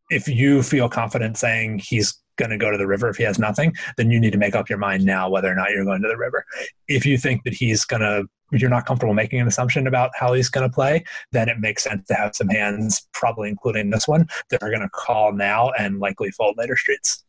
[0.10, 3.38] if you feel confident saying he's going to go to the river if he has
[3.38, 6.02] nothing, then you need to make up your mind now whether or not you're going
[6.02, 6.44] to the river.
[6.88, 10.34] If you think that he's going to you're not comfortable making an assumption about how
[10.34, 14.08] he's going to play, then it makes sense to have some hands, probably including this
[14.08, 17.24] one, that are going to call now and likely fold later streets.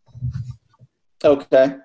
[1.25, 1.77] Okay.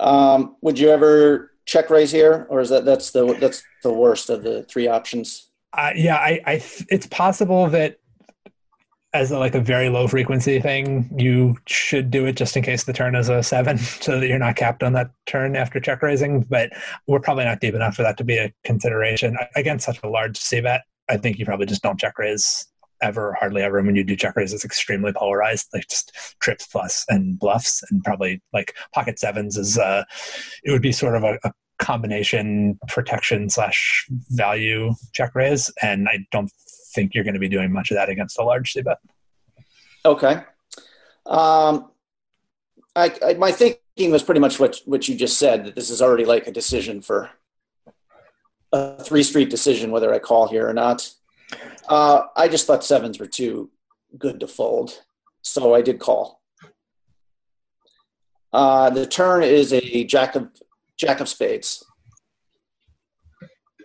[0.00, 4.28] Um, would you ever check raise here, or is that that's the that's the worst
[4.30, 5.48] of the three options?
[5.72, 7.98] Uh, yeah, I, I, it's possible that
[9.14, 12.84] as a, like a very low frequency thing, you should do it just in case
[12.84, 16.02] the turn is a seven, so that you're not capped on that turn after check
[16.02, 16.42] raising.
[16.42, 16.70] But
[17.06, 20.38] we're probably not deep enough for that to be a consideration against such a large
[20.38, 20.82] c bet.
[21.08, 22.66] I think you probably just don't check raise
[23.02, 23.78] ever, hardly ever.
[23.78, 27.82] And when you do check raise, it's extremely polarized, like just trips plus and bluffs,
[27.90, 30.04] and probably like pocket sevens is uh,
[30.64, 36.24] it would be sort of a, a combination protection slash value check raise, and I
[36.30, 36.50] don't
[36.94, 38.98] think you're going to be doing much of that against a large c bet.
[40.04, 40.42] Okay.
[41.26, 41.90] Um,
[42.94, 45.64] I, I, my thinking was pretty much what what you just said.
[45.64, 47.30] That this is already like a decision for
[48.72, 51.10] a three street decision whether I call here or not.
[51.88, 53.70] Uh, I just thought sevens were too
[54.18, 55.02] good to fold,
[55.42, 56.40] so I did call.
[58.52, 60.50] Uh, the turn is a jack of
[60.96, 61.84] jack of spades.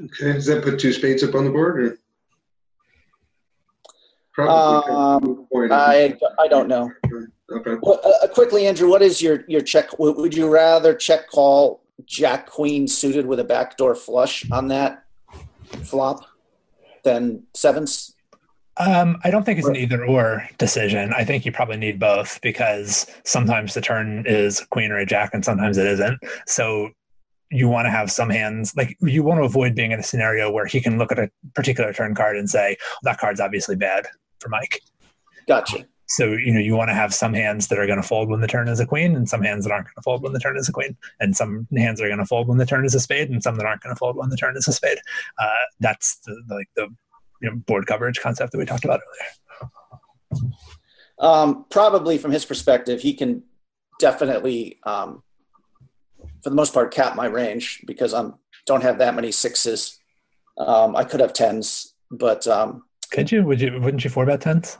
[0.04, 1.80] Okay, does that put two spades up on the board?
[1.80, 2.00] Or?
[4.38, 4.94] Probably.
[4.94, 6.92] Um, I I don't know.
[7.52, 7.76] Okay.
[7.82, 9.98] Well, uh, uh, quickly, Andrew, what is your your check?
[9.98, 15.06] Would you rather check call Jack Queen suited with a backdoor flush on that
[15.84, 16.24] flop
[17.04, 18.14] than sevens?
[18.80, 21.14] Um, I don't think it's an either or decision.
[21.14, 25.06] I think you probably need both because sometimes the turn is a queen or a
[25.06, 26.20] jack and sometimes it isn't.
[26.46, 26.92] So
[27.50, 30.52] you want to have some hands like you want to avoid being in a scenario
[30.52, 33.76] where he can look at a particular turn card and say, well, that card's obviously
[33.76, 34.06] bad
[34.40, 34.82] for Mike.
[35.48, 35.88] Gotcha.
[36.10, 38.40] So, you know, you want to have some hands that are going to fold when
[38.40, 40.40] the turn is a queen and some hands that aren't going to fold when the
[40.40, 40.96] turn is a queen.
[41.20, 43.58] And some hands are going to fold when the turn is a spade and some
[43.58, 45.00] that aren't going to fold when the turn is a spade.
[45.38, 45.48] Uh,
[45.82, 46.88] that's the, like the
[47.42, 49.02] you know, board coverage concept that we talked about
[50.32, 50.54] earlier.
[51.20, 53.44] Um, probably from his perspective, he can
[54.00, 55.24] definitely, um,
[56.44, 58.36] for the most part, cap my range because I'm
[58.66, 60.00] don't have that many sixes.
[60.58, 63.44] Um, I could have tens, but um, Could you?
[63.44, 63.80] Would you?
[63.80, 64.78] Wouldn't you four bet tens?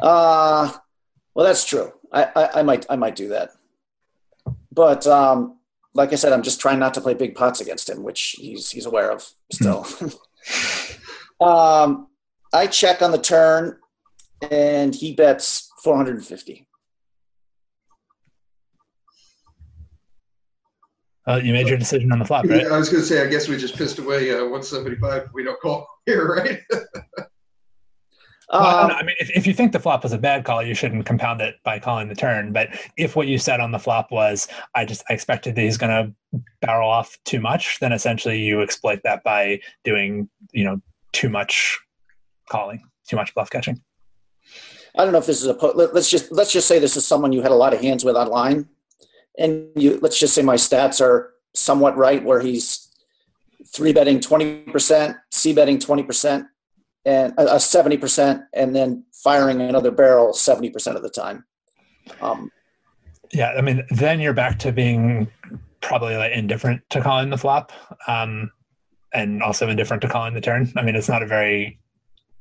[0.00, 0.72] uh,
[1.34, 1.92] well, that's true.
[2.12, 3.50] I, I, I might I might do that,
[4.72, 5.58] but um,
[5.94, 8.70] like I said, I'm just trying not to play big pots against him, which he's
[8.70, 9.86] he's aware of still.
[11.40, 12.08] um,
[12.52, 13.78] I check on the turn,
[14.50, 16.65] and he bets 450.
[21.28, 22.62] Uh, you made your decision on the flop, right?
[22.62, 25.30] Yeah, I was going to say, I guess we just pissed away uh, 175.
[25.34, 26.60] We don't call here, right?
[28.52, 30.74] Well, Um, I mean, if, if you think the flop was a bad call, you
[30.74, 32.52] shouldn't compound it by calling the turn.
[32.52, 35.76] But if what you said on the flop was, I just I expected that he's
[35.76, 40.80] going to barrel off too much, then essentially you exploit that by doing, you know,
[41.12, 41.76] too much
[42.48, 43.82] calling, too much bluff catching.
[44.96, 47.32] I don't know if this is a let's just let's just say this is someone
[47.32, 48.68] you had a lot of hands with online,
[49.38, 52.88] and you let's just say my stats are somewhat right, where he's
[53.66, 56.46] three betting twenty percent, c betting twenty percent,
[57.04, 61.44] and a seventy percent, and then firing another barrel seventy percent of the time.
[62.20, 62.50] Um,
[63.32, 65.28] Yeah, I mean, then you're back to being
[65.80, 67.72] probably like indifferent to calling the flop,
[68.06, 68.50] um,
[69.12, 70.72] and also indifferent to calling the turn.
[70.76, 71.78] I mean, it's not a very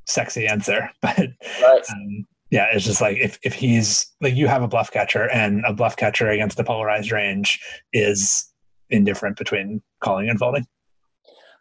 [0.05, 1.17] sexy answer, but
[1.61, 1.83] right.
[1.91, 5.63] um, yeah, it's just like if if he's like you have a bluff catcher and
[5.65, 7.59] a bluff catcher against a polarized range
[7.91, 8.51] is
[8.89, 10.65] indifferent between calling and folding.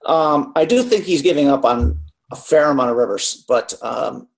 [0.06, 1.98] Um, I do think he's giving up on
[2.30, 4.28] a fair amount of rivers, but um,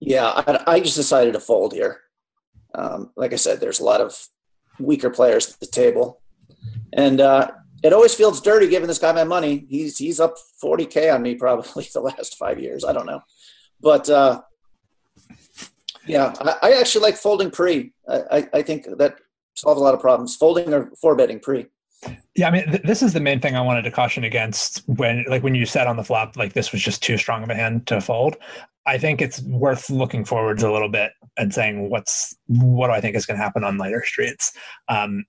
[0.00, 2.00] yeah, I, I just decided to fold here.
[2.74, 4.26] Um, like I said, there's a lot of
[4.80, 6.22] weaker players at the table,
[6.94, 7.50] and uh,
[7.82, 9.66] it always feels dirty giving this guy my money.
[9.68, 12.86] He's he's up 40k on me probably the last five years.
[12.86, 13.20] I don't know,
[13.82, 14.40] but uh,
[16.06, 17.92] yeah, I, I actually like folding pre.
[18.08, 19.16] I, I, I think that
[19.54, 20.36] solves a lot of problems.
[20.36, 21.66] Folding or four betting pre.
[22.34, 25.24] Yeah, I mean, th- this is the main thing I wanted to caution against when,
[25.28, 27.54] like, when you said on the flop, like this was just too strong of a
[27.54, 28.36] hand to fold.
[28.86, 33.00] I think it's worth looking forwards a little bit and saying what's what do I
[33.00, 34.52] think is going to happen on later streets.
[34.88, 35.24] Um,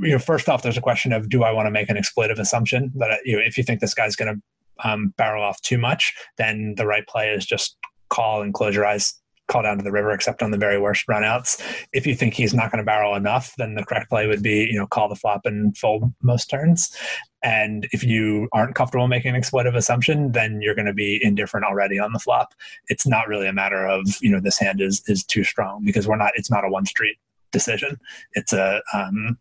[0.00, 2.40] you know, first off, there's a question of do I want to make an exploitive
[2.40, 5.78] assumption that you know, if you think this guy's going to um, barrel off too
[5.78, 7.76] much, then the right play is just
[8.10, 9.14] call and close your eyes,
[9.48, 11.60] call down to the river, except on the very worst runouts.
[11.92, 14.66] If you think he's not going to barrel enough, then the correct play would be
[14.70, 16.96] you know call the flop and fold most turns.
[17.42, 21.66] And if you aren't comfortable making an exploitive assumption, then you're going to be indifferent
[21.66, 22.54] already on the flop.
[22.88, 26.08] It's not really a matter of you know this hand is is too strong because
[26.08, 26.32] we're not.
[26.34, 27.16] It's not a one street
[27.52, 27.98] decision.
[28.32, 29.38] It's a um,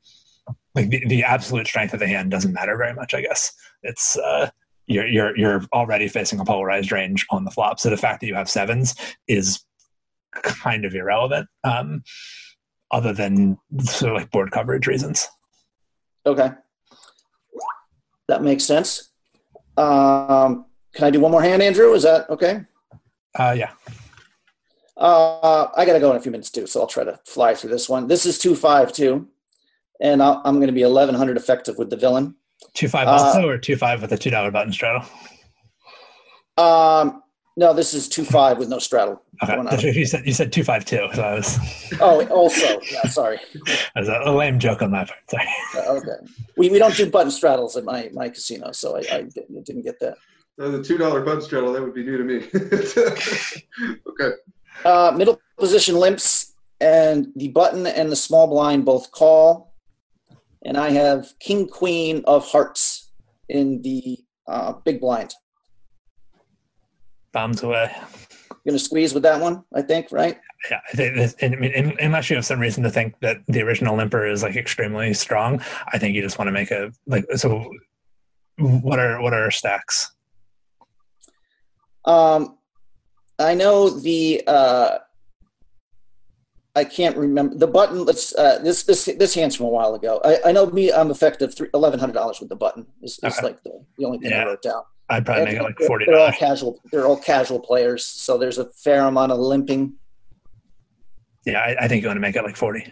[0.76, 3.14] like the, the absolute strength of the hand doesn't matter very much.
[3.14, 3.54] I guess
[3.84, 4.50] it's uh,
[4.88, 7.80] you're you're you're already facing a polarized range on the flop.
[7.80, 8.96] So the fact that you have sevens
[9.28, 9.64] is
[10.42, 12.04] kind of irrelevant, um,
[12.92, 15.28] other than sort of like board coverage reasons.
[16.26, 16.52] Okay.
[18.28, 19.12] That makes sense.
[19.78, 21.94] Um, can I do one more hand, Andrew?
[21.94, 22.62] Is that okay?
[23.38, 23.72] Uh, yeah.
[24.96, 27.56] Uh, I got to go in a few minutes too, so I'll try to fly
[27.56, 28.08] through this one.
[28.08, 29.28] This is two five two,
[30.00, 32.36] and I'll, I'm going to be eleven hundred effective with the villain.
[32.76, 35.04] Two five Uh, also or two five with a two dollar button straddle.
[36.58, 37.23] Um,
[37.56, 39.22] no, this is two five with no straddle.
[39.44, 39.88] Okay, One That's out.
[39.88, 41.08] what you said you said two five two.
[41.14, 41.58] So I was,
[42.00, 43.40] Oh, also, yeah, sorry.
[43.66, 45.20] that was a, a lame joke on my part.
[45.30, 45.48] Sorry.
[45.76, 46.26] Uh, okay,
[46.58, 49.84] we, we don't do button straddles at my my casino, so I, I didn't didn't
[49.84, 50.16] get that.
[50.58, 52.38] The two dollar button straddle that would be new to me.
[54.08, 54.36] okay.
[54.86, 59.74] Uh, middle position limps, and the button and the small blind both call.
[60.66, 63.12] And I have king queen of hearts
[63.50, 64.18] in the
[64.48, 65.34] uh, big blind.
[67.34, 67.92] Bombs away.
[67.94, 70.40] You're Going to squeeze with that one, I think, right?
[70.72, 70.96] Yeah, I
[71.28, 74.44] think I mean, unless you have some reason to think that the original limper is
[74.44, 75.62] like extremely strong,
[75.92, 77.26] I think you just want to make a like.
[77.36, 77.70] So,
[78.58, 80.14] what are what are our stacks?
[82.06, 82.58] Um,
[83.40, 84.42] I know the.
[84.48, 85.00] Uh,
[86.76, 88.06] I can't remember the button.
[88.06, 90.22] Let's uh, this this this hand's from a while ago.
[90.24, 90.92] I, I know me.
[90.94, 92.86] I'm effective three eleven hundred dollars with the button.
[93.02, 93.48] Is, is Okay.
[93.48, 94.44] like the, the only thing I Yeah.
[94.46, 94.84] wrote down.
[95.14, 96.80] I'd probably make it like forty They're all casual.
[96.92, 99.94] They're all casual players, so there's a fair amount of limping.
[101.46, 102.92] Yeah, I, I think you want to make it like forty.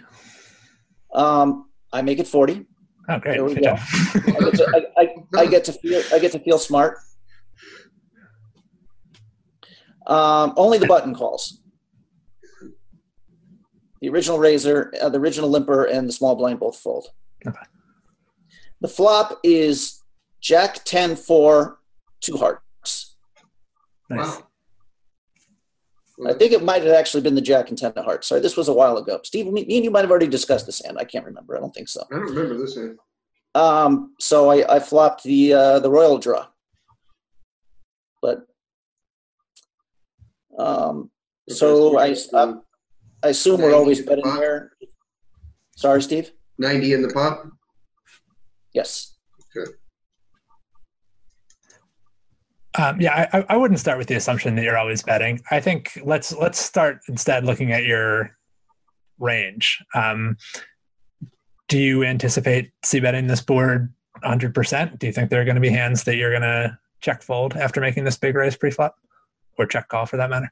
[1.13, 2.67] Um, I make it forty.
[3.09, 3.33] Oh, great!
[3.33, 3.71] There we Good go.
[3.73, 6.03] I get to, I, I, I get to feel.
[6.13, 6.99] I get to feel smart.
[10.05, 11.59] Um, only the button calls.
[14.01, 17.07] The original raiser, uh, the original limper, and the small blind both fold.
[17.45, 17.57] Okay.
[18.81, 20.01] The flop is
[20.41, 21.77] Jack 10 4,
[22.21, 23.15] two hearts.
[24.09, 24.37] Nice.
[24.37, 24.47] Wow.
[26.27, 28.27] I think it might have actually been the Jack and 10 of hearts.
[28.27, 29.19] Sorry, this was a while ago.
[29.23, 30.97] Steve, me, me and you might have already discussed this hand.
[30.99, 31.57] I can't remember.
[31.57, 32.03] I don't think so.
[32.11, 32.99] I don't remember this hand.
[33.55, 36.47] Um, so I, I flopped the uh, the royal draw,
[38.21, 38.45] but
[40.57, 41.11] um,
[41.49, 42.53] so I, I
[43.23, 44.71] I assume we're always betting there.
[45.75, 46.31] Sorry, Steve.
[46.59, 47.45] 90 in the pot.
[48.73, 49.10] Yes.
[52.77, 55.41] Um, yeah, I, I wouldn't start with the assumption that you're always betting.
[55.51, 58.37] I think let's let's start instead looking at your
[59.19, 59.83] range.
[59.93, 60.37] Um,
[61.67, 64.53] do you anticipate c betting this board 100?
[64.53, 67.23] percent Do you think there are going to be hands that you're going to check
[67.23, 68.95] fold after making this big raise pre-flop,
[69.57, 70.51] or check call for that matter?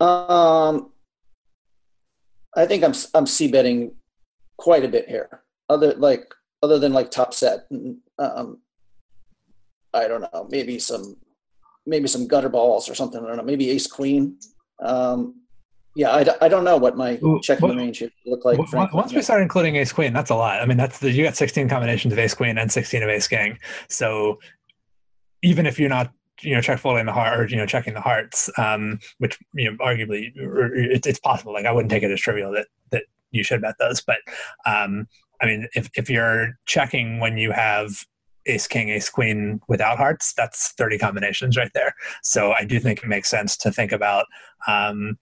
[0.00, 0.92] Um,
[2.54, 3.96] I think I'm I'm c betting
[4.58, 5.42] quite a bit here.
[5.68, 7.66] Other like other than like top set.
[8.18, 8.58] Um,
[9.98, 10.48] I don't know.
[10.50, 11.16] Maybe some
[11.86, 13.22] maybe some gutter balls or something.
[13.22, 13.42] I don't know.
[13.42, 14.38] Maybe ace queen.
[14.80, 15.42] Um,
[15.96, 18.58] yeah, I, d- I don't know what my checking range should look like.
[18.58, 18.96] Once- frankly.
[18.96, 20.60] Once we start including ace queen, that's a lot.
[20.60, 23.26] I mean, that's the you got 16 combinations of ace queen and 16 of ace
[23.26, 23.58] king.
[23.88, 24.38] So
[25.42, 26.12] even if you're not
[26.42, 29.70] you know check folding the heart or you know checking the hearts, um, which you
[29.70, 31.52] know arguably it's possible.
[31.52, 34.18] Like I wouldn't take it as trivial that that you should bet those, but
[34.66, 35.08] um,
[35.40, 38.04] I mean, if if you're checking when you have
[38.48, 43.02] ace king ace queen without hearts that's 30 combinations right there so i do think
[43.02, 44.26] it makes sense to think about
[44.66, 45.18] um,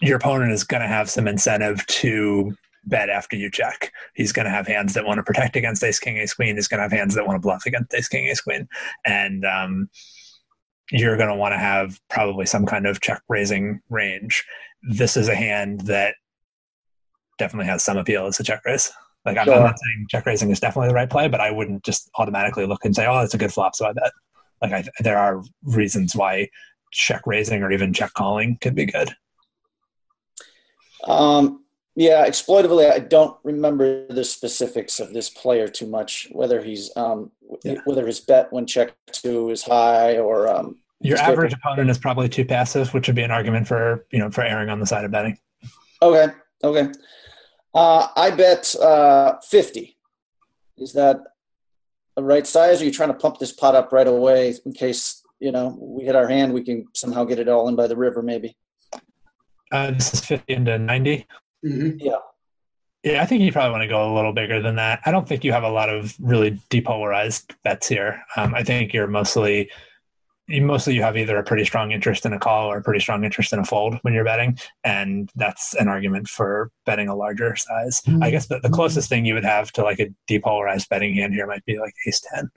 [0.00, 2.54] your opponent is going to have some incentive to
[2.86, 3.92] bet after you check.
[4.14, 6.56] He's going to have hands that want to protect against ace king ace queen.
[6.56, 8.68] He's going to have hands that want to bluff against ace king ace queen,
[9.04, 9.90] and um,
[10.90, 14.44] you're going to want to have probably some kind of check raising range.
[14.82, 16.14] This is a hand that
[17.38, 18.90] definitely has some appeal as a check raise.
[19.26, 21.82] Like I'm, I'm not saying check raising is definitely the right play, but I wouldn't
[21.84, 24.12] just automatically look and say, "Oh, that's a good flop," so I bet.
[24.62, 26.48] Like I, there are reasons why
[26.92, 29.14] check raising or even check calling could be good.
[31.04, 31.64] Um,
[31.96, 36.28] yeah, exploitably, I don't remember the specifics of this player too much.
[36.30, 37.32] Whether he's um,
[37.64, 37.80] Yeah.
[37.84, 42.28] whether his bet when check two is high or um, Your average opponent is probably
[42.28, 45.04] too passive, which would be an argument for you know for erring on the side
[45.04, 45.36] of betting.
[46.00, 46.32] okay,
[46.62, 46.92] okay.
[47.76, 49.98] Uh, I bet uh, fifty.
[50.78, 51.20] Is that
[52.16, 52.80] the right size?
[52.80, 55.76] Or are you trying to pump this pot up right away in case you know
[55.78, 56.54] we hit our hand?
[56.54, 58.56] We can somehow get it all in by the river, maybe.
[59.70, 61.26] Uh, this is fifty into ninety.
[61.62, 65.00] hmm Yeah, I think you probably want to go a little bigger than that.
[65.04, 68.22] I don't think you have a lot of really depolarized bets here.
[68.36, 69.70] Um, I think you're mostly
[70.48, 73.00] you mostly you have either a pretty strong interest in a call or a pretty
[73.00, 77.16] strong interest in a fold when you're betting, and that's an argument for betting a
[77.16, 78.02] larger size.
[78.22, 81.34] I guess the, the closest thing you would have to like a depolarized betting hand
[81.34, 82.50] here might be like ace ten.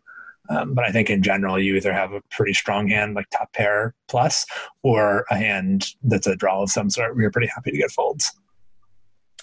[0.50, 3.54] Um, but I think in general, you either have a pretty strong hand like top
[3.54, 4.46] pair plus,
[4.84, 7.92] or a hand that's a draw of some sort where you're pretty happy to get
[7.92, 8.32] folds.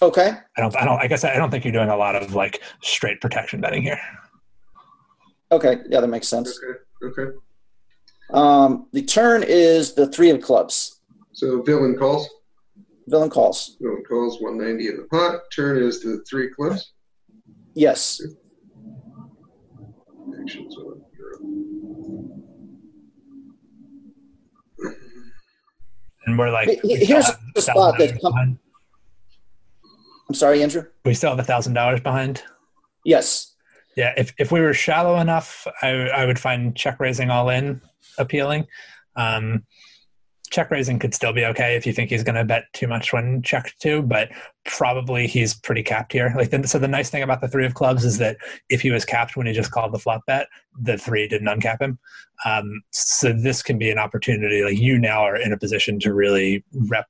[0.01, 0.31] Okay.
[0.57, 0.75] I don't.
[0.75, 1.01] I don't.
[1.01, 3.99] I guess I don't think you're doing a lot of like straight protection betting here.
[5.51, 5.77] Okay.
[5.89, 6.59] Yeah, that makes sense.
[7.03, 7.21] Okay.
[7.21, 7.37] Okay.
[8.33, 10.99] Um, the turn is the three of clubs.
[11.33, 12.27] So villain calls.
[13.07, 13.77] Villain calls.
[13.79, 15.39] Villain calls 190 in the pot.
[15.55, 16.91] Turn is the three clubs.
[17.73, 18.21] Yes.
[20.41, 21.41] Actions on Europe.
[26.25, 28.59] And we're like, He- we here's the spot that $1,000 come-
[30.29, 30.83] I'm sorry, Andrew.
[31.05, 32.43] we still have a thousand dollars behind.
[33.05, 33.53] Yes.
[33.97, 37.81] Yeah, if if we were shallow enough, I I would find check raising all in
[38.19, 38.67] appealing.
[39.15, 39.65] Um,
[40.49, 43.11] check raising could still be okay if you think he's going to bet too much
[43.11, 44.29] when checked to, but
[44.65, 46.33] probably he's pretty capped here.
[46.37, 48.37] Like the, so, the nice thing about the three of clubs is that
[48.69, 50.47] if he was capped when he just called the flop bet,
[50.79, 51.99] the three didn't uncap him.
[52.45, 54.63] Um, so this can be an opportunity.
[54.63, 57.07] Like you now are in a position to really rep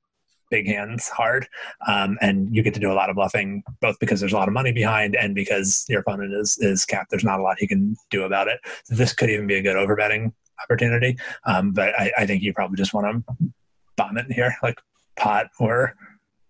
[0.50, 1.46] big hands hard,
[1.86, 4.48] um, and you get to do a lot of bluffing, both because there's a lot
[4.48, 7.10] of money behind and because your opponent is is capped.
[7.10, 8.58] There's not a lot he can do about it.
[8.84, 11.16] So this could even be a good overbetting opportunity.
[11.44, 13.34] Um, but I, I think you probably just want to
[13.96, 14.80] bomb it here, like
[15.16, 15.94] pot or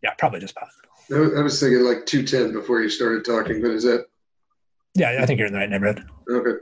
[0.03, 0.69] yeah, probably just pot.
[1.11, 4.05] I was- thinking like 210 before you started talking, but is that
[4.95, 6.05] Yeah, I think you're in the right neighborhood.
[6.31, 6.59] okay?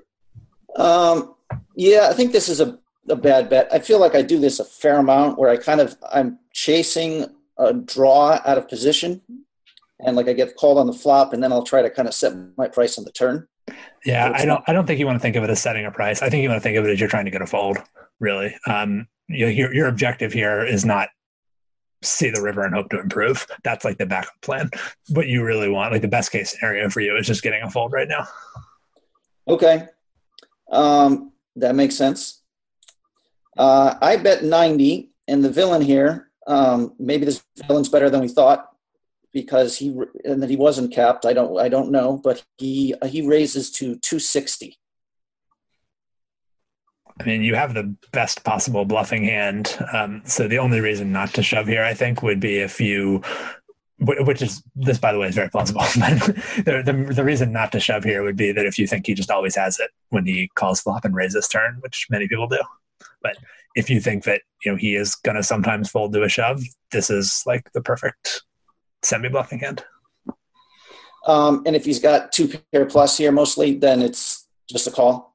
[0.77, 1.35] Um,
[1.75, 3.69] yeah, I think this is a, a bad bet.
[3.73, 7.27] I feel like I do this a fair amount where I kind of I'm chasing
[7.59, 9.23] a draw out of position,
[10.01, 12.15] and like I get called on the flop, and then I'll try to kind of
[12.15, 13.49] set my price on the turn.
[14.05, 14.63] Yeah, It's I don't.
[14.67, 16.23] I don't think you want to think of it as setting a price.
[16.23, 17.79] I think you want to think of it as you're trying to get a fold.
[18.21, 21.09] Really, um, you know, your your objective here is not
[22.03, 23.47] see the river and hope to improve.
[23.65, 24.71] That's like the backup plan.
[25.09, 27.71] What you really want, like the best case scenario for you, is just getting a
[27.71, 28.27] fold right now.
[29.49, 29.87] Okay,
[30.71, 32.43] um, that makes sense.
[33.57, 36.31] Uh, I bet ninety, and the villain here.
[36.47, 38.71] Um, maybe this villain's better than we thought
[39.33, 41.27] because he and that he wasn't capped.
[41.27, 41.59] I don't.
[41.59, 44.79] I don't know, but he he raises to two sixty.
[47.21, 49.77] I mean, you have the best possible bluffing hand.
[49.93, 53.23] Um, so the only reason not to shove here, I think, would be if you,
[53.99, 55.83] which is this, by the way, is very plausible.
[55.97, 59.15] The, the the reason not to shove here would be that if you think he
[59.15, 62.61] just always has it when he calls flop and raises turn, which many people do.
[63.27, 63.39] But
[63.75, 66.63] if you think that you know he is going to sometimes fold to a shove,
[66.93, 68.43] this is like the perfect
[69.03, 69.85] semi bluffing hand.
[71.27, 75.35] Um, and if he's got two pair plus here, mostly, then it's just a call.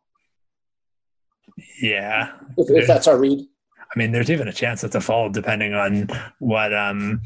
[1.81, 3.39] Yeah, If, if that's our read.
[3.39, 6.07] I mean, there's even a chance it's a fold depending on
[6.39, 6.73] what.
[6.73, 7.21] Um,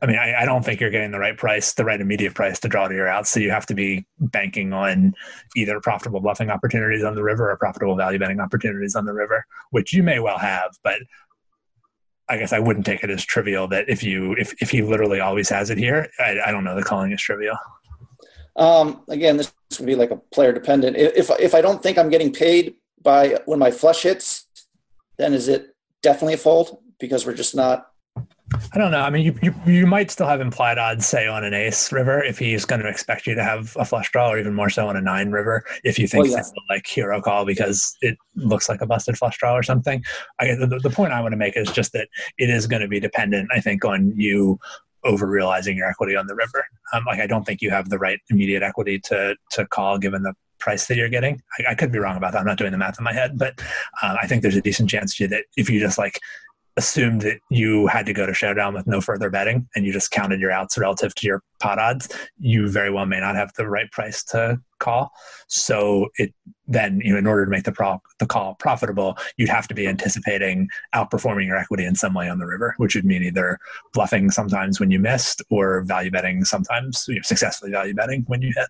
[0.00, 2.60] I mean, I, I don't think you're getting the right price, the right immediate price
[2.60, 3.30] to draw to your outs.
[3.30, 5.14] So you have to be banking on
[5.56, 9.44] either profitable bluffing opportunities on the river or profitable value betting opportunities on the river,
[9.70, 10.78] which you may well have.
[10.84, 11.00] But
[12.28, 15.20] I guess I wouldn't take it as trivial that if you if if he literally
[15.20, 16.76] always has it here, I, I don't know.
[16.76, 17.56] The calling is trivial.
[18.54, 20.96] Um, again, this would be like a player dependent.
[20.96, 24.46] If if I don't think I'm getting paid by when my flush hits,
[25.16, 27.87] then is it definitely a fold because we're just not.
[28.72, 29.00] I don't know.
[29.00, 32.22] I mean, you, you you might still have implied odds, say, on an ace river,
[32.22, 34.88] if he's going to expect you to have a flush draw, or even more so
[34.88, 36.38] on a nine river, if you think yeah.
[36.38, 40.02] it's like hero call because it looks like a busted flush draw or something.
[40.38, 42.08] I, the, the point I want to make is just that
[42.38, 44.58] it is going to be dependent, I think, on you
[45.04, 46.64] over realizing your equity on the river.
[46.92, 50.22] Um, like, I don't think you have the right immediate equity to to call given
[50.22, 51.40] the price that you're getting.
[51.58, 52.40] I, I could be wrong about that.
[52.40, 53.60] I'm not doing the math in my head, but
[54.02, 56.18] uh, I think there's a decent chance to that if you just like
[56.78, 60.12] assumed that you had to go to showdown with no further betting and you just
[60.12, 63.68] counted your outs relative to your pot odds, you very well may not have the
[63.68, 65.10] right price to call.
[65.48, 66.32] So it
[66.68, 69.74] then, you know, in order to make the pro- the call profitable, you'd have to
[69.74, 73.58] be anticipating outperforming your equity in some way on the river, which would mean either
[73.92, 78.40] bluffing sometimes when you missed or value betting sometimes, you know, successfully value betting when
[78.40, 78.68] you hit.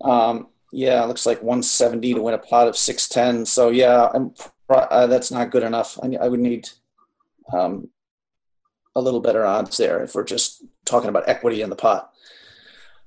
[0.00, 3.44] Um, yeah, it looks like 170 to win a pot of 610.
[3.44, 4.32] So yeah, I'm,
[4.68, 5.98] uh, that's not good enough.
[6.02, 6.68] I, I would need
[7.52, 7.88] um,
[8.94, 12.10] a little better odds there if we're just talking about equity in the pot.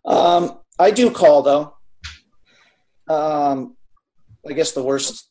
[0.05, 1.73] Um, I do call though.
[3.09, 3.75] Um,
[4.47, 5.29] I guess the worst,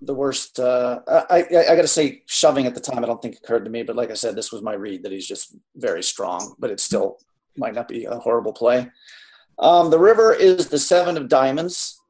[0.00, 0.58] the worst.
[0.58, 3.64] Uh, I, I, I got to say, shoving at the time, I don't think occurred
[3.64, 3.82] to me.
[3.82, 6.80] But like I said, this was my read that he's just very strong, but it
[6.80, 7.18] still
[7.56, 8.90] might not be a horrible play.
[9.58, 12.00] Um, the river is the seven of diamonds.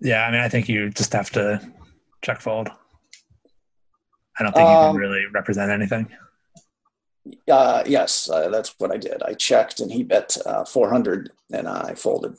[0.00, 1.60] Yeah, I mean, I think you just have to
[2.22, 2.68] check fold.
[4.38, 6.08] I don't think you Um, can really represent anything.
[7.50, 9.22] Uh, yes, uh, that's what I did.
[9.22, 12.36] I checked and he bet uh, 400 and I folded.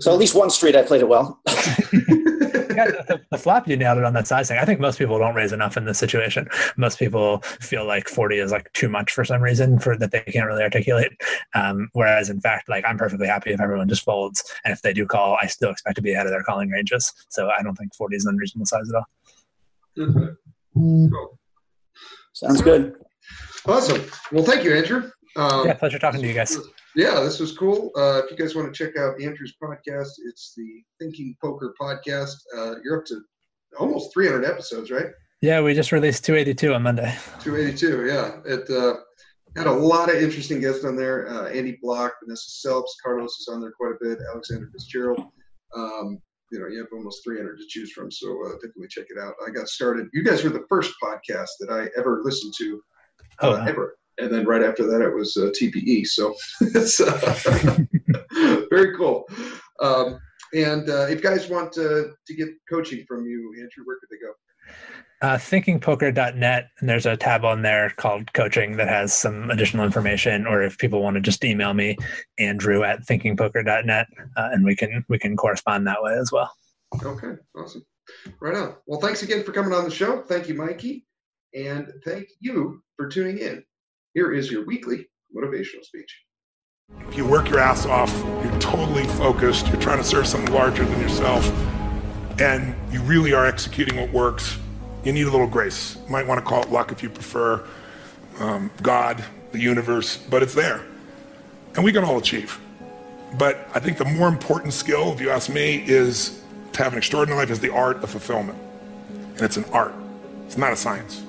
[0.00, 1.40] So at least one street I played it well.
[3.08, 4.58] the, the flop you nailed it on that size thing.
[4.58, 6.48] I think most people don't raise enough in this situation.
[6.76, 10.20] Most people feel like 40 is like too much for some reason for that they
[10.20, 11.12] can't really articulate.
[11.54, 14.92] Um, whereas in fact, like I'm perfectly happy if everyone just folds, and if they
[14.92, 17.12] do call, I still expect to be ahead of their calling ranges.
[17.28, 19.06] So I don't think 40 is an unreasonable size at all.
[19.96, 20.32] Okay.
[20.74, 21.38] Cool.
[22.32, 22.94] Sounds good.
[23.66, 24.02] Awesome.
[24.32, 25.10] Well, thank you, Andrew.
[25.36, 26.58] Um, Yeah, pleasure talking to you guys.
[26.96, 27.90] Yeah, this was cool.
[27.96, 32.34] Uh, if you guys want to check out Andrew's podcast, it's the Thinking Poker podcast.
[32.56, 33.20] Uh, you're up to
[33.78, 35.06] almost 300 episodes, right?
[35.40, 37.14] Yeah, we just released 282 on Monday.
[37.40, 38.36] 282, yeah.
[38.46, 38.94] It uh,
[39.56, 41.28] had a lot of interesting guests on there.
[41.28, 45.20] Uh, Andy Bloch, Vanessa Selbst, Carlos is on there quite a bit, Alexander Fitzgerald.
[45.76, 46.18] Um,
[46.52, 49.34] you know, you have almost 300 to choose from, so uh, definitely check it out.
[49.44, 50.06] I got started.
[50.12, 52.80] You guys were the first podcast that I ever listened to,
[53.42, 53.66] uh, Oh, wow.
[53.66, 53.96] ever.
[54.18, 56.06] And then right after that, it was uh, TPE.
[56.06, 59.24] So it's uh, very cool.
[59.80, 60.18] Um,
[60.54, 64.24] and uh, if guys want to, to get coaching from you, Andrew, where could they
[64.24, 64.32] go?
[65.20, 70.46] uh, thinkingpoker.net and there's a tab on there called coaching that has some additional information
[70.46, 71.96] or if people want to just email me
[72.38, 76.50] andrew at thinkingpoker.net uh, and we can we can correspond that way as well
[77.02, 77.84] Okay, awesome.
[78.40, 78.76] Right on.
[78.86, 80.22] Well, thanks again for coming on the show.
[80.22, 81.06] Thank you, Mikey.
[81.54, 83.64] And thank you for tuning in.
[84.14, 86.22] Here is your weekly motivational speech.
[87.08, 90.84] If you work your ass off, you're totally focused, you're trying to serve something larger
[90.84, 91.44] than yourself,
[92.40, 94.56] and you really are executing what works,
[95.02, 95.96] you need a little grace.
[96.04, 97.66] You might want to call it luck if you prefer,
[98.38, 100.86] um, God, the universe, but it's there.
[101.74, 102.60] And we can all achieve.
[103.36, 106.40] But I think the more important skill, if you ask me, is
[106.72, 108.60] to have an extraordinary life is the art of fulfillment.
[109.10, 109.94] And it's an art.
[110.46, 111.24] It's not a science.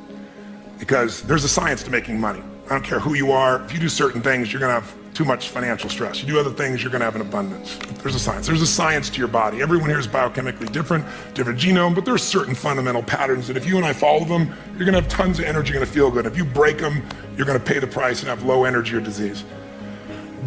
[0.77, 2.43] Because there's a science to making money.
[2.65, 3.63] I don't care who you are.
[3.63, 6.19] If you do certain things, you're going to have too much financial stress.
[6.21, 7.77] You do other things, you're going to have an abundance.
[8.01, 8.47] There's a science.
[8.47, 9.61] There's a science to your body.
[9.61, 13.77] Everyone here is biochemically different, different genome, but there's certain fundamental patterns that if you
[13.77, 16.11] and I follow them, you're going to have tons of energy, you're going to feel
[16.11, 16.25] good.
[16.25, 17.01] If you break them,
[17.37, 19.45] you're going to pay the price and have low energy or disease.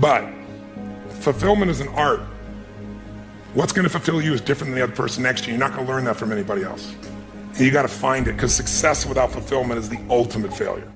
[0.01, 0.29] But
[1.21, 2.21] fulfillment is an art.
[3.55, 5.57] What's going to fulfill you is different than the other person next to you.
[5.57, 6.95] You're not going to learn that from anybody else.
[7.55, 10.93] And you got to find it because success without fulfillment is the ultimate failure.